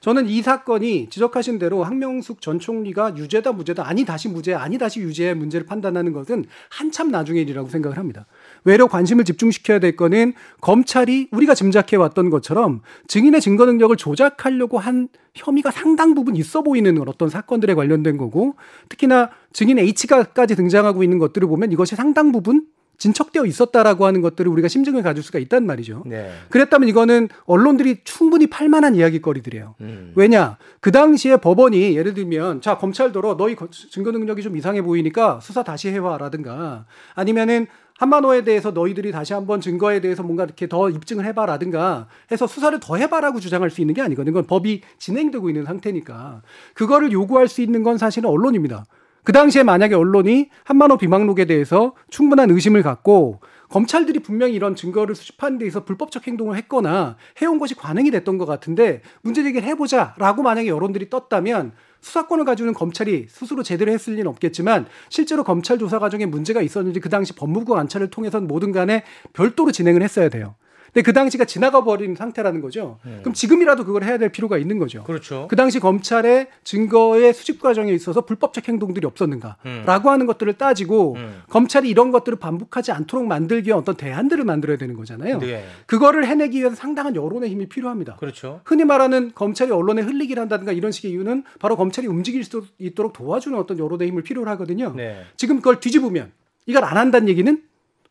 저는 0.02 0.28
이 0.28 0.42
사건이 0.42 1.10
지적하신 1.12 1.60
대로 1.60 1.84
황명숙 1.84 2.42
전 2.42 2.58
총리가 2.58 3.16
유죄다 3.18 3.52
무죄다 3.52 3.88
아니 3.88 4.04
다시 4.04 4.28
무죄 4.28 4.56
아니 4.56 4.80
다시 4.80 5.00
유죄의 5.00 5.36
문제를 5.36 5.68
판단하는 5.68 6.12
것은 6.12 6.46
한참 6.70 7.12
나중의 7.12 7.44
일이라고 7.44 7.70
생각을 7.70 7.98
합니다. 7.98 8.26
외려 8.64 8.88
관심을 8.88 9.24
집중시켜야 9.26 9.80
될 9.80 9.96
거는 9.96 10.34
검찰이 10.62 11.30
우리가 11.32 11.54
짐작해 11.56 11.96
왔던 11.98 12.30
것처럼 12.30 12.82
증인의 13.08 13.42
증거 13.42 13.66
능력을 13.66 13.96
조작하려고 13.98 14.78
한 14.78 15.08
혐의가 15.34 15.72
상당 15.72 16.14
부분 16.14 16.36
있어 16.36 16.62
보이는 16.62 16.98
어떤 17.08 17.30
사건들에 17.30 17.74
관련된 17.74 18.18
거고 18.18 18.56
특히나 18.90 19.30
증인 19.54 19.80
H가까지 19.80 20.56
등장하고 20.56 21.04
있는 21.04 21.18
것들을 21.20 21.48
보면 21.48 21.72
이것이 21.72 21.96
상당 21.96 22.32
부분 22.32 22.66
진척되어 22.98 23.46
있었다라고 23.48 24.06
하는 24.06 24.22
것들을 24.22 24.52
우리가 24.52 24.68
심증을 24.68 25.02
가질 25.02 25.24
수가 25.24 25.40
있단 25.40 25.66
말이죠. 25.66 26.04
네. 26.06 26.30
그랬다면 26.52 26.88
이거는 26.88 27.30
언론들이 27.46 28.02
충분히 28.04 28.46
팔만한 28.46 28.94
이야기거리들이에요. 28.94 29.74
음. 29.82 30.12
왜냐? 30.16 30.58
그 30.82 30.92
당시에 30.92 31.38
법원이 31.38 31.98
예를 31.98 32.14
들면 32.14 32.62
자 32.62 32.78
검찰더러 32.78 33.38
너희 33.38 33.56
거- 33.56 33.70
증거 33.72 34.12
능력이 34.12 34.44
좀 34.44 34.56
이상해 34.56 34.84
보이니까 34.84 35.40
수사 35.42 35.64
다시 35.64 35.90
해와라든가 35.90 36.86
아니면은 37.16 37.66
한만호에 38.02 38.44
대해서 38.44 38.72
너희들이 38.72 39.12
다시 39.12 39.34
한번 39.34 39.62
증거에 39.62 40.02
대해서 40.02 40.24
뭔가 40.24 40.44
이렇게 40.44 40.68
더 40.68 40.90
입증을 40.90 41.24
해봐라든가 41.26 42.08
해서 42.32 42.48
수사를 42.48 42.80
더 42.80 42.96
해봐라고 42.96 43.40
주장할 43.40 43.70
수 43.70 43.80
있는 43.80 43.94
게 43.94 44.02
아니거든요. 44.02 44.34
그건 44.34 44.48
법이 44.48 44.82
진행되고 44.98 45.48
있는 45.52 45.66
상태니까 45.66 46.42
그거를 46.74 47.12
요구할 47.12 47.48
수 47.48 47.62
있는 47.62 47.84
건 47.84 48.00
사실은 48.00 48.28
언론입니다. 48.28 48.86
그 49.24 49.34
당시에 49.34 49.62
만약에 49.62 49.94
언론이 49.94 50.50
한만호 50.64 50.98
비망록에 50.98 51.46
대해서 51.46 51.94
충분한 52.10 52.50
의심을 52.50 52.82
갖고 52.82 53.40
검찰들이 53.70 54.18
분명히 54.22 54.56
이런 54.56 54.76
증거를 54.76 55.14
수집하는 55.14 55.60
데 55.60 55.68
있어 55.68 55.86
불법적 55.86 56.26
행동을 56.26 56.58
했거나 56.58 57.18
해온 57.40 57.60
것이 57.60 57.76
관행이 57.76 58.10
됐던 58.10 58.40
것 58.40 58.48
같은데 58.48 59.04
문제 59.22 59.44
제기를 59.44 59.68
해보자라고 59.68 60.42
만약에 60.42 60.68
여론들이 60.70 61.12
떴다면 61.12 61.74
수사권을 62.02 62.46
가지고는 62.46 62.74
검찰이 62.74 63.28
스스로 63.30 63.64
제대로 63.64 63.92
했을 63.92 64.14
리는 64.14 64.28
없겠지만 64.28 64.88
실제로 65.10 65.44
검찰 65.44 65.78
조사 65.78 66.00
과정에 66.00 66.26
문제가 66.26 66.62
있었는지 66.62 67.00
그 67.00 67.10
당시 67.10 67.34
법무부 67.34 67.74
관찰을 67.74 68.10
통해서는 68.10 68.48
뭐든 68.48 68.72
간에 68.72 69.04
별도로 69.34 69.72
진행을 69.72 70.02
했어야 70.02 70.30
돼요. 70.30 70.56
근데 70.94 71.04
그 71.04 71.14
당시가 71.14 71.46
지나가 71.46 71.84
버린 71.84 72.16
상태라는 72.16 72.62
거죠. 72.62 73.00
그럼 73.22 73.34
지금이라도 73.34 73.86
그걸 73.86 74.04
해야 74.04 74.18
될 74.18 74.30
필요가 74.30 74.58
있는 74.58 74.78
거죠. 74.78 75.04
그렇죠. 75.04 75.48
그 75.50 75.56
당시 75.56 75.80
검찰의 75.80 76.48
증거의 76.64 77.34
수집 77.34 77.62
과정에 77.62 77.94
있어서 77.94 78.22
불법적 78.22 78.68
행동들이 78.68 79.06
없었는가라고 79.08 80.10
하는 80.10 80.26
것들을 80.26 80.54
따지고 80.54 81.16
음. 81.16 81.42
검찰이 81.50 81.90
이런 81.90 82.12
것들을 82.12 82.38
반복하지 82.40 82.92
않도록 82.92 83.26
만들기 83.26 83.70
위한 83.70 83.80
어떤 83.80 83.96
대안들을 83.96 84.44
만들어야 84.44 84.78
되는 84.78 84.96
거잖아요. 84.96 85.40
네. 85.40 85.66
그거를 85.86 86.28
해내기 86.28 86.60
위해서 86.60 86.76
상당한 86.76 87.16
여론의 87.16 87.50
힘이 87.50 87.68
필요합니다. 87.68 88.18
그렇죠. 88.18 88.62
흔히 88.66 88.84
말하는 88.84 89.32
검찰이 89.34 89.72
언론에 89.72 90.02
흘리기를 90.02 90.42
한다든가 90.42 90.74
이런 90.74 90.92
식의 90.92 91.12
이유는 91.12 91.44
바로 91.60 91.78
검찰이 91.78 92.08
움직일 92.08 92.44
수 92.44 92.66
있도록 92.80 93.14
도와주는 93.14 93.58
어떤 93.58 93.80
여론의 93.80 94.10
힘을 94.10 94.24
필요로 94.24 94.50
하거든요. 94.52 94.94
네. 94.96 95.22
지금 95.38 95.58
그걸 95.58 95.80
뒤집으면 95.80 96.32
이걸 96.66 96.84
안 96.84 96.98
한다는 96.98 97.30
얘기는 97.30 97.62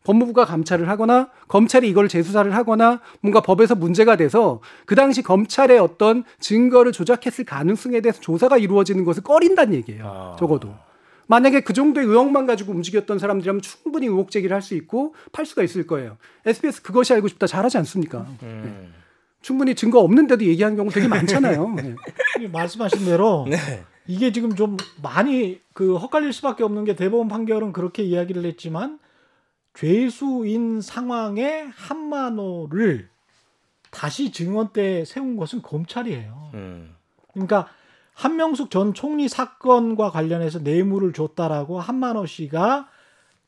법무부가 0.03 0.45
감찰을 0.45 0.89
하거나 0.89 1.29
검찰이 1.47 1.87
이걸 1.87 2.07
재수사를 2.07 2.53
하거나 2.55 3.01
뭔가 3.21 3.41
법에서 3.41 3.75
문제가 3.75 4.15
돼서 4.15 4.59
그 4.85 4.95
당시 4.95 5.21
검찰의 5.21 5.77
어떤 5.79 6.23
증거를 6.39 6.91
조작했을 6.91 7.45
가능성에 7.45 8.01
대해서 8.01 8.19
조사가 8.19 8.57
이루어지는 8.57 9.03
것을 9.03 9.23
꺼린다는 9.23 9.73
얘기예요. 9.75 10.05
아. 10.05 10.35
적어도. 10.39 10.73
만약에 11.27 11.61
그 11.61 11.71
정도의 11.71 12.07
의혹만 12.07 12.45
가지고 12.45 12.73
움직였던 12.73 13.19
사람들이라면 13.19 13.61
충분히 13.61 14.07
의혹 14.07 14.31
제기를 14.31 14.53
할 14.53 14.61
수 14.61 14.75
있고 14.75 15.15
팔 15.31 15.45
수가 15.45 15.63
있을 15.63 15.87
거예요. 15.87 16.17
SBS 16.45 16.81
그것이 16.81 17.13
알고 17.13 17.27
싶다 17.29 17.47
잘하지 17.47 17.77
않습니까? 17.77 18.25
음. 18.43 18.93
충분히 19.41 19.73
증거 19.75 19.99
없는데도 19.99 20.43
얘기하는 20.45 20.77
경우 20.77 20.91
되게 20.91 21.07
많잖아요. 21.07 21.73
네. 21.75 21.95
말씀하신 22.51 23.05
대로 23.05 23.47
네. 23.49 23.57
이게 24.07 24.31
지금 24.31 24.55
좀 24.55 24.77
많이 25.01 25.61
그 25.73 25.95
헛갈릴 25.95 26.33
수밖에 26.33 26.63
없는 26.63 26.83
게 26.85 26.95
대법원 26.95 27.27
판결은 27.27 27.71
그렇게 27.71 28.03
이야기를 28.03 28.45
했지만 28.45 28.99
죄수인 29.73 30.81
상황에 30.81 31.67
한만호를 31.75 33.09
다시 33.89 34.31
증언대에 34.31 35.05
세운 35.05 35.35
것은 35.37 35.61
검찰이에요. 35.61 36.51
음. 36.53 36.95
그러니까 37.33 37.67
한명숙 38.13 38.69
전 38.69 38.93
총리 38.93 39.27
사건과 39.27 40.11
관련해서 40.11 40.59
뇌물을 40.59 41.13
줬다라고 41.13 41.79
한만호 41.79 42.25
씨가 42.25 42.89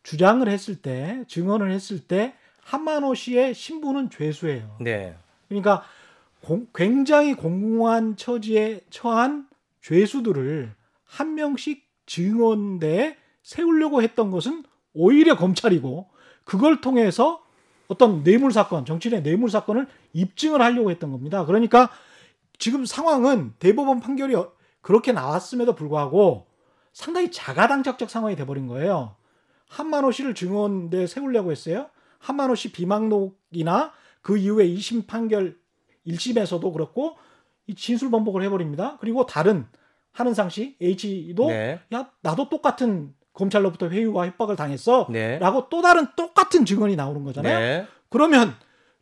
주장을 0.03 0.47
했을 0.47 0.81
때 0.81 1.23
증언을 1.27 1.71
했을 1.71 1.99
때 1.99 2.35
한만호 2.63 3.13
씨의 3.13 3.53
신부는 3.53 4.09
죄수예요. 4.09 4.77
네. 4.81 5.15
그러니까 5.47 5.83
공- 6.41 6.67
굉장히 6.73 7.35
공공한 7.35 8.15
처지에 8.15 8.81
처한 8.89 9.47
죄수들을 9.81 10.73
한 11.03 11.35
명씩 11.35 11.85
증언대에 12.05 13.17
세우려고 13.43 14.01
했던 14.01 14.31
것은 14.31 14.63
오히려 14.93 15.35
검찰이고 15.37 16.09
그걸 16.43 16.81
통해서 16.81 17.43
어떤 17.87 18.23
뇌물 18.23 18.51
사건, 18.51 18.85
정치인의 18.85 19.23
뇌물 19.23 19.49
사건을 19.49 19.87
입증을 20.13 20.61
하려고 20.61 20.89
했던 20.91 21.11
겁니다. 21.11 21.45
그러니까 21.45 21.89
지금 22.57 22.85
상황은 22.85 23.53
대법원 23.59 23.99
판결이 23.99 24.35
어- 24.35 24.51
그렇게 24.81 25.11
나왔음에도 25.11 25.75
불구하고 25.75 26.47
상당히 26.91 27.31
자가당착적 27.31 28.09
상황이 28.09 28.35
돼버린 28.35 28.67
거예요. 28.67 29.15
한만호 29.67 30.11
씨를 30.11 30.35
증언대에 30.35 31.07
세우려고 31.07 31.51
했어요. 31.51 31.89
한만호 32.19 32.55
씨 32.55 32.71
비망록이나 32.71 33.91
그 34.21 34.37
이후에 34.37 34.67
2심 34.67 35.07
판결 35.07 35.57
1심에서도 36.07 36.71
그렇고 36.71 37.17
이 37.67 37.75
진술 37.75 38.11
번복을 38.11 38.43
해버립니다. 38.43 38.97
그리고 38.99 39.25
다른 39.25 39.65
한은상 40.11 40.49
씨 40.49 40.77
H도 40.81 41.47
네. 41.47 41.79
야 41.93 42.11
나도 42.21 42.49
똑같은 42.49 43.15
검찰로부터 43.33 43.89
회유와 43.89 44.27
협박을 44.27 44.55
당했어. 44.55 45.07
네. 45.09 45.39
라고 45.39 45.67
또 45.69 45.81
다른 45.81 46.07
똑같은 46.15 46.65
증언이 46.65 46.95
나오는 46.95 47.23
거잖아요. 47.23 47.59
네. 47.59 47.87
그러면 48.09 48.55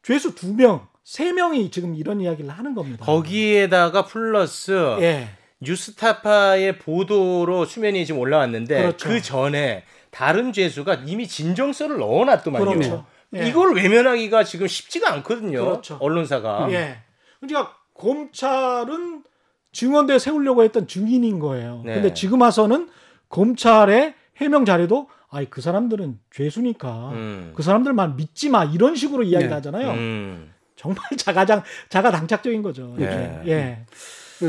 죄수 0.04 0.36
두 0.36 0.54
명, 0.54 0.88
세 1.04 1.32
명이 1.32 1.70
지금 1.72 1.96
이런 1.96 2.22
이야기를 2.22 2.50
하는 2.50 2.74
겁니다. 2.74 3.06
거기에다가 3.06 4.06
플러스 4.06 4.72
예. 5.02 5.28
뉴스타파의 5.60 6.80
보도로 6.80 7.66
수면이 7.66 8.06
지금 8.06 8.20
올라왔는데 8.22 8.82
그렇죠. 8.82 9.10
그 9.10 9.22
전에 9.22 9.84
다른 10.10 10.54
죄수가 10.54 11.02
이미 11.06 11.28
진정서를 11.28 11.98
넣어놨더만요. 11.98 12.66
그렇죠. 12.66 13.06
예. 13.36 13.48
이걸 13.48 13.76
외면하기가 13.76 14.44
지금 14.44 14.68
쉽지가 14.68 15.12
않거든요. 15.14 15.64
그렇죠. 15.64 15.98
언론사가. 16.00 16.68
예. 16.72 16.98
그러니까 17.40 17.76
검찰은 17.94 19.24
증언대 19.72 20.20
세우려고 20.20 20.64
했던 20.64 20.88
증인인 20.88 21.40
거예요. 21.40 21.82
네. 21.86 21.96
근데 21.96 22.14
지금 22.14 22.42
와서는 22.42 22.90
검찰의 23.30 24.16
해명 24.42 24.66
잘해도 24.66 25.08
아이 25.30 25.46
그 25.50 25.62
사람들은 25.62 26.20
죄수니까 26.32 27.10
음. 27.12 27.52
그 27.56 27.64
사람들만 27.64 28.16
믿지 28.18 28.50
마 28.50 28.64
이런 28.66 28.96
식으로 28.96 29.24
이야기를 29.24 29.50
네. 29.50 29.56
하잖아요. 29.56 29.92
음. 29.92 30.52
정말 30.76 31.04
자가장 31.18 31.64
자가 31.90 32.12
당착적인 32.12 32.62
거죠. 32.64 32.94
이게. 32.98 33.06
네. 33.06 33.44
예. 33.48 33.86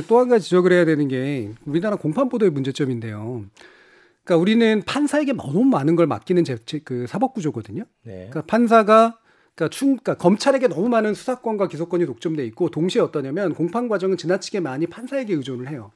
또 0.09 0.19
한 0.19 0.29
가지 0.31 0.45
지적을 0.47 0.73
해야 0.73 0.85
되는 0.87 1.07
게 1.09 1.51
우리나라 1.67 1.97
공판 1.97 2.31
보도의 2.31 2.51
문제점인데요. 2.51 3.45
그러니까 4.25 4.41
우리는 4.41 4.83
판사에게 4.87 5.35
너무 5.35 5.65
많은 5.65 5.97
걸 5.97 6.07
맡기는 6.07 6.43
제, 6.45 6.57
제- 6.65 6.79
그 6.79 7.07
사법 7.07 7.35
구조거든요. 7.35 7.85
네. 8.05 8.29
그러니까 8.31 8.43
판사가 8.47 9.19
그러니까, 9.55 9.77
충, 9.77 9.89
그러니까 9.99 10.15
검찰에게 10.15 10.69
너무 10.69 10.89
많은 10.89 11.13
수사권과 11.13 11.69
기소권이 11.69 12.07
독점돼 12.07 12.47
있고 12.47 12.71
동시에 12.71 13.03
어떠냐면 13.03 13.53
공판 13.53 13.89
과정은 13.89 14.17
지나치게 14.17 14.61
많이 14.61 14.87
판사에게 14.87 15.35
의존을 15.35 15.69
해요. 15.69 15.91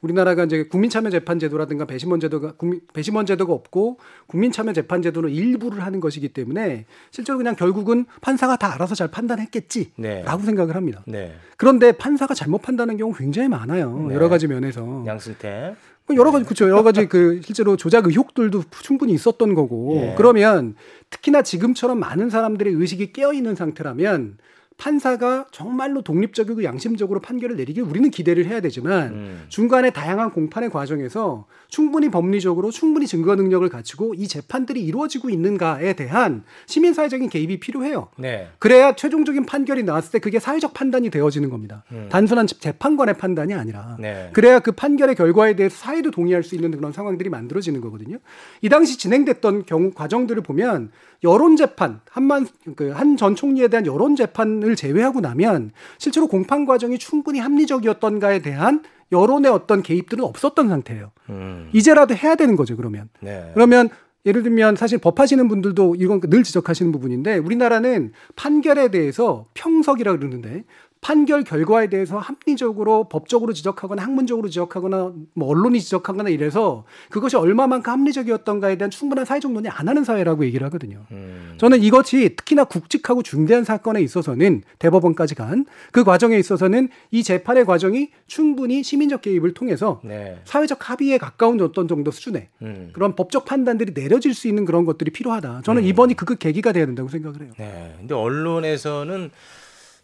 우리나라가 0.00 0.44
이제 0.44 0.64
국민참여재판제도라든가 0.64 1.84
배심원제도가 1.84 2.52
국민, 2.52 2.80
배심원제도가 2.92 3.52
없고 3.52 3.98
국민참여재판제도는 4.26 5.30
일부를 5.30 5.84
하는 5.84 6.00
것이기 6.00 6.28
때문에 6.28 6.86
실제로 7.10 7.38
그냥 7.38 7.56
결국은 7.56 8.06
판사가 8.20 8.56
다 8.56 8.74
알아서 8.74 8.94
잘 8.94 9.08
판단했겠지라고 9.08 9.94
네. 9.96 10.24
생각을 10.44 10.76
합니다. 10.76 11.02
네. 11.06 11.34
그런데 11.56 11.92
판사가 11.92 12.34
잘못 12.34 12.62
판단하는 12.62 12.96
경우 12.96 13.12
굉장히 13.12 13.48
많아요. 13.48 14.06
네. 14.08 14.14
여러 14.14 14.28
가지 14.28 14.46
면에서. 14.46 15.04
양승태. 15.06 15.74
뭐 16.06 16.16
여러 16.16 16.30
가지 16.30 16.44
그렇죠. 16.44 16.64
여러 16.68 16.82
가지 16.82 17.06
그 17.06 17.40
실제로 17.44 17.76
조작 17.76 18.06
의혹들도 18.06 18.64
충분히 18.82 19.12
있었던 19.12 19.54
거고. 19.54 19.96
예. 19.96 20.14
그러면 20.16 20.74
특히나 21.10 21.42
지금처럼 21.42 21.98
많은 21.98 22.30
사람들의 22.30 22.72
의식이 22.72 23.12
깨어 23.12 23.32
있는 23.32 23.54
상태라면 23.54 24.38
판사가 24.78 25.46
정말로 25.50 26.02
독립적이고 26.02 26.62
양심적으로 26.62 27.20
판결을 27.20 27.56
내리길 27.56 27.82
우리는 27.82 28.10
기대를 28.10 28.46
해야 28.46 28.60
되지만 28.60 29.08
음. 29.08 29.44
중간에 29.48 29.90
다양한 29.90 30.30
공판의 30.30 30.70
과정에서 30.70 31.46
충분히 31.68 32.10
법리적으로 32.10 32.70
충분히 32.70 33.06
증거 33.06 33.34
능력을 33.34 33.68
갖추고 33.68 34.14
이 34.14 34.28
재판들이 34.28 34.82
이루어지고 34.84 35.30
있는가에 35.30 35.94
대한 35.94 36.44
시민사회적인 36.66 37.28
개입이 37.28 37.58
필요해요. 37.58 38.08
네. 38.16 38.48
그래야 38.60 38.94
최종적인 38.94 39.46
판결이 39.46 39.82
나왔을 39.82 40.12
때 40.12 40.18
그게 40.20 40.38
사회적 40.38 40.72
판단이 40.72 41.10
되어지는 41.10 41.50
겁니다. 41.50 41.82
단순한 42.08 42.46
재판관의 42.46 43.18
판단이 43.18 43.54
아니라. 43.54 43.96
네. 43.98 44.30
그래야 44.32 44.60
그 44.60 44.70
판결의 44.70 45.16
결과에 45.16 45.56
대해서 45.56 45.76
사회도 45.76 46.12
동의할 46.12 46.44
수 46.44 46.54
있는 46.54 46.70
그런 46.70 46.92
상황들이 46.92 47.28
만들어지는 47.28 47.80
거거든요. 47.80 48.18
이 48.62 48.68
당시 48.68 48.96
진행됐던 48.96 49.66
경우 49.66 49.90
과정들을 49.90 50.42
보면 50.42 50.92
여론 51.24 51.56
재판 51.56 52.00
한만 52.10 52.46
그 52.76 52.92
한 52.92 53.16
전 53.16 53.34
총리에 53.34 53.68
대한 53.68 53.86
여론 53.86 54.14
재판을 54.16 54.76
제외하고 54.76 55.20
나면 55.20 55.72
실제로 55.98 56.26
공판 56.28 56.64
과정이 56.64 56.98
충분히 56.98 57.40
합리적이었던가에 57.40 58.40
대한 58.40 58.82
여론의 59.10 59.50
어떤 59.50 59.82
개입들은 59.82 60.22
없었던 60.24 60.68
상태예요. 60.68 61.10
음. 61.30 61.70
이제라도 61.72 62.14
해야 62.14 62.34
되는 62.34 62.56
거죠. 62.56 62.76
그러면. 62.76 63.08
네. 63.20 63.50
그러면 63.54 63.88
예를 64.26 64.42
들면 64.42 64.76
사실 64.76 64.98
법하시는 64.98 65.48
분들도 65.48 65.94
이건 65.98 66.20
늘 66.20 66.42
지적하시는 66.42 66.92
부분인데 66.92 67.38
우리나라는 67.38 68.12
판결에 68.36 68.88
대해서 68.88 69.46
평석이라 69.54 70.16
그러는데 70.18 70.64
판결 71.00 71.44
결과에 71.44 71.88
대해서 71.88 72.18
합리적으로 72.18 73.08
법적으로 73.08 73.52
지적하거나 73.52 74.02
학문적으로 74.02 74.48
지적하거나 74.48 75.12
뭐 75.34 75.48
언론이 75.48 75.80
지적하거나 75.80 76.28
이래서 76.30 76.84
그것이 77.10 77.36
얼마만큼 77.36 77.92
합리적이었던가에 77.92 78.76
대한 78.76 78.90
충분한 78.90 79.24
사회적 79.24 79.52
논의 79.52 79.70
안 79.70 79.88
하는 79.88 80.04
사회라고 80.04 80.44
얘기를 80.44 80.64
하거든요. 80.66 81.04
음. 81.12 81.54
저는 81.58 81.82
이것이 81.82 82.34
특히나 82.36 82.64
굵직하고 82.64 83.22
중대한 83.22 83.64
사건에 83.64 84.00
있어서는 84.00 84.62
대법원까지 84.78 85.34
간 85.34 85.64
그 85.92 86.04
과정에 86.04 86.36
있어서는 86.38 86.88
이 87.10 87.22
재판의 87.22 87.64
과정이 87.64 88.10
충분히 88.26 88.82
시민적 88.82 89.22
개입을 89.22 89.54
통해서 89.54 90.00
네. 90.04 90.40
사회적 90.44 90.90
합의에 90.90 91.18
가까운 91.18 91.60
어떤 91.60 91.88
정도 91.88 92.10
수준의 92.10 92.48
음. 92.62 92.90
그런 92.92 93.14
법적 93.14 93.44
판단들이 93.44 93.92
내려질 93.94 94.34
수 94.34 94.48
있는 94.48 94.64
그런 94.64 94.84
것들이 94.84 95.10
필요하다. 95.10 95.62
저는 95.64 95.84
이번이 95.84 96.14
그 96.14 96.36
계기가 96.36 96.72
돼야 96.72 96.86
된다고 96.86 97.08
생각을 97.08 97.42
해요. 97.42 97.52
네. 97.58 97.94
근데 97.98 98.14
언론에서는 98.14 99.30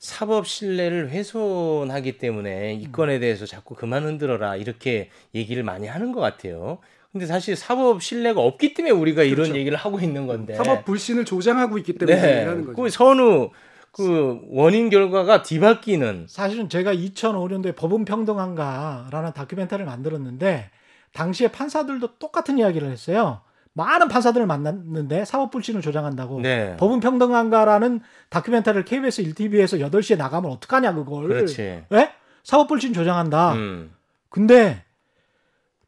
사법 0.05 0.47
신뢰를 0.47 1.09
훼손하기 1.09 2.19
때문에 2.19 2.75
이 2.75 2.93
건에 2.93 3.19
대해서 3.19 3.47
자꾸 3.47 3.75
그만 3.75 4.05
흔들어라 4.05 4.57
이렇게 4.57 5.09
얘기를 5.35 5.63
많이 5.63 5.87
하는 5.87 6.13
것 6.13 6.21
같아요. 6.21 6.77
근데 7.11 7.25
사실 7.25 7.57
사법 7.57 8.03
신뢰가 8.03 8.39
없기 8.39 8.75
때문에 8.75 8.93
우리가 8.93 9.23
이런 9.23 9.57
얘기를 9.57 9.79
하고 9.79 9.99
있는 10.01 10.27
건데. 10.27 10.57
사법 10.57 10.85
불신을 10.85 11.25
조장하고 11.25 11.79
있기 11.79 11.95
때문에 11.95 12.21
네. 12.21 12.45
하는 12.45 12.67
거죠. 12.67 12.83
그 12.83 12.91
선우 12.91 13.49
그 13.93 14.43
원인 14.51 14.91
결과가 14.91 15.43
뒤바뀌는 15.43 16.27
사실은 16.29 16.69
제가 16.69 16.93
2005년도에 16.95 17.75
법은 17.75 18.05
평등한가라는 18.05 19.33
다큐멘터리를 19.33 19.87
만들었는데 19.87 20.69
당시에 21.13 21.49
판사들도 21.49 22.19
똑같은 22.19 22.59
이야기를 22.59 22.91
했어요. 22.91 23.41
많은 23.75 24.09
판사들을 24.09 24.47
만났는데 24.47 25.25
사법 25.25 25.51
불신을 25.51 25.83
조장한다고. 25.83 26.41
네. 26.41 26.77
법은 26.77 27.01
평등한가라는 27.01 28.01
다큐멘터리를 28.31 28.85
KBS 28.85 29.25
1TV에서 29.25 29.81
8시에 29.91 30.17
나가면 30.17 30.51
어떡하냐 30.53 30.95
그걸. 30.95 31.29
그렇지. 31.29 31.85
예? 31.93 32.13
사법 32.45 32.69
불신 32.69 32.95
조장한다. 32.95 33.55
음. 33.55 33.93
근데 34.29 34.85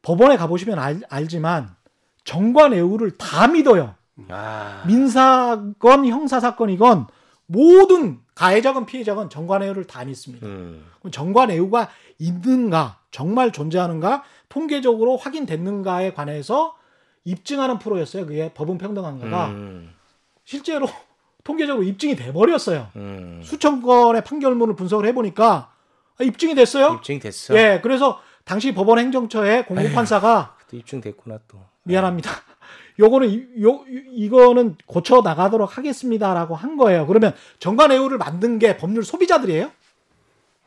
법원에 0.02 0.36
가 0.36 0.48
보시면 0.48 0.78
알, 0.78 1.00
알지만 1.08 1.74
정관예우를 2.24 3.12
다 3.18 3.46
믿어요. 3.46 3.94
아. 4.28 4.82
민사건 4.86 6.06
형사 6.06 6.40
사건이건 6.40 7.06
모든 7.46 8.18
가해자건 8.34 8.86
피해자건 8.86 9.30
정관예우를 9.30 9.84
다 9.84 10.04
믿습니다. 10.04 10.46
음. 10.46 10.84
그럼 10.98 11.12
정관예우가 11.12 11.88
있는가 12.18 12.98
정말 13.12 13.52
존재하는가 13.52 14.24
통계적으로 14.48 15.16
확인됐는가에 15.16 16.14
관해서 16.14 16.75
입증하는 17.26 17.78
프로였어요. 17.78 18.24
그게 18.24 18.50
법은 18.54 18.78
평등한가가 18.78 19.48
음. 19.48 19.92
실제로 20.44 20.86
통계적으로 21.44 21.84
입증이 21.84 22.16
돼 22.16 22.32
버렸어요. 22.32 22.88
음. 22.96 23.40
수천 23.44 23.82
건의 23.82 24.24
판결문을 24.24 24.74
분석을 24.74 25.06
해 25.06 25.12
보니까 25.12 25.72
아, 26.18 26.24
입증이 26.24 26.54
됐어요. 26.54 26.94
입증 26.94 27.18
됐어. 27.18 27.56
예, 27.56 27.80
그래서 27.82 28.20
당시 28.44 28.72
법원 28.72 28.98
행정처의 29.00 29.66
공무판사가 29.66 30.56
또 30.70 30.76
입증 30.76 31.00
됐구나 31.00 31.38
또. 31.48 31.58
미안합니다. 31.82 32.30
요거는 32.98 33.28
이, 33.28 33.62
요 33.62 33.84
이거는 34.12 34.76
고쳐 34.86 35.20
나가도록 35.20 35.76
하겠습니다라고 35.76 36.54
한 36.54 36.76
거예요. 36.76 37.06
그러면 37.06 37.34
정관예우를 37.58 38.18
만든 38.18 38.58
게 38.58 38.76
법률 38.76 39.04
소비자들이에요? 39.04 39.70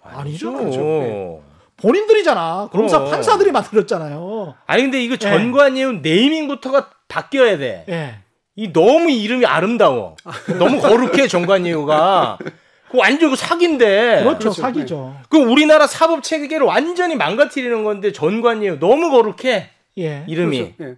아니죠. 0.03 0.51
네. 0.51 1.41
본인들이잖아. 1.81 2.69
검사 2.71 2.99
그럼. 2.99 3.11
판사들이 3.11 3.51
만들었잖아요. 3.51 4.55
아니 4.65 4.83
근데 4.83 5.01
이거 5.03 5.17
전관예우 5.17 6.01
네 6.01 6.15
이밍부터가 6.17 6.89
바뀌어야 7.07 7.57
돼. 7.57 7.85
예. 7.89 8.15
이 8.55 8.73
너무 8.73 9.09
이름이 9.09 9.45
아름다워. 9.45 10.15
너무 10.57 10.81
거룩해 10.81 11.27
정관예우가. 11.27 12.37
그 12.91 12.97
완전 12.97 13.29
그 13.29 13.35
사기인데. 13.35 14.19
그렇죠. 14.21 14.39
그렇죠. 14.39 14.61
사기죠. 14.61 15.15
그 15.29 15.37
우리나라 15.37 15.87
사법 15.87 16.23
체계를 16.23 16.65
완전히 16.65 17.15
망가뜨리는 17.15 17.83
건데 17.83 18.11
전관예우 18.11 18.79
너무 18.79 19.09
거룩해 19.11 19.69
예. 19.99 20.25
이름이. 20.27 20.75
그렇죠. 20.75 20.95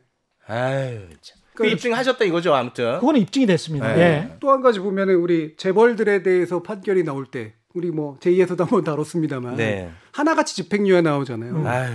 예. 0.50 0.54
아유 0.54 1.00
참. 1.22 1.38
그 1.54 1.64
그러니까 1.64 1.76
입증하셨다 1.76 2.26
이거죠 2.26 2.54
아무튼. 2.56 3.00
그거는 3.00 3.22
입증이 3.22 3.46
됐습니다. 3.46 3.94
네. 3.94 4.02
예. 4.02 4.38
또한 4.40 4.62
가지 4.62 4.80
보면은 4.80 5.16
우리 5.16 5.56
재벌들에 5.58 6.24
대해서 6.24 6.64
판결이 6.64 7.04
나올 7.04 7.26
때 7.26 7.54
우리 7.74 7.92
뭐 7.92 8.18
제2에서도 8.20 8.60
한번 8.60 8.84
다뤘습니다만 8.84 9.56
네. 9.56 9.92
하나같이 10.12 10.56
집행유예 10.56 11.02
나오잖아요. 11.02 11.68
아유. 11.68 11.94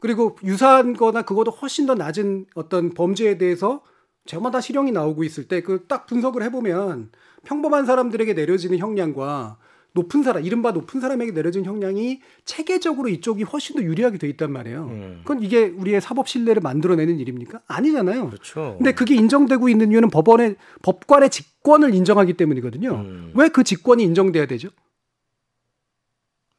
그리고 0.00 0.36
유사한 0.44 0.94
거나 0.94 1.22
그거도 1.22 1.50
훨씬 1.50 1.86
더 1.86 1.94
낮은 1.94 2.46
어떤 2.54 2.90
범죄에 2.90 3.38
대해서 3.38 3.82
저마다 4.26 4.60
실형이 4.60 4.92
나오고 4.92 5.24
있을 5.24 5.48
때 5.48 5.60
그 5.60 5.86
딱 5.88 6.06
분석을 6.06 6.42
해보면 6.44 7.10
평범한 7.44 7.86
사람들에게 7.86 8.34
내려지는 8.34 8.78
형량과 8.78 9.58
높은 9.94 10.22
사람, 10.22 10.42
이른바 10.42 10.70
높은 10.70 11.00
사람에게 11.02 11.32
내려진 11.32 11.66
형량이 11.66 12.22
체계적으로 12.46 13.08
이쪽이 13.10 13.42
훨씬 13.42 13.76
더 13.76 13.82
유리하게 13.82 14.16
돼 14.16 14.26
있단 14.30 14.50
말이에요. 14.50 14.84
음. 14.86 15.20
그건 15.22 15.42
이게 15.42 15.64
우리의 15.66 16.00
사법 16.00 16.28
신뢰를 16.28 16.62
만들어내는 16.62 17.18
일입니까? 17.20 17.60
아니잖아요. 17.66 18.30
그렇죠. 18.30 18.76
근데 18.78 18.92
그게 18.92 19.14
인정되고 19.16 19.68
있는 19.68 19.92
이유는 19.92 20.08
법원의 20.08 20.56
법관의 20.82 21.28
직권을 21.28 21.94
인정하기 21.94 22.32
때문이거든요. 22.34 22.90
음. 22.90 23.32
왜그 23.34 23.64
직권이 23.64 24.02
인정돼야 24.02 24.46
되죠? 24.46 24.68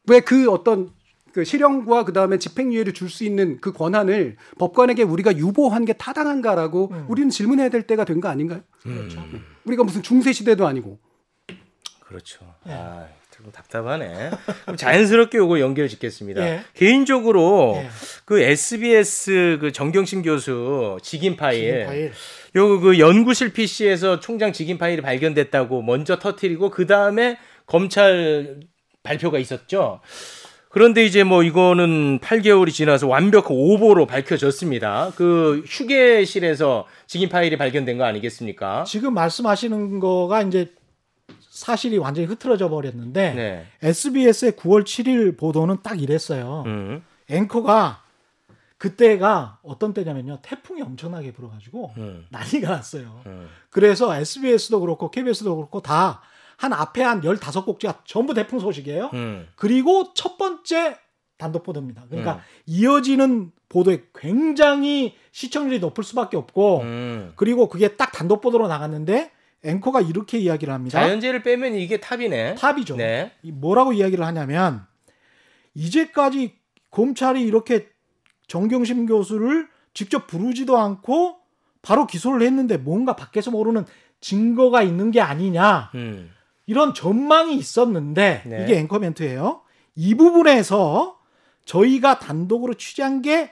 왜 0.10 0.20
그 0.22 0.50
어떤 0.52 0.92
그 1.34 1.44
실형과 1.44 2.06
그 2.06 2.14
다음에 2.14 2.38
집행유예를 2.38 2.94
줄 2.94 3.10
수 3.10 3.24
있는 3.24 3.60
그 3.60 3.72
권한을 3.74 4.36
법관에게 4.60 5.04
우리가 5.04 5.36
유보한 5.38 5.84
게 5.86 5.94
타당한가라고 5.94 6.90
음. 6.92 7.06
우리는 7.10 7.30
질문해야 7.30 7.70
될 7.70 7.84
때가 7.84 8.06
된 8.06 8.22
거 8.22 8.28
아닌가요? 8.30 8.62
그렇죠. 8.82 9.24
우리가 9.66 9.84
무슨 9.84 10.04
중세 10.04 10.32
시대도 10.32 10.68
아니고. 10.68 11.00
그렇죠. 12.02 12.46
네. 12.66 12.74
아, 12.74 13.08
좀 13.32 13.52
답답하네. 13.52 14.30
그럼 14.64 14.78
자연스럽게 14.78 15.40
요거 15.40 15.60
연결 15.60 15.88
짓겠습니다. 15.90 16.46
예. 16.48 16.62
개인적으로 16.76 17.74
예. 17.78 17.90
그 18.26 18.40
SBS 18.40 19.58
그 19.60 19.72
정경심 19.72 20.22
교수 20.22 20.98
직인 21.02 21.36
파일, 21.36 21.72
지금 21.72 21.86
파일. 21.88 22.12
요그 22.56 23.00
연구실 23.00 23.54
PC에서 23.54 24.20
총장 24.20 24.54
직인 24.54 24.78
파일이 24.78 25.02
발견됐다고 25.02 25.82
먼저 25.82 26.20
터트리고 26.20 26.70
그 26.70 26.86
다음에 26.86 27.40
검찰 27.66 28.60
발표가 29.04 29.38
있었죠. 29.38 30.00
그런데 30.70 31.06
이제 31.06 31.24
뭐 31.24 31.44
이거는 31.44 32.20
8개월이 32.20 32.74
지나서 32.74 33.08
완벽한 33.08 33.52
오보로 33.52 34.08
밝혀졌습니다. 34.08 35.12
그 35.16 35.64
휴게실에서 35.68 36.88
직인 37.06 37.30
파일이 37.30 37.58
발견된 37.58 38.00
거 38.00 38.06
아니겠습니까? 38.06 38.84
지금 38.86 39.14
말씀하시는 39.14 40.00
거가 40.00 40.42
이제 40.42 40.74
사실이 41.52 42.00
완전히 42.00 42.28
흐트러져 42.28 42.70
버렸는데 42.70 43.34
네. 43.34 43.66
SBS의 43.84 44.54
9월 44.54 44.84
7일 44.84 45.38
보도는 45.38 45.78
딱 45.84 46.02
이랬어요. 46.02 46.64
음. 46.66 47.04
앵커가 47.30 48.02
그때가 48.80 49.60
어떤 49.62 49.94
때냐면요. 49.94 50.40
태풍이 50.42 50.82
엄청나게 50.82 51.34
불어가지고 51.34 51.94
음. 51.98 52.26
난리가 52.32 52.70
났어요. 52.70 53.22
음. 53.28 53.48
그래서 53.70 54.16
SBS도 54.16 54.80
그렇고 54.80 55.12
KBS도 55.12 55.56
그렇고 55.56 55.82
다 55.82 56.24
한 56.64 56.72
앞에 56.72 57.04
한 57.04 57.20
15곡지가 57.20 57.98
전부 58.06 58.34
태풍 58.34 58.58
소식이에요. 58.60 59.10
음. 59.14 59.48
그리고 59.58 60.14
첫 60.14 60.38
번째 60.38 60.98
단독 61.38 61.64
보도입니다. 61.64 62.06
그러니까 62.10 62.36
음. 62.36 62.40
이어지는 62.68 63.52
보도에 63.68 64.04
굉장히 64.16 65.14
시청률이 65.34 65.80
높을 65.80 66.06
수밖에 66.06 66.38
없고 66.38 66.80
음. 66.84 67.34
그리고 67.36 67.68
그게 67.68 67.98
딱 67.98 68.14
단독 68.14 68.40
보도로 68.40 68.70
나갔는데 68.70 69.32
앵커가 69.66 70.00
이렇게 70.00 70.38
이야기를 70.38 70.74
합니다. 70.74 71.02
자연재해를 71.02 71.44
빼면 71.44 71.76
이게 71.76 72.00
탑이네. 72.00 72.56
탑이죠. 72.56 72.96
네. 72.96 73.34
이 73.42 73.52
뭐라고 73.52 73.92
이야기를 73.92 74.26
하냐면 74.26 74.86
이제까지 75.74 76.56
검찰이 76.92 77.42
이렇게 77.42 77.90
정경심 78.48 79.06
교수를 79.08 79.68
직접 79.94 80.28
부르지도 80.28 80.78
않고 80.78 81.40
바로 81.82 82.08
기소를 82.08 82.46
했는데 82.46 82.78
뭔가 82.78 83.18
밖에서 83.18 83.52
모르는 83.52 83.86
증거가 84.22 84.82
있는 84.82 85.12
게 85.12 85.20
아니냐 85.20 85.92
음. 85.96 86.33
이런 86.66 86.94
전망이 86.94 87.56
있었는데 87.56 88.44
네. 88.46 88.64
이게 88.64 88.78
앵커 88.78 89.00
멘트예요. 89.00 89.62
이 89.96 90.16
부분에서 90.16 91.18
저희가 91.66 92.20
단독으로 92.20 92.76
취재한 92.76 93.22
게 93.22 93.52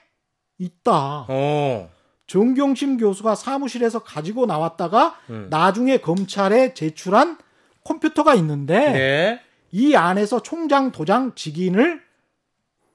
있다. 0.57 1.25
어. 1.29 1.89
정경심 2.27 2.97
교수가 2.97 3.35
사무실에서 3.35 3.99
가지고 3.99 4.45
나왔다가 4.45 5.15
음. 5.29 5.47
나중에 5.49 5.97
검찰에 5.97 6.73
제출한 6.73 7.37
컴퓨터가 7.83 8.35
있는데 8.35 8.91
네. 8.91 9.41
이 9.71 9.95
안에서 9.95 10.41
총장 10.41 10.91
도장 10.91 11.35
직인을 11.35 12.01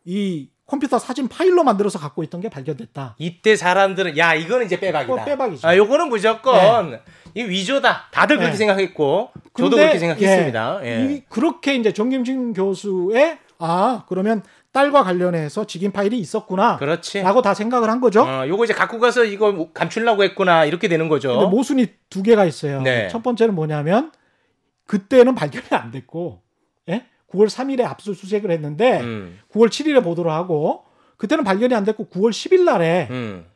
이 0.04 0.48
컴퓨터 0.66 0.98
사진 0.98 1.28
파일로 1.28 1.62
만들어서 1.62 1.98
갖고 1.98 2.22
있던 2.24 2.40
게 2.40 2.48
발견됐다. 2.48 3.14
이때 3.18 3.54
사람들은 3.54 4.18
야 4.18 4.34
이거는 4.34 4.66
이제 4.66 4.80
빼박이다. 4.80 5.12
그거 5.14 5.24
빼박이죠. 5.24 5.66
아 5.66 5.76
요거는 5.76 6.08
무조건 6.08 7.00
이 7.34 7.42
위조다. 7.42 8.08
다들 8.10 8.36
그렇게 8.36 8.52
네. 8.52 8.58
생각했고 8.58 9.30
저도 9.56 9.70
근데, 9.70 9.82
그렇게 9.82 9.98
생각했습니다. 9.98 10.80
예, 10.82 10.86
예. 10.86 11.04
이, 11.04 11.22
그렇게 11.28 11.76
이제 11.76 11.92
정경심 11.92 12.54
교수의 12.54 13.38
아 13.58 14.04
그러면 14.08 14.42
딸과 14.72 15.04
관련해서 15.04 15.66
직인 15.66 15.92
파일이 15.92 16.18
있었구나. 16.18 16.76
그렇지. 16.78 17.22
라고 17.22 17.42
다 17.42 17.54
생각을 17.54 17.88
한 17.88 18.00
거죠. 18.00 18.22
어, 18.22 18.46
요거 18.46 18.64
이제 18.64 18.74
갖고 18.74 18.98
가서 18.98 19.24
이거 19.24 19.68
감추려고 19.72 20.24
했구나 20.24 20.64
이렇게 20.64 20.88
되는 20.88 21.08
거죠. 21.08 21.30
근데 21.30 21.46
모순이 21.46 21.86
두 22.10 22.22
개가 22.22 22.44
있어요. 22.44 22.82
네. 22.82 23.08
첫 23.08 23.22
번째는 23.22 23.54
뭐냐면 23.54 24.10
그때는 24.86 25.34
발견이 25.34 25.66
안 25.70 25.92
됐고 25.92 26.42
예? 26.88 27.06
9월 27.32 27.48
3일에 27.48 27.84
압수수색을 27.84 28.50
했는데 28.50 29.00
음. 29.00 29.38
9월 29.52 29.68
7일에 29.68 30.02
보도를 30.02 30.30
하고 30.30 30.84
그때는 31.16 31.44
발견이 31.44 31.74
안 31.74 31.84
됐고 31.84 32.06
9월 32.06 32.30
10일 32.30 32.62
날에 32.64 33.08
음. 33.10 33.46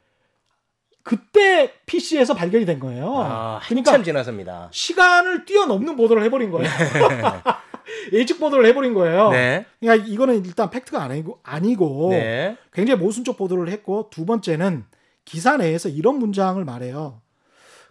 그때 1.02 1.72
PC에서 1.86 2.34
발견이 2.34 2.66
된 2.66 2.78
거예요. 2.78 3.12
아, 3.16 3.60
그러니까 3.64 3.92
한참 3.92 4.04
지나섭니다. 4.04 4.68
시간을 4.70 5.44
뛰어넘는 5.44 5.96
보도를 5.96 6.22
해버린 6.24 6.50
거예요. 6.50 6.68
예측 8.12 8.38
보도를 8.38 8.66
해버린 8.66 8.94
거예요. 8.94 9.30
네. 9.30 9.64
그러니까 9.80 10.06
이거는 10.06 10.44
일단 10.44 10.70
팩트가 10.70 11.02
아니고, 11.02 11.40
아니고 11.42 12.08
네. 12.10 12.56
굉장히 12.72 13.00
모순적 13.00 13.36
보도를 13.36 13.70
했고 13.70 14.08
두 14.10 14.26
번째는 14.26 14.84
기사 15.24 15.56
내에서 15.56 15.88
이런 15.88 16.16
문장을 16.16 16.62
말해요. 16.64 17.20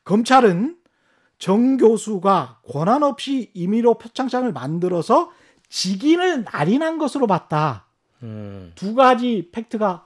검찰은 0.05 0.77
정 1.37 1.77
교수가 1.77 2.59
권한 2.71 3.03
없이 3.03 3.51
임의로 3.53 3.97
표창장을 3.97 4.51
만들어서 4.51 5.31
직인을 5.69 6.45
날인한 6.51 6.97
것으로 6.97 7.27
봤다. 7.27 7.85
음. 8.23 8.71
두 8.75 8.95
가지 8.95 9.49
팩트가 9.51 10.05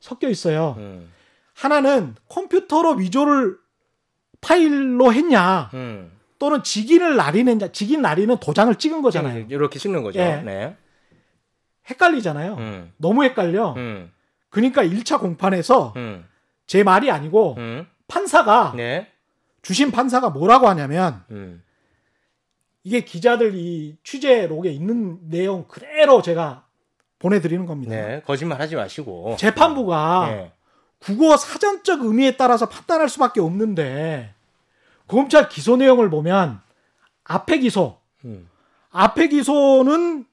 섞여 0.00 0.28
있어요. 0.28 0.74
음. 0.78 1.10
하나는 1.54 2.14
컴퓨터로 2.28 2.94
위조를 2.94 3.56
파일로 4.40 5.12
했냐, 5.12 5.70
음. 5.72 6.12
또는 6.38 6.62
직인을 6.62 7.16
날인했냐. 7.16 7.68
직인 7.68 8.02
날인은 8.02 8.38
도장을 8.38 8.74
찍은 8.74 9.00
거잖아요. 9.02 9.46
이렇게 9.48 9.78
찍는 9.78 10.02
거죠. 10.02 10.20
예. 10.20 10.42
네. 10.44 10.76
헷갈리잖아요. 11.88 12.54
음. 12.54 12.92
너무 12.96 13.24
헷갈려. 13.24 13.74
음. 13.76 14.10
그러니까 14.50 14.84
1차 14.84 15.20
공판에서 15.20 15.94
음. 15.96 16.26
제 16.66 16.82
말이 16.82 17.10
아니고 17.10 17.54
음. 17.58 17.86
판사가 18.08 18.74
네. 18.76 19.10
주심 19.62 19.90
판사가 19.90 20.30
뭐라고 20.30 20.68
하냐면 20.68 21.24
음. 21.30 21.62
이게 22.84 23.00
기자들 23.00 23.54
이 23.54 23.96
취재록에 24.04 24.70
있는 24.70 25.18
내용 25.28 25.64
그대로 25.66 26.20
제가 26.20 26.64
보내드리는 27.18 27.64
겁니다. 27.64 27.96
네. 27.96 28.22
거짓말 28.26 28.60
하지 28.60 28.76
마시고. 28.76 29.36
재판부가 29.38 30.28
네. 30.28 30.52
국어 30.98 31.36
사전적 31.36 32.04
의미에 32.04 32.36
따라서 32.36 32.68
판단할 32.68 33.08
수밖에 33.08 33.40
없는데 33.40 34.34
검찰 35.08 35.48
기소 35.48 35.76
내용을 35.76 36.10
보면 36.10 36.60
앞에 37.24 37.58
기소, 37.58 37.98
음. 38.26 38.48
앞에 38.90 39.28
기소는 39.28 40.26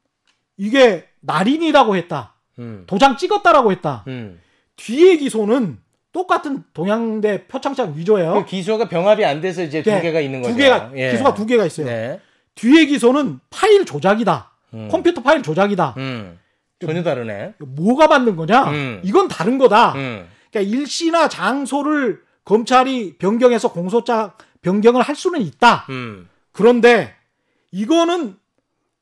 이게 0.58 1.08
날인이라고 1.22 1.96
했다, 1.96 2.34
음. 2.60 2.84
도장 2.88 3.16
찍었다라고 3.16 3.72
했다. 3.72 4.04
음. 4.08 4.42
뒤에 4.76 5.16
기소는 5.18 5.80
똑같은 6.12 6.64
동양대 6.74 7.48
표창장 7.48 7.94
위조예요. 7.96 8.34
그 8.34 8.46
기소가 8.46 8.90
병합이 8.90 9.24
안 9.24 9.40
돼서 9.40 9.64
이제 9.64 9.82
두 9.82 9.90
네, 9.90 10.02
개가 10.02 10.20
있는 10.20 10.42
거죠. 10.42 10.54
두 10.54 10.58
개가 10.60 10.92
예. 10.96 11.12
기소가 11.12 11.34
두 11.34 11.46
개가 11.46 11.66
있어요. 11.66 11.86
네. 11.86 12.20
뒤에 12.56 12.86
기소는 12.86 13.40
파일 13.50 13.86
조작이다. 13.86 14.52
음. 14.74 14.88
컴퓨터 14.90 15.22
파일 15.22 15.42
조작이다. 15.44 15.96
음. 15.98 16.40
전혀 16.80 17.04
다르네. 17.04 17.54
뭐가 17.60 18.08
맞는 18.08 18.36
거냐? 18.36 18.64
음. 18.72 19.02
이건 19.04 19.28
다른 19.28 19.58
거다. 19.58 19.94
음. 19.96 20.28
그러니까 20.52 20.76
일시나 20.76 21.30
장소를 21.30 22.22
검찰이 22.44 23.18
변경해서 23.18 23.72
공소장 23.72 24.32
변경을 24.62 25.02
할 25.02 25.16
수는 25.16 25.42
있다. 25.42 25.86
음. 25.90 26.28
그런데 26.52 27.16
이거는 27.72 28.36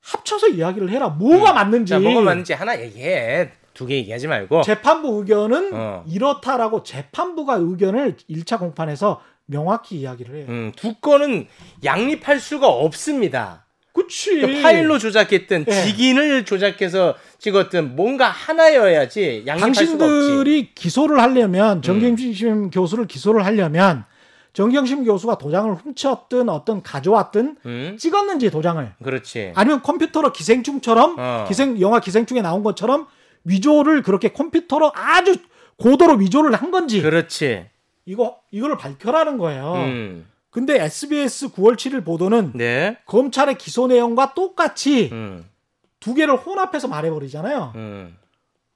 합쳐서 0.02 0.50
이야기를 0.50 0.90
해라. 0.90 1.10
뭐가 1.10 1.54
맞는지. 1.54 1.92
자, 1.92 2.00
뭐가 2.00 2.22
맞는지 2.22 2.54
하나 2.54 2.80
얘기해. 2.80 3.52
두개 3.74 3.96
얘기하지 3.96 4.28
말고. 4.28 4.62
재판부 4.62 5.20
의견은 5.20 5.72
어. 5.74 6.04
이렇다라고 6.08 6.84
재판부가 6.84 7.56
의견을 7.56 8.18
1차 8.30 8.60
공판에서 8.60 9.22
명확히 9.54 9.98
이야기를 9.98 10.36
해요. 10.36 10.46
음, 10.50 10.72
두 10.76 10.94
건은 10.96 11.48
양립할 11.84 12.40
수가 12.40 12.68
없습니다. 12.68 13.66
그치. 13.94 14.36
그러니까 14.36 14.62
파일로 14.62 15.00
조작했든 15.00 15.66
예. 15.68 15.72
직인을 15.72 16.46
조작해서 16.46 17.16
찍었든 17.40 17.96
뭔가 17.96 18.30
하나여야지 18.30 19.44
양립할 19.48 19.74
수가 19.74 19.82
없지. 19.84 19.94
음. 19.94 20.00
당신들이 20.00 20.74
기소를 20.76 21.20
하려면 21.20 21.82
정경심 21.82 22.70
교수를 22.70 23.08
기소를 23.08 23.44
하려면 23.46 24.06
정경심 24.54 25.04
교수가 25.06 25.38
도장을 25.38 25.74
훔쳤든 25.76 26.50
어떤 26.50 26.82
가져왔든 26.84 27.58
음, 27.66 27.98
찍었는지 28.00 28.52
도장을 28.52 28.94
그렇지. 29.04 29.54
아니면 29.56 29.82
컴퓨터로 29.82 30.32
기생충처럼 30.32 31.16
어. 31.18 31.46
기생 31.48 31.80
영화 31.82 32.00
기생충에 32.00 32.42
나온 32.42 32.64
것처럼 32.64 33.08
위조를 33.46 34.04
그렇게 34.04 34.30
컴퓨터로 34.30 34.92
아주 34.94 35.36
고도로 35.78 36.16
위조를 36.18 36.54
한 36.54 36.72
건지 36.72 37.02
그렇지. 37.02 37.66
이거 38.10 38.40
이거를 38.50 38.76
밝혀라는 38.76 39.38
거예요. 39.38 39.74
음, 39.74 40.28
근데 40.50 40.82
SBS 40.82 41.50
9월 41.50 41.76
7일 41.76 42.04
보도는 42.04 42.54
네. 42.56 42.98
검찰의 43.06 43.60
기소 43.60 43.86
내용과 43.86 44.34
똑같이 44.34 45.10
음, 45.12 45.48
두 46.00 46.16
개를 46.16 46.36
혼합해서 46.36 46.88
말해버리잖아요. 46.88 47.74
음, 47.76 48.18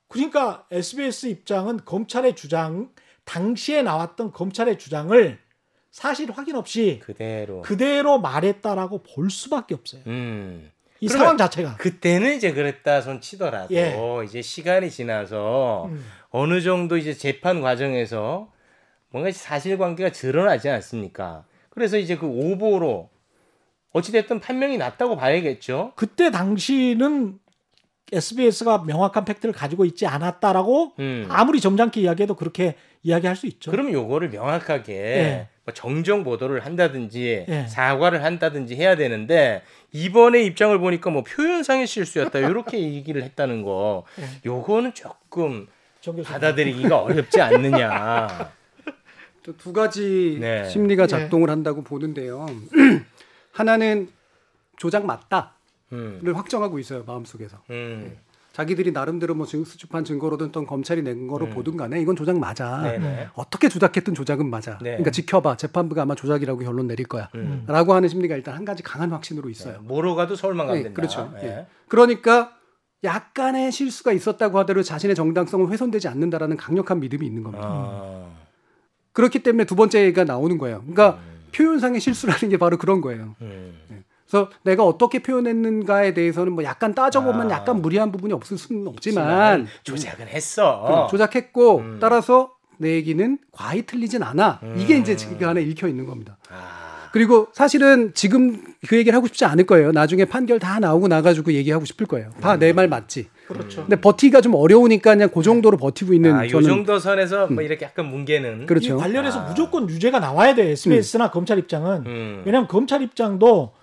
그러니까 0.08 0.66
SBS 0.70 1.26
입장은 1.26 1.80
검찰의 1.84 2.36
주장 2.36 2.92
당시에 3.24 3.82
나왔던 3.82 4.34
검찰의 4.34 4.78
주장을 4.78 5.40
사실 5.90 6.32
확인 6.32 6.56
없이 6.56 7.02
그대로. 7.04 7.64
그대로 7.64 8.20
말했다라고 8.20 9.02
볼 9.02 9.32
수밖에 9.32 9.74
없어요. 9.74 10.04
음. 10.06 10.70
이 11.00 11.08
상황 11.08 11.38
자체가. 11.38 11.78
그때는 11.78 12.36
이제 12.36 12.54
그랬다 12.54 13.02
손 13.02 13.20
치더라도 13.20 13.74
예. 13.74 13.98
이제 14.26 14.44
시간이 14.44 14.92
지나서 14.92 15.88
음. 15.90 16.06
어느 16.30 16.62
정도 16.62 16.98
이제 16.98 17.16
재판 17.16 17.62
과정에서 17.62 18.53
뭔가 19.14 19.32
사실관계가 19.32 20.11
드러나지 20.11 20.70
않습니까? 20.70 21.45
그래서 21.70 21.97
이제 21.97 22.18
그 22.18 22.26
오보로 22.26 23.09
어찌됐든 23.93 24.39
판명이 24.39 24.78
났다고 24.80 25.16
봐야겠죠. 25.16 25.93
그때 25.95 26.32
당시는 26.32 27.38
SBS가 28.11 28.80
명확한 28.88 29.24
팩트를 29.24 29.53
가지고 29.53 29.86
있지 29.86 30.07
않았다라고 30.07 30.93
음. 30.97 31.28
아무리 31.30 31.61
점잖게 31.61 32.01
이야기해도 32.01 32.34
그렇게 32.34 32.74
이야기할 33.03 33.36
수 33.36 33.45
있죠. 33.45 33.70
그러면 33.70 33.93
요거를 33.93 34.30
명확하게 34.30 34.93
예. 34.93 35.47
뭐 35.64 35.76
정정 35.76 36.24
보도를 36.24 36.66
한다든지 36.66 37.45
예. 37.47 37.68
사과를 37.68 38.24
한다든지 38.24 38.76
해야 38.76 38.95
되는데 38.95 39.61
이번에 39.91 40.41
입장을 40.41 40.76
보니까 40.80 41.11
뭐 41.11 41.24
표현상의 41.24 41.86
실수였다 41.86 42.39
이렇게 42.39 42.80
얘기를 42.82 43.22
했다는 43.22 43.61
거 43.61 44.05
예. 44.20 44.24
요거는 44.43 44.95
조금. 44.95 45.68
받아들이기가 46.26 46.99
어렵지 46.99 47.39
않느냐. 47.39 48.51
또두 49.44 49.74
가지 49.74 50.38
네. 50.39 50.68
심리가 50.70 51.04
예. 51.04 51.08
작동을 51.08 51.50
한다고 51.50 51.84
보는데요. 51.84 52.46
하나는 53.52 54.10
조작 54.78 55.06
맞다를 55.06 55.50
음, 55.91 56.22
확정하고 56.34 56.80
있어요 56.80 57.04
마음속에서. 57.06 57.58
음, 57.70 58.18
자기들이 58.54 58.91
나름대로 58.91 59.34
뭐 59.36 59.46
증- 59.46 59.64
수집한 59.66 60.04
증거로든 60.06 60.52
또 60.52 60.66
검찰이 60.66 61.02
낸 61.02 61.28
거로 61.28 61.48
보든 61.50 61.76
간에 61.76 62.00
이건 62.02 62.16
조작 62.16 62.38
맞아. 62.39 62.78
음. 62.80 62.84
네네. 62.84 63.28
어떻게 63.34 63.68
조작했든 63.68 64.14
조작은 64.14 64.50
맞아. 64.50 64.78
네. 64.80 64.91
그러니까 64.91 65.12
지켜봐. 65.12 65.58
재판부가 65.58 66.04
아마 66.04 66.16
조작이라고 66.16 66.60
결론 66.62 66.88
내릴 66.88 67.08
거야. 67.08 67.30
음. 67.36 67.66
라고 67.68 67.94
하는 67.94 68.08
심리가 68.10 68.36
일단 68.36 68.56
한 68.56 68.64
가지 68.66 68.82
강한 68.84 69.12
확신으로 69.12 69.50
있어요. 69.50 69.80
뭐로 69.82 70.16
가도 70.16 70.36
서울만 70.36 70.68
가면 70.68 70.80
네, 70.80 70.84
된다. 70.84 70.96
그렇죠. 70.96 71.34
예. 71.41 71.48
예. 71.48 71.66
그러니까 71.89 72.56
약간의 73.04 73.72
실수가 73.72 74.14
있었다고 74.14 74.58
하더라도 74.60 74.82
자신의 74.84 75.16
정당성은 75.16 75.68
훼손되지 75.70 76.08
않는다라는 76.08 76.56
강력한 76.56 77.02
믿음이 77.02 77.26
있는 77.26 77.44
겁니다. 77.44 77.68
아, 77.68 78.30
그렇기 79.14 79.39
때문에 79.39 79.66
두 79.66 79.76
번째가 79.76 80.24
나오는 80.26 80.57
거예요. 80.57 80.80
그러니까 80.80 81.20
표현상의 81.55 82.01
실수라는 82.01 82.49
게 82.49 82.57
바로 82.57 82.78
그런 82.78 82.99
거예요. 83.01 83.36
음, 83.41 84.03
그래서 84.28 84.49
내가 84.64 84.84
어떻게 84.84 85.22
표현했는가에 85.22 86.14
대해서는 86.14 86.53
뭐 86.53 86.64
약간 86.64 86.95
따져보면 86.95 87.51
아. 87.51 87.55
약간 87.55 87.82
무리한 87.82 88.11
부분이 88.11 88.34
없을 88.34 88.57
수는 88.57 88.88
없지만 88.88 89.26
하지만 89.26 89.68
조작은 89.84 90.28
했어. 90.28 91.07
조작했고 91.09 91.78
음. 91.78 91.97
따라서 92.01 92.51
내 92.78 92.93
얘기는 92.95 93.38
과히 93.51 93.86
틀리진 93.86 94.24
않아. 94.24 94.59
이게 94.78 94.95
음. 94.95 95.01
이제 95.01 95.16
지금 95.16 95.47
안에 95.47 95.61
읽혀 95.61 95.88
있는 95.88 96.07
겁니다. 96.07 96.38
아, 96.49 96.83
그리고 97.14 97.47
사실은 97.53 98.11
지금 98.16 98.64
그 98.88 98.97
얘기를 98.97 99.16
하고 99.16 99.28
싶지 99.28 99.45
않을 99.45 99.66
거예요. 99.68 99.91
나중에 99.91 100.26
판결 100.26 100.57
다 100.57 100.80
나오고 100.80 101.07
나가지고 101.07 101.53
얘기하고 101.53 101.86
싶을 101.86 102.07
거예요. 102.07 102.32
다 102.41 102.57
내 102.57 102.74
말 102.74 102.88
맞지. 102.88 103.28
그렇죠. 103.47 103.82
근데 103.82 104.01
버티기가 104.01 104.41
좀 104.41 104.55
어려우니까 104.55 105.14
그냥 105.14 105.30
그 105.32 105.43
정도로 105.43 105.78
버티고 105.78 106.11
있는 106.14 106.34
아, 106.34 106.45
요 106.45 106.49
저는 106.49 106.68
정도 106.68 106.97
선에서 106.97 107.45
뭐 107.47 107.61
이렇게 107.61 107.86
약간 107.86 108.07
뭉개는. 108.09 108.66
그렇죠. 108.66 108.95
이 108.95 108.97
관련해서 108.99 109.41
아. 109.41 109.47
무조건 109.47 109.88
유죄가 109.88 110.20
나와야 110.20 110.55
돼. 110.55 110.72
SBS나 110.72 111.30
검찰 111.30 111.59
입장은. 111.59 112.03
음. 112.07 112.41
왜냐하면 112.45 112.68
검찰 112.68 113.03
입장도 113.03 113.74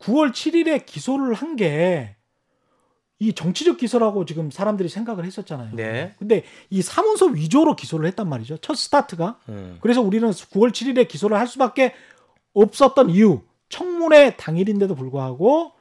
9월 0.00 0.30
7일에 0.30 0.86
기소를 0.86 1.34
한 1.34 1.56
게 1.56 2.14
이 3.18 3.32
정치적 3.32 3.78
기소라고 3.78 4.26
지금 4.26 4.50
사람들이 4.50 4.90
생각을 4.90 5.24
했었잖아요. 5.24 5.70
네. 5.72 6.14
근데 6.18 6.42
이 6.68 6.82
사문서 6.82 7.24
위조로 7.28 7.74
기소를 7.74 8.06
했단 8.08 8.28
말이죠. 8.28 8.58
첫 8.58 8.76
스타트가. 8.76 9.38
음. 9.48 9.78
그래서 9.80 10.02
우리는 10.02 10.28
9월 10.30 10.70
7일에 10.70 11.08
기소를 11.08 11.38
할 11.38 11.46
수밖에 11.46 11.94
없었던 12.56 13.10
이유. 13.10 13.40
청문회 13.68 14.36
당일인데도 14.36 14.94
불구하고 14.94 15.72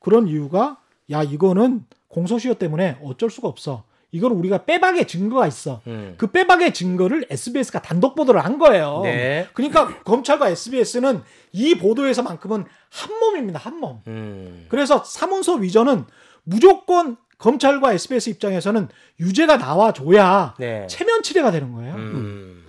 그런 0.00 0.26
이유가 0.28 0.78
야 1.10 1.22
이거는 1.22 1.84
공소시효 2.08 2.54
때문에 2.54 2.98
어쩔 3.02 3.30
수가 3.30 3.48
없어. 3.48 3.84
이건 4.12 4.32
우리가 4.32 4.64
빼박의 4.64 5.08
증거가 5.08 5.46
있어. 5.46 5.80
음. 5.88 6.14
그 6.16 6.28
빼박의 6.28 6.72
증거를 6.72 7.26
SBS가 7.30 7.82
단독 7.82 8.14
보도를 8.14 8.44
한 8.44 8.58
거예요. 8.58 9.00
네. 9.02 9.48
그러니까 9.54 10.02
검찰과 10.04 10.50
SBS는 10.50 11.20
이 11.52 11.74
보도에서만큼은 11.74 12.64
한 12.90 13.18
몸입니다. 13.18 13.58
한 13.58 13.78
몸. 13.78 14.00
음. 14.06 14.66
그래서 14.68 15.02
사문서 15.04 15.54
위조는 15.54 16.04
무조건 16.44 17.16
검찰과 17.38 17.92
SBS 17.94 18.30
입장에서는 18.30 18.88
유죄가 19.18 19.56
나와줘야 19.56 20.54
네. 20.58 20.86
체면 20.86 21.22
치레가 21.22 21.50
되는 21.50 21.72
거예요. 21.72 21.94
음. 21.94 22.63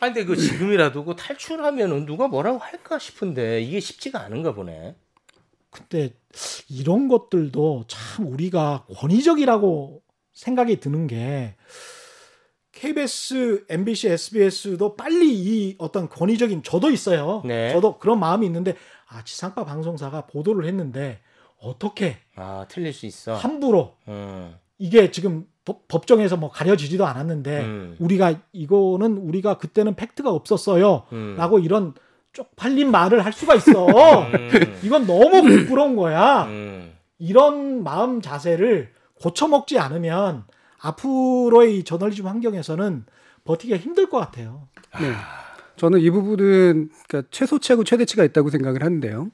아 0.00 0.06
근데 0.06 0.24
그 0.24 0.36
지금이라도 0.36 1.04
그 1.04 1.16
탈출하면은 1.16 2.06
누가 2.06 2.28
뭐라고 2.28 2.58
할까 2.58 2.98
싶은데 2.98 3.60
이게 3.62 3.80
쉽지가 3.80 4.20
않은가 4.20 4.54
보네. 4.54 4.96
근데 5.70 6.14
이런 6.68 7.08
것들도 7.08 7.84
참 7.86 8.26
우리가 8.26 8.86
권위적이라고 8.94 10.02
생각이 10.32 10.80
드는 10.80 11.06
게 11.06 11.56
KBS, 12.72 13.64
MBC, 13.68 14.08
SBS도 14.08 14.96
빨리 14.96 15.34
이 15.34 15.76
어떤 15.78 16.08
권위적인 16.08 16.62
저도 16.62 16.90
있어요. 16.90 17.42
네. 17.44 17.72
저도 17.72 17.98
그런 17.98 18.20
마음이 18.20 18.44
있는데 18.46 18.74
아 19.08 19.24
지상파 19.24 19.64
방송사가 19.64 20.26
보도를 20.26 20.66
했는데 20.66 21.20
어떻게 21.58 22.18
아 22.34 22.66
틀릴 22.68 22.92
수 22.92 23.06
있어. 23.06 23.34
함부로 23.34 23.96
음. 24.08 24.54
이게 24.78 25.10
지금 25.10 25.46
법- 25.66 25.86
법정에서 25.88 26.36
뭐 26.38 26.48
가려지지도 26.50 27.04
않았는데 27.04 27.60
음. 27.60 27.96
우리가 27.98 28.36
이거는 28.52 29.18
우리가 29.18 29.58
그때는 29.58 29.96
팩트가 29.96 30.30
없었어요. 30.30 31.02
음. 31.12 31.34
라고 31.36 31.58
이런 31.58 31.92
쪽팔린 32.32 32.90
말을 32.90 33.22
할 33.24 33.32
수가 33.32 33.56
있어. 33.56 33.86
음. 34.32 34.78
이건 34.82 35.06
너무 35.06 35.42
부끄러운 35.42 35.96
거야. 35.96 36.44
음. 36.44 36.92
이런 37.18 37.82
마음 37.82 38.22
자세를 38.22 38.92
고쳐먹지 39.20 39.78
않으면 39.78 40.44
앞으로의 40.78 41.78
이 41.78 41.84
저널리즘 41.84 42.26
환경에서는 42.26 43.04
버티기가 43.44 43.78
힘들 43.78 44.08
것 44.08 44.18
같아요. 44.18 44.68
네. 45.00 45.12
저는 45.76 46.00
이 46.00 46.10
부분은 46.10 46.90
그러니까 47.08 47.28
최소치하고 47.32 47.84
최대치가 47.84 48.22
있다고 48.24 48.50
생각을 48.50 48.82
하는데요. 48.84 49.30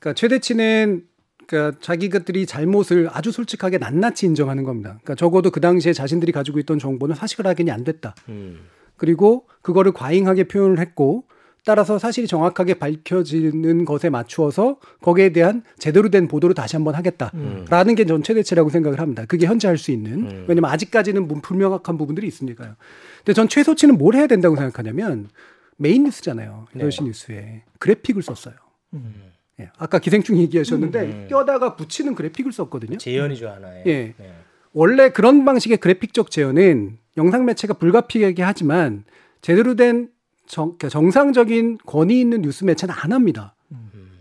그러니까 0.00 0.14
최대치는 0.18 1.04
그러니까 1.52 1.78
자기들이 1.82 2.46
잘못을 2.46 3.10
아주 3.12 3.30
솔직하게 3.30 3.76
낱낱이 3.76 4.24
인정하는 4.26 4.64
겁니다. 4.64 4.90
그러니까 5.02 5.14
적어도 5.16 5.50
그 5.50 5.60
당시에 5.60 5.92
자신들이 5.92 6.32
가지고 6.32 6.58
있던 6.60 6.78
정보는 6.78 7.14
사실 7.14 7.46
확인이 7.46 7.70
안 7.70 7.84
됐다. 7.84 8.14
음. 8.30 8.60
그리고 8.96 9.46
그거를 9.60 9.92
과잉하게 9.92 10.44
표현을 10.44 10.78
했고 10.78 11.24
따라서 11.66 11.98
사실이 11.98 12.26
정확하게 12.26 12.74
밝혀지는 12.74 13.84
것에 13.84 14.08
맞추어서 14.10 14.78
거기에 15.02 15.32
대한 15.32 15.62
제대로 15.78 16.08
된 16.08 16.26
보도를 16.26 16.54
다시 16.54 16.74
한번 16.76 16.94
하겠다라는 16.94 17.94
게전 17.96 18.22
최대치라고 18.22 18.70
생각을 18.70 18.98
합니다. 18.98 19.26
그게 19.26 19.46
현재 19.46 19.68
할 19.68 19.76
수 19.76 19.90
있는 19.92 20.12
음. 20.30 20.44
왜냐면 20.48 20.70
아직까지는 20.70 21.28
문- 21.28 21.40
불명확한 21.42 21.98
부분들이 21.98 22.26
있으니까요. 22.26 22.74
근데 23.18 23.32
전 23.34 23.46
최소치는 23.48 23.98
뭘 23.98 24.14
해야 24.16 24.26
된다고 24.26 24.56
생각하냐면 24.56 25.28
메인 25.76 26.04
뉴스잖아요. 26.04 26.66
네. 26.72 26.84
8시 26.84 27.04
뉴스에 27.04 27.62
그래픽을 27.78 28.22
썼어요. 28.22 28.54
음. 28.94 29.14
예. 29.62 29.70
아까 29.78 29.98
기생충 29.98 30.38
얘기하셨는데 30.38 31.00
음. 31.00 31.26
껴다가 31.28 31.76
붙이는 31.76 32.14
그래픽을 32.14 32.52
썼거든요. 32.52 32.98
재현이죠 32.98 33.48
하나에. 33.48 33.82
예. 33.86 34.14
네. 34.16 34.34
원래 34.72 35.10
그런 35.10 35.44
방식의 35.44 35.78
그래픽적 35.78 36.30
재현은 36.30 36.98
영상 37.16 37.44
매체가 37.44 37.74
불가피하게 37.74 38.42
하지만 38.42 39.04
제대로 39.40 39.74
된 39.74 40.08
정, 40.46 40.76
그러니까 40.78 40.88
정상적인 40.88 41.78
권위 41.86 42.20
있는 42.20 42.42
뉴스 42.42 42.64
매체는 42.64 42.94
안 42.96 43.12
합니다. 43.12 43.54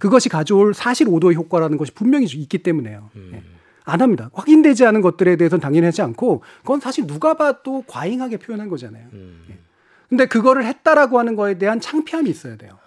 그것이 0.02 0.30
가져올 0.30 0.74
사실 0.74 1.08
오도의 1.08 1.36
효과라는 1.36 1.78
것이 1.78 1.94
분명히 1.94 2.26
있기 2.26 2.58
때문에요. 2.58 3.12
음. 3.16 3.32
예. 3.36 3.44
안 3.84 4.02
합니다. 4.02 4.30
확인되지 4.34 4.86
않은 4.86 5.02
것들에 5.02 5.36
대해서는 5.36 5.62
당연히 5.62 5.86
하지 5.86 6.02
않고 6.02 6.44
그건 6.62 6.80
사실 6.80 7.06
누가 7.06 7.36
봐도 7.36 7.84
과잉하게 7.88 8.38
표현한 8.38 8.70
거잖아요. 8.70 9.08
음. 9.14 9.46
근데 10.10 10.26
그거를 10.26 10.66
했다라고 10.66 11.20
하는 11.20 11.36
거에 11.36 11.58
대한 11.58 11.80
창피함이 11.80 12.30
있어야 12.30 12.58
돼요. 12.58 12.80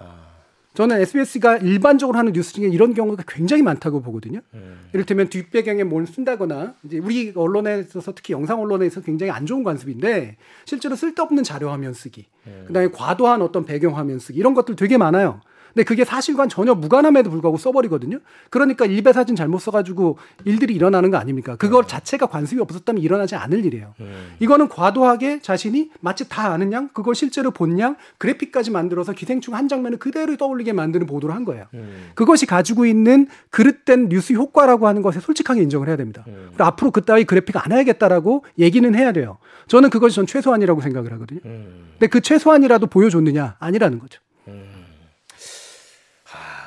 아. 0.74 0.76
저는 0.76 1.00
SBS가 1.00 1.58
일반적으로 1.58 2.18
하는 2.18 2.32
뉴스 2.32 2.52
중에 2.52 2.68
이런 2.68 2.94
경우가 2.94 3.22
굉장히 3.26 3.62
많다고 3.62 4.02
보거든요. 4.02 4.40
음. 4.54 4.80
이를테면 4.92 5.28
뒷배경에 5.28 5.84
뭘 5.84 6.06
쓴다거나 6.06 6.74
이제 6.84 6.98
우리 6.98 7.32
언론에 7.34 7.80
있어서 7.80 8.12
특히 8.14 8.32
영상 8.32 8.60
언론에 8.60 8.86
있어서 8.86 9.04
굉장히 9.04 9.30
안 9.30 9.46
좋은 9.46 9.62
관습인데 9.62 10.36
실제로 10.64 10.96
쓸데없는 10.96 11.44
자료 11.44 11.70
화면 11.70 11.94
쓰기, 11.94 12.26
음. 12.46 12.64
그다음에 12.66 12.88
과도한 12.88 13.40
어떤 13.42 13.64
배경 13.64 13.96
화면 13.96 14.18
쓰기 14.18 14.38
이런 14.38 14.54
것들 14.54 14.76
되게 14.76 14.98
많아요. 14.98 15.40
근데 15.74 15.84
그게 15.84 16.04
사실과는 16.04 16.48
전혀 16.48 16.74
무관함에도 16.74 17.30
불구하고 17.30 17.58
써버리거든요. 17.58 18.20
그러니까 18.48 18.86
일배 18.86 19.12
사진 19.12 19.34
잘못 19.34 19.58
써가지고 19.58 20.18
일들이 20.44 20.74
일어나는 20.74 21.10
거 21.10 21.16
아닙니까? 21.16 21.56
그거 21.56 21.84
자체가 21.84 22.26
관습이 22.26 22.60
없었다면 22.60 23.02
일어나지 23.02 23.34
않을 23.34 23.64
일이에요. 23.64 23.94
음. 24.00 24.34
이거는 24.38 24.68
과도하게 24.68 25.40
자신이 25.40 25.90
마치 26.00 26.28
다 26.28 26.52
아는 26.52 26.72
양, 26.72 26.88
그걸 26.92 27.16
실제로 27.16 27.50
본 27.50 27.78
양, 27.80 27.96
그래픽까지 28.18 28.70
만들어서 28.70 29.12
기생충 29.12 29.54
한 29.54 29.66
장면을 29.66 29.98
그대로 29.98 30.36
떠올리게 30.36 30.72
만드는 30.72 31.06
보도를 31.06 31.34
한 31.34 31.44
거예요. 31.44 31.66
음. 31.74 32.10
그것이 32.14 32.46
가지고 32.46 32.86
있는 32.86 33.26
그릇된 33.50 34.08
뉴스 34.08 34.32
효과라고 34.32 34.86
하는 34.86 35.02
것에 35.02 35.18
솔직하게 35.18 35.62
인정을 35.62 35.88
해야 35.88 35.96
됩니다. 35.96 36.22
음. 36.28 36.46
그리고 36.50 36.64
앞으로 36.64 36.90
그따위 36.92 37.24
그래픽 37.24 37.56
안 37.56 37.72
해야겠다라고 37.72 38.44
얘기는 38.60 38.94
해야 38.94 39.10
돼요. 39.10 39.38
저는 39.66 39.90
그것이 39.90 40.14
전 40.14 40.26
최소한이라고 40.26 40.80
생각을 40.80 41.12
하거든요. 41.14 41.40
음. 41.46 41.88
근데 41.94 42.06
그 42.06 42.20
최소한이라도 42.20 42.86
보여줬느냐? 42.86 43.56
아니라는 43.58 43.98
거죠. 43.98 44.20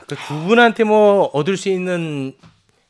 그두 0.07 0.45
분한테 0.47 0.83
뭐 0.83 1.25
얻을 1.33 1.57
수 1.57 1.69
있는 1.69 2.35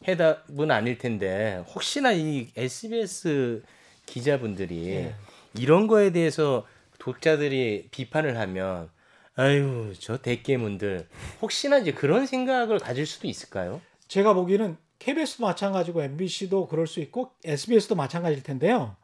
해답은 0.08 0.72
아닐 0.72 0.98
텐데 0.98 1.64
혹시나 1.74 2.12
이 2.12 2.50
SBS 2.56 3.64
기자분들이 4.06 4.88
예. 4.90 5.16
이런 5.56 5.88
거에 5.88 6.12
대해서 6.12 6.66
독자들이 7.00 7.90
비판을 7.92 8.38
하면 8.40 8.90
아유 9.36 9.94
저 10.00 10.18
대깨문들 10.18 11.08
혹시나 11.42 11.78
이제 11.78 11.92
그런 11.92 12.26
생각을 12.26 12.80
가질 12.80 13.06
수도 13.06 13.28
있을까요? 13.28 13.82
제가 14.08 14.34
보기에는 14.34 14.78
KBS도 15.00 15.46
마찬가지고 15.46 16.04
MBC도 16.04 16.68
그럴 16.68 16.88
수 16.88 17.00
있고 17.02 17.32
SBS도 17.44 17.96
마찬가지일 17.96 18.44
텐데요. 18.44 18.96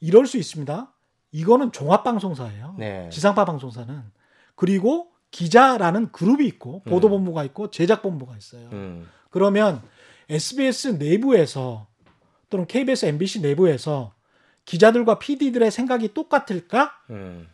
이럴 0.00 0.26
수 0.26 0.36
있습니다. 0.36 0.92
이거는 1.32 1.72
종합 1.72 2.04
방송사예요. 2.04 2.76
네. 2.78 3.08
지상파 3.10 3.44
방송사는 3.44 4.02
그리고 4.54 5.10
기자라는 5.36 6.12
그룹이 6.12 6.46
있고 6.46 6.80
보도본부가 6.84 7.44
있고 7.44 7.70
제작본부가 7.70 8.38
있어요. 8.38 8.70
음. 8.72 9.06
그러면 9.28 9.82
SBS 10.30 10.96
내부에서 10.98 11.88
또는 12.48 12.66
KBS, 12.66 13.04
MBC 13.04 13.42
내부에서 13.42 14.14
기자들과 14.64 15.18
PD들의 15.18 15.70
생각이 15.70 16.14
똑같을까? 16.14 16.92
음. 17.10 17.48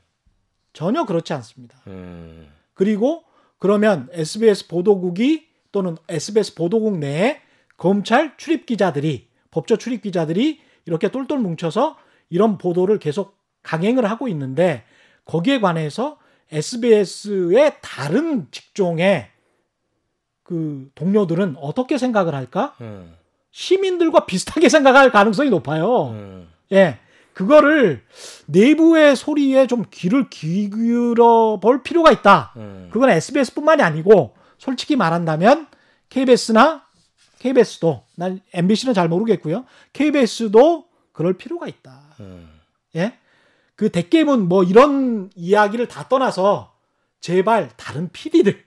전혀 0.72 1.04
그렇지 1.04 1.32
않습니다. 1.32 1.76
음. 1.88 2.52
그리고 2.74 3.24
그러면 3.58 4.08
SBS 4.12 4.68
보도국이 4.68 5.48
또는 5.72 5.96
SBS 6.08 6.54
보도국 6.54 6.98
내에 6.98 7.40
검찰 7.76 8.36
출입 8.36 8.64
기자들이 8.64 9.26
법조 9.50 9.76
출입 9.76 10.02
기자들이 10.02 10.60
이렇게 10.86 11.10
똘똘 11.10 11.40
뭉쳐서 11.40 11.96
이런 12.30 12.58
보도를 12.58 13.00
계속 13.00 13.36
강행을 13.64 14.08
하고 14.08 14.28
있는데 14.28 14.84
거기에 15.24 15.58
관해서 15.58 16.21
SBS의 16.52 17.78
다른 17.80 18.46
직종의 18.50 19.28
그 20.42 20.90
동료들은 20.94 21.56
어떻게 21.58 21.98
생각을 21.98 22.34
할까? 22.34 22.74
음. 22.80 23.14
시민들과 23.50 24.26
비슷하게 24.26 24.68
생각할 24.70 25.10
가능성이 25.10 25.50
높아요. 25.50 26.10
음. 26.10 26.48
예. 26.72 26.98
그거를 27.32 28.04
내부의 28.46 29.16
소리에 29.16 29.66
좀 29.66 29.84
귀를 29.90 30.28
기울여 30.28 31.60
볼 31.62 31.82
필요가 31.82 32.12
있다. 32.12 32.52
음. 32.56 32.90
그건 32.92 33.08
SBS뿐만이 33.10 33.82
아니고 33.82 34.34
솔직히 34.58 34.96
말한다면 34.96 35.66
KBS나 36.10 36.84
KBS도 37.38 38.04
난 38.16 38.40
MBC는 38.52 38.92
잘 38.94 39.08
모르겠고요. 39.08 39.64
KBS도 39.94 40.86
그럴 41.12 41.32
필요가 41.32 41.66
있다. 41.66 42.02
음. 42.20 42.48
예? 42.96 43.14
그 43.82 43.90
대깨문 43.90 44.46
뭐 44.46 44.62
이런 44.62 45.28
이야기를 45.34 45.88
다 45.88 46.06
떠나서 46.08 46.72
제발 47.18 47.68
다른 47.76 48.10
PD들, 48.12 48.62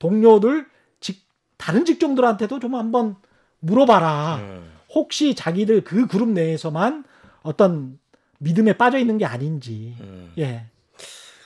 동료들, 0.00 0.66
직, 0.98 1.24
다른 1.56 1.84
직종들한테도 1.84 2.58
좀 2.58 2.74
한번 2.74 3.14
물어봐라. 3.60 4.38
음. 4.38 4.72
혹시 4.92 5.36
자기들 5.36 5.84
그 5.84 6.08
그룹 6.08 6.30
내에서만 6.30 7.04
어떤 7.42 8.00
믿음에 8.38 8.72
빠져 8.72 8.98
있는 8.98 9.18
게 9.18 9.24
아닌지. 9.24 9.94
음. 10.00 10.32
예. 10.36 10.64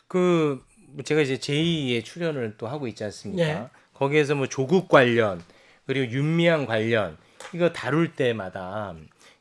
그 0.08 0.64
제가 1.04 1.20
이제 1.20 1.36
제2의 1.36 2.02
출연을 2.02 2.54
또 2.56 2.68
하고 2.68 2.88
있지 2.88 3.04
않습니까? 3.04 3.42
예. 3.42 3.68
거기에서 3.92 4.34
뭐 4.34 4.46
조국 4.46 4.88
관련 4.88 5.42
그리고 5.84 6.10
윤미향 6.10 6.64
관련 6.64 7.18
이거 7.52 7.70
다룰 7.70 8.14
때마다 8.14 8.94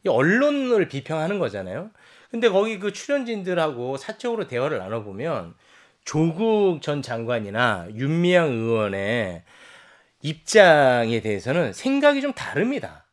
이 0.05 0.09
언론을 0.09 0.89
비평하는 0.89 1.39
거잖아요. 1.39 1.91
근데 2.29 2.49
거기 2.49 2.79
그 2.79 2.93
출연진들하고 2.93 3.97
사적으로 3.97 4.47
대화를 4.47 4.77
나눠보면 4.77 5.55
조국 6.05 6.81
전 6.81 7.01
장관이나 7.01 7.87
윤미향 7.95 8.51
의원의 8.51 9.43
입장에 10.21 11.21
대해서는 11.21 11.73
생각이 11.73 12.21
좀 12.21 12.33
다릅니다. 12.33 13.05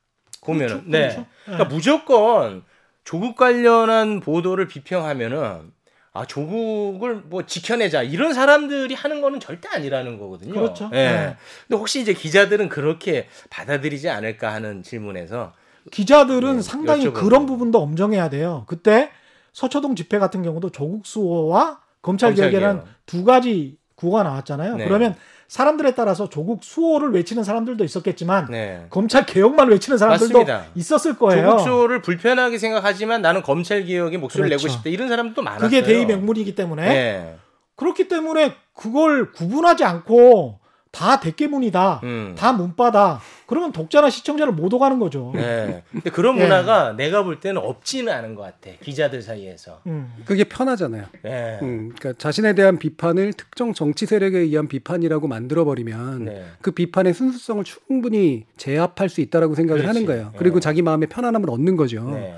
보면은 0.43 0.69
그렇죠, 0.69 0.91
네. 0.91 1.01
그렇죠. 1.09 1.27
그러니까 1.45 1.65
무조건 1.65 2.65
조국 3.05 3.37
관련한 3.37 4.21
보도를 4.21 4.69
비평하면은 4.69 5.73
아 6.13 6.25
조국을 6.25 7.17
뭐 7.17 7.45
지켜내자 7.45 8.03
이런 8.03 8.33
사람들이 8.33 8.95
하는 8.95 9.21
거는 9.21 9.39
절대 9.39 9.69
아니라는 9.69 10.19
거거든요. 10.19 10.55
그렇죠. 10.55 10.91
예. 10.93 10.97
네. 10.97 11.37
근데 11.69 11.79
혹시 11.79 12.01
이제 12.01 12.15
기자들은 12.15 12.69
그렇게 12.69 13.29
받아들이지 13.51 14.09
않을까 14.09 14.53
하는 14.53 14.83
질문에서 14.83 15.53
기자들은 15.91 16.57
네, 16.57 16.63
상당히 16.63 17.13
그런. 17.13 17.47
부분도 17.47 17.81
엄정해야 17.81 18.29
돼요. 18.29 18.65
그때 18.67 19.11
서초동 19.53 19.95
집회 19.95 20.19
같은 20.19 20.43
경우도 20.43 20.71
조국 20.71 21.07
수호와 21.07 21.81
검찰 22.03 22.35
개혁이라는 22.35 22.77
개혁. 22.77 22.89
두 23.07 23.25
가지 23.25 23.79
구호가 23.95 24.23
나왔잖아요. 24.23 24.77
네. 24.77 24.85
그러면 24.85 25.15
사람들에 25.49 25.95
따라서 25.95 26.29
조국 26.29 26.65
수호를 26.65 27.13
외치는 27.13 27.45
사람들도 27.45 27.85
있었겠지만 27.85 28.49
네. 28.51 28.87
검찰 28.91 29.25
개혁만 29.25 29.69
외치는 29.69 29.97
사람들도 29.97 30.39
맞습니다. 30.41 30.67
있었을 30.75 31.17
거예요. 31.17 31.51
조국 31.51 31.61
수호를 31.63 32.03
불편하게 32.03 32.59
생각하지만 32.59 33.23
나는 33.23 33.43
검찰 33.43 33.85
개혁에 33.85 34.19
목소리를 34.19 34.49
그렇죠. 34.51 34.67
내고 34.67 34.73
싶다 34.77 34.91
이런 34.91 35.09
사람도 35.09 35.41
많았어요. 35.41 35.69
그게 35.69 35.83
대의 35.83 36.05
명분이기 36.07 36.55
때문에 36.55 36.89
네. 36.89 37.37
그렇기 37.77 38.09
때문에 38.09 38.55
그걸 38.75 39.33
구분하지 39.33 39.85
않고 39.85 40.59
다 40.97 41.21
대깨문이다. 41.21 42.01
음. 42.05 42.35
다 42.39 42.55
문바다. 42.55 43.21
그러면 43.47 43.71
독자나 43.71 44.09
시청자를 44.09 44.55
못 44.55 44.73
오가는 44.73 44.99
거죠. 44.99 45.31
네. 45.35 45.83
근데 45.93 46.09
그런 46.09 46.39
예. 46.39 46.43
문화가 46.43 46.95
내가 46.97 47.23
볼 47.23 47.39
때는 47.39 47.61
없지는 47.61 48.11
않은 48.11 48.35
것 48.35 48.43
같아. 48.43 48.75
기자들 48.81 49.21
사이에서. 49.21 49.83
음. 49.87 50.11
그게 50.25 50.45
편하잖아요. 50.45 51.05
네. 51.23 51.59
음, 51.61 51.93
그러니까 51.95 52.15
자신에 52.19 52.55
대한 52.55 52.79
비판을 52.79 53.35
특정 53.35 53.75
정치 53.75 54.07
세력에 54.07 54.39
의한 54.39 54.69
비판이라고 54.69 55.29
만들어 55.29 55.67
버리면 55.67 56.25
네. 56.25 56.45
그 56.63 56.71
비판의 56.71 57.13
순수성을 57.13 57.63
충분히 57.65 58.47
제압할 58.57 59.11
수 59.11 59.21
있다라고 59.21 59.55
생각을 59.55 59.83
그렇지. 59.83 59.95
하는 59.95 60.07
거예요. 60.07 60.31
네. 60.33 60.39
그리고 60.39 60.61
자기 60.61 60.81
마음의 60.81 61.09
편안함을 61.11 61.51
얻는 61.51 61.77
거죠. 61.77 62.09
네. 62.11 62.35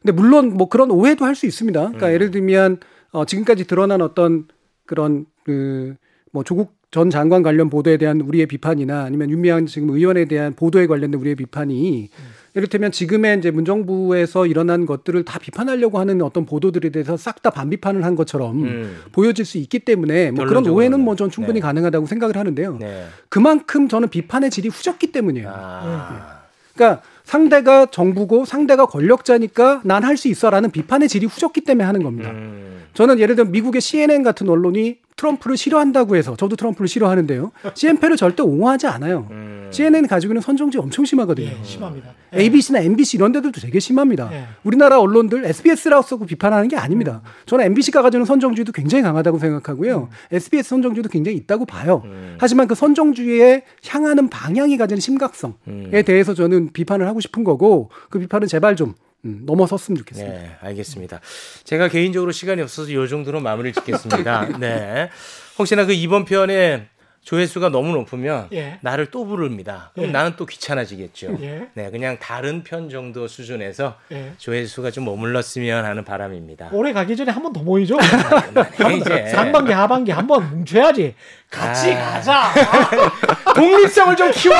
근데 0.00 0.12
물론 0.12 0.54
뭐 0.56 0.68
그런 0.68 0.92
오해도 0.92 1.24
할 1.24 1.34
수 1.34 1.46
있습니다. 1.46 1.80
그러니까 1.80 2.06
음. 2.06 2.12
예를 2.12 2.30
들면 2.30 2.78
어, 3.10 3.24
지금까지 3.24 3.66
드러난 3.66 4.00
어떤 4.00 4.46
그런 4.86 5.26
그뭐 5.44 6.44
조국 6.44 6.76
전 6.90 7.10
장관 7.10 7.42
관련 7.42 7.68
보도에 7.68 7.96
대한 7.96 8.20
우리의 8.20 8.46
비판이나 8.46 9.02
아니면 9.04 9.28
윤미향 9.28 9.66
지금 9.66 9.90
의원에 9.90 10.24
대한 10.26 10.54
보도에 10.54 10.86
관련된 10.86 11.20
우리의 11.20 11.34
비판이 11.36 12.08
이를테면 12.54 12.90
지금의 12.90 13.38
이제 13.38 13.50
문정부에서 13.50 14.46
일어난 14.46 14.86
것들을 14.86 15.24
다 15.24 15.38
비판하려고 15.38 15.98
하는 15.98 16.22
어떤 16.22 16.46
보도들에 16.46 16.88
대해서 16.90 17.16
싹 17.18 17.42
다 17.42 17.50
반비판을 17.50 18.02
한 18.02 18.14
것처럼 18.16 18.62
음. 18.64 18.96
보여질 19.12 19.44
수 19.44 19.58
있기 19.58 19.80
때문에 19.80 20.30
뭐 20.30 20.46
그런. 20.46 20.66
오해는 20.66 21.00
뭐 21.00 21.16
전 21.16 21.28
충분히 21.30 21.60
네. 21.60 21.60
가능하다고 21.60 22.06
생각을 22.06 22.36
하는데요. 22.38 22.78
네. 22.80 23.06
그만큼 23.28 23.88
저는 23.88 24.08
비판의 24.08 24.50
질이 24.50 24.68
후졌기 24.68 25.12
때문이에요. 25.12 25.50
아. 25.52 26.42
그러니까 26.74 27.02
상대가 27.24 27.86
정부고 27.86 28.44
상대가 28.46 28.86
권력자니까 28.86 29.82
난 29.84 30.02
할 30.04 30.16
수 30.16 30.28
있어라는 30.28 30.70
비판의 30.70 31.08
질이 31.08 31.26
후졌기 31.26 31.60
때문에 31.62 31.84
하는 31.84 32.02
겁니다. 32.02 32.30
음. 32.30 32.84
저는 32.94 33.18
예를 33.18 33.34
들면 33.36 33.52
미국의 33.52 33.80
CNN 33.82 34.22
같은 34.22 34.48
언론이 34.48 34.98
트럼프를 35.16 35.56
싫어한다고 35.56 36.14
해서 36.16 36.36
저도 36.36 36.56
트럼프를 36.56 36.88
싫어하는데요. 36.88 37.50
CNN을 37.74 38.16
절대 38.18 38.42
옹호하지 38.42 38.86
않아요. 38.86 39.26
음. 39.30 39.68
CNN이 39.70 40.08
가지고 40.08 40.34
있는 40.34 40.42
선정지 40.42 40.76
엄청 40.76 41.06
심하거든요. 41.06 41.48
예, 41.48 41.64
심합니다. 41.64 42.10
예. 42.34 42.40
ABC나 42.42 42.80
MBC 42.80 43.16
이런 43.16 43.32
데들도 43.32 43.60
되게 43.60 43.80
심합니다. 43.80 44.28
예. 44.32 44.44
우리나라 44.62 45.00
언론들 45.00 45.46
SBS라고 45.46 46.02
쓰고 46.02 46.26
비판하는 46.26 46.68
게 46.68 46.76
아닙니다. 46.76 47.22
저는 47.46 47.64
MBC가 47.64 48.02
가지는 48.02 48.26
선정주의도 48.26 48.72
굉장히 48.72 49.02
강하다고 49.02 49.38
생각하고요. 49.38 50.10
SBS 50.32 50.68
선정주의도 50.68 51.08
굉장히 51.08 51.38
있다고 51.38 51.64
봐요. 51.64 52.02
음. 52.04 52.36
하지만 52.38 52.68
그 52.68 52.74
선정주의에 52.74 53.64
향하는 53.88 54.28
방향이 54.28 54.76
가지는 54.76 55.00
심각성에 55.00 55.54
음. 55.68 55.90
대해서 56.04 56.34
저는 56.34 56.74
비판을 56.74 57.08
하고 57.08 57.20
싶은 57.20 57.42
거고 57.42 57.90
그 58.10 58.18
비판은 58.18 58.48
제발 58.48 58.76
좀 58.76 58.94
음, 59.26 59.40
넘어섰으면 59.44 59.98
좋겠습니다. 59.98 60.38
네, 60.38 60.56
알겠습니다. 60.60 61.20
제가 61.64 61.88
개인적으로 61.88 62.30
시간이 62.32 62.62
없어서 62.62 62.90
이 62.90 63.08
정도로 63.08 63.40
마무리를 63.40 63.72
짓겠습니다. 63.74 64.56
네. 64.60 65.10
혹시나 65.58 65.84
그 65.84 65.92
이번 65.92 66.24
편에 66.24 66.86
조회수가 67.22 67.70
너무 67.70 67.90
높으면 67.92 68.46
예. 68.52 68.78
나를 68.82 69.06
또 69.06 69.24
부릅니다. 69.26 69.90
그럼 69.94 70.10
예. 70.10 70.12
나는 70.12 70.34
또 70.36 70.46
귀찮아지겠죠. 70.46 71.36
예. 71.40 71.66
네, 71.74 71.90
그냥 71.90 72.18
다른 72.20 72.62
편 72.62 72.88
정도 72.88 73.26
수준에서 73.26 73.96
예. 74.12 74.30
조회수가 74.38 74.92
좀 74.92 75.06
머물렀으면 75.06 75.84
하는 75.84 76.04
바람입니다. 76.04 76.68
올해 76.70 76.92
가기 76.92 77.16
전에 77.16 77.32
한 77.32 77.42
번 77.42 77.52
더 77.52 77.62
모이죠. 77.64 77.96
그만해, 78.76 78.96
이제. 78.98 79.26
상반기, 79.30 79.72
하반기 79.72 80.12
한 80.12 80.28
번 80.28 80.48
뭉쳐야지. 80.50 81.16
같이 81.50 81.92
아. 81.92 82.12
가자. 82.12 82.52
독립성을 83.54 84.16
좀 84.16 84.30
키워! 84.32 84.54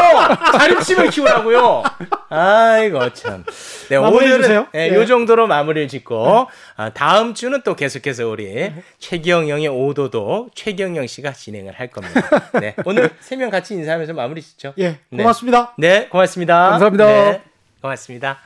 자립심을 0.52 1.10
키우라고요! 1.10 1.82
아이고, 2.28 3.12
참. 3.12 3.44
네, 3.90 3.96
오늘은. 3.96 4.66
네, 4.72 4.90
예. 4.90 4.94
요 4.94 5.04
정도로 5.04 5.46
마무리를 5.46 5.88
짓고, 5.88 6.48
아, 6.76 6.90
다음 6.90 7.34
주는 7.34 7.60
또 7.62 7.74
계속해서 7.76 8.28
우리 8.28 8.72
최경영의 8.98 9.68
오도도 9.68 10.50
최경영 10.54 11.06
씨가 11.06 11.32
진행을 11.32 11.74
할 11.78 11.88
겁니다. 11.88 12.22
네, 12.60 12.74
오늘 12.84 13.10
세 13.20 13.36
명 13.36 13.50
같이 13.50 13.74
인사하면서 13.74 14.14
마무리 14.14 14.40
짓죠. 14.40 14.72
예, 14.78 14.98
네. 15.10 15.22
고맙습니다. 15.22 15.74
네, 15.76 16.06
고맙습니다. 16.08 16.70
감사합니다. 16.70 17.06
네, 17.06 17.42
고맙습니다. 17.82 18.45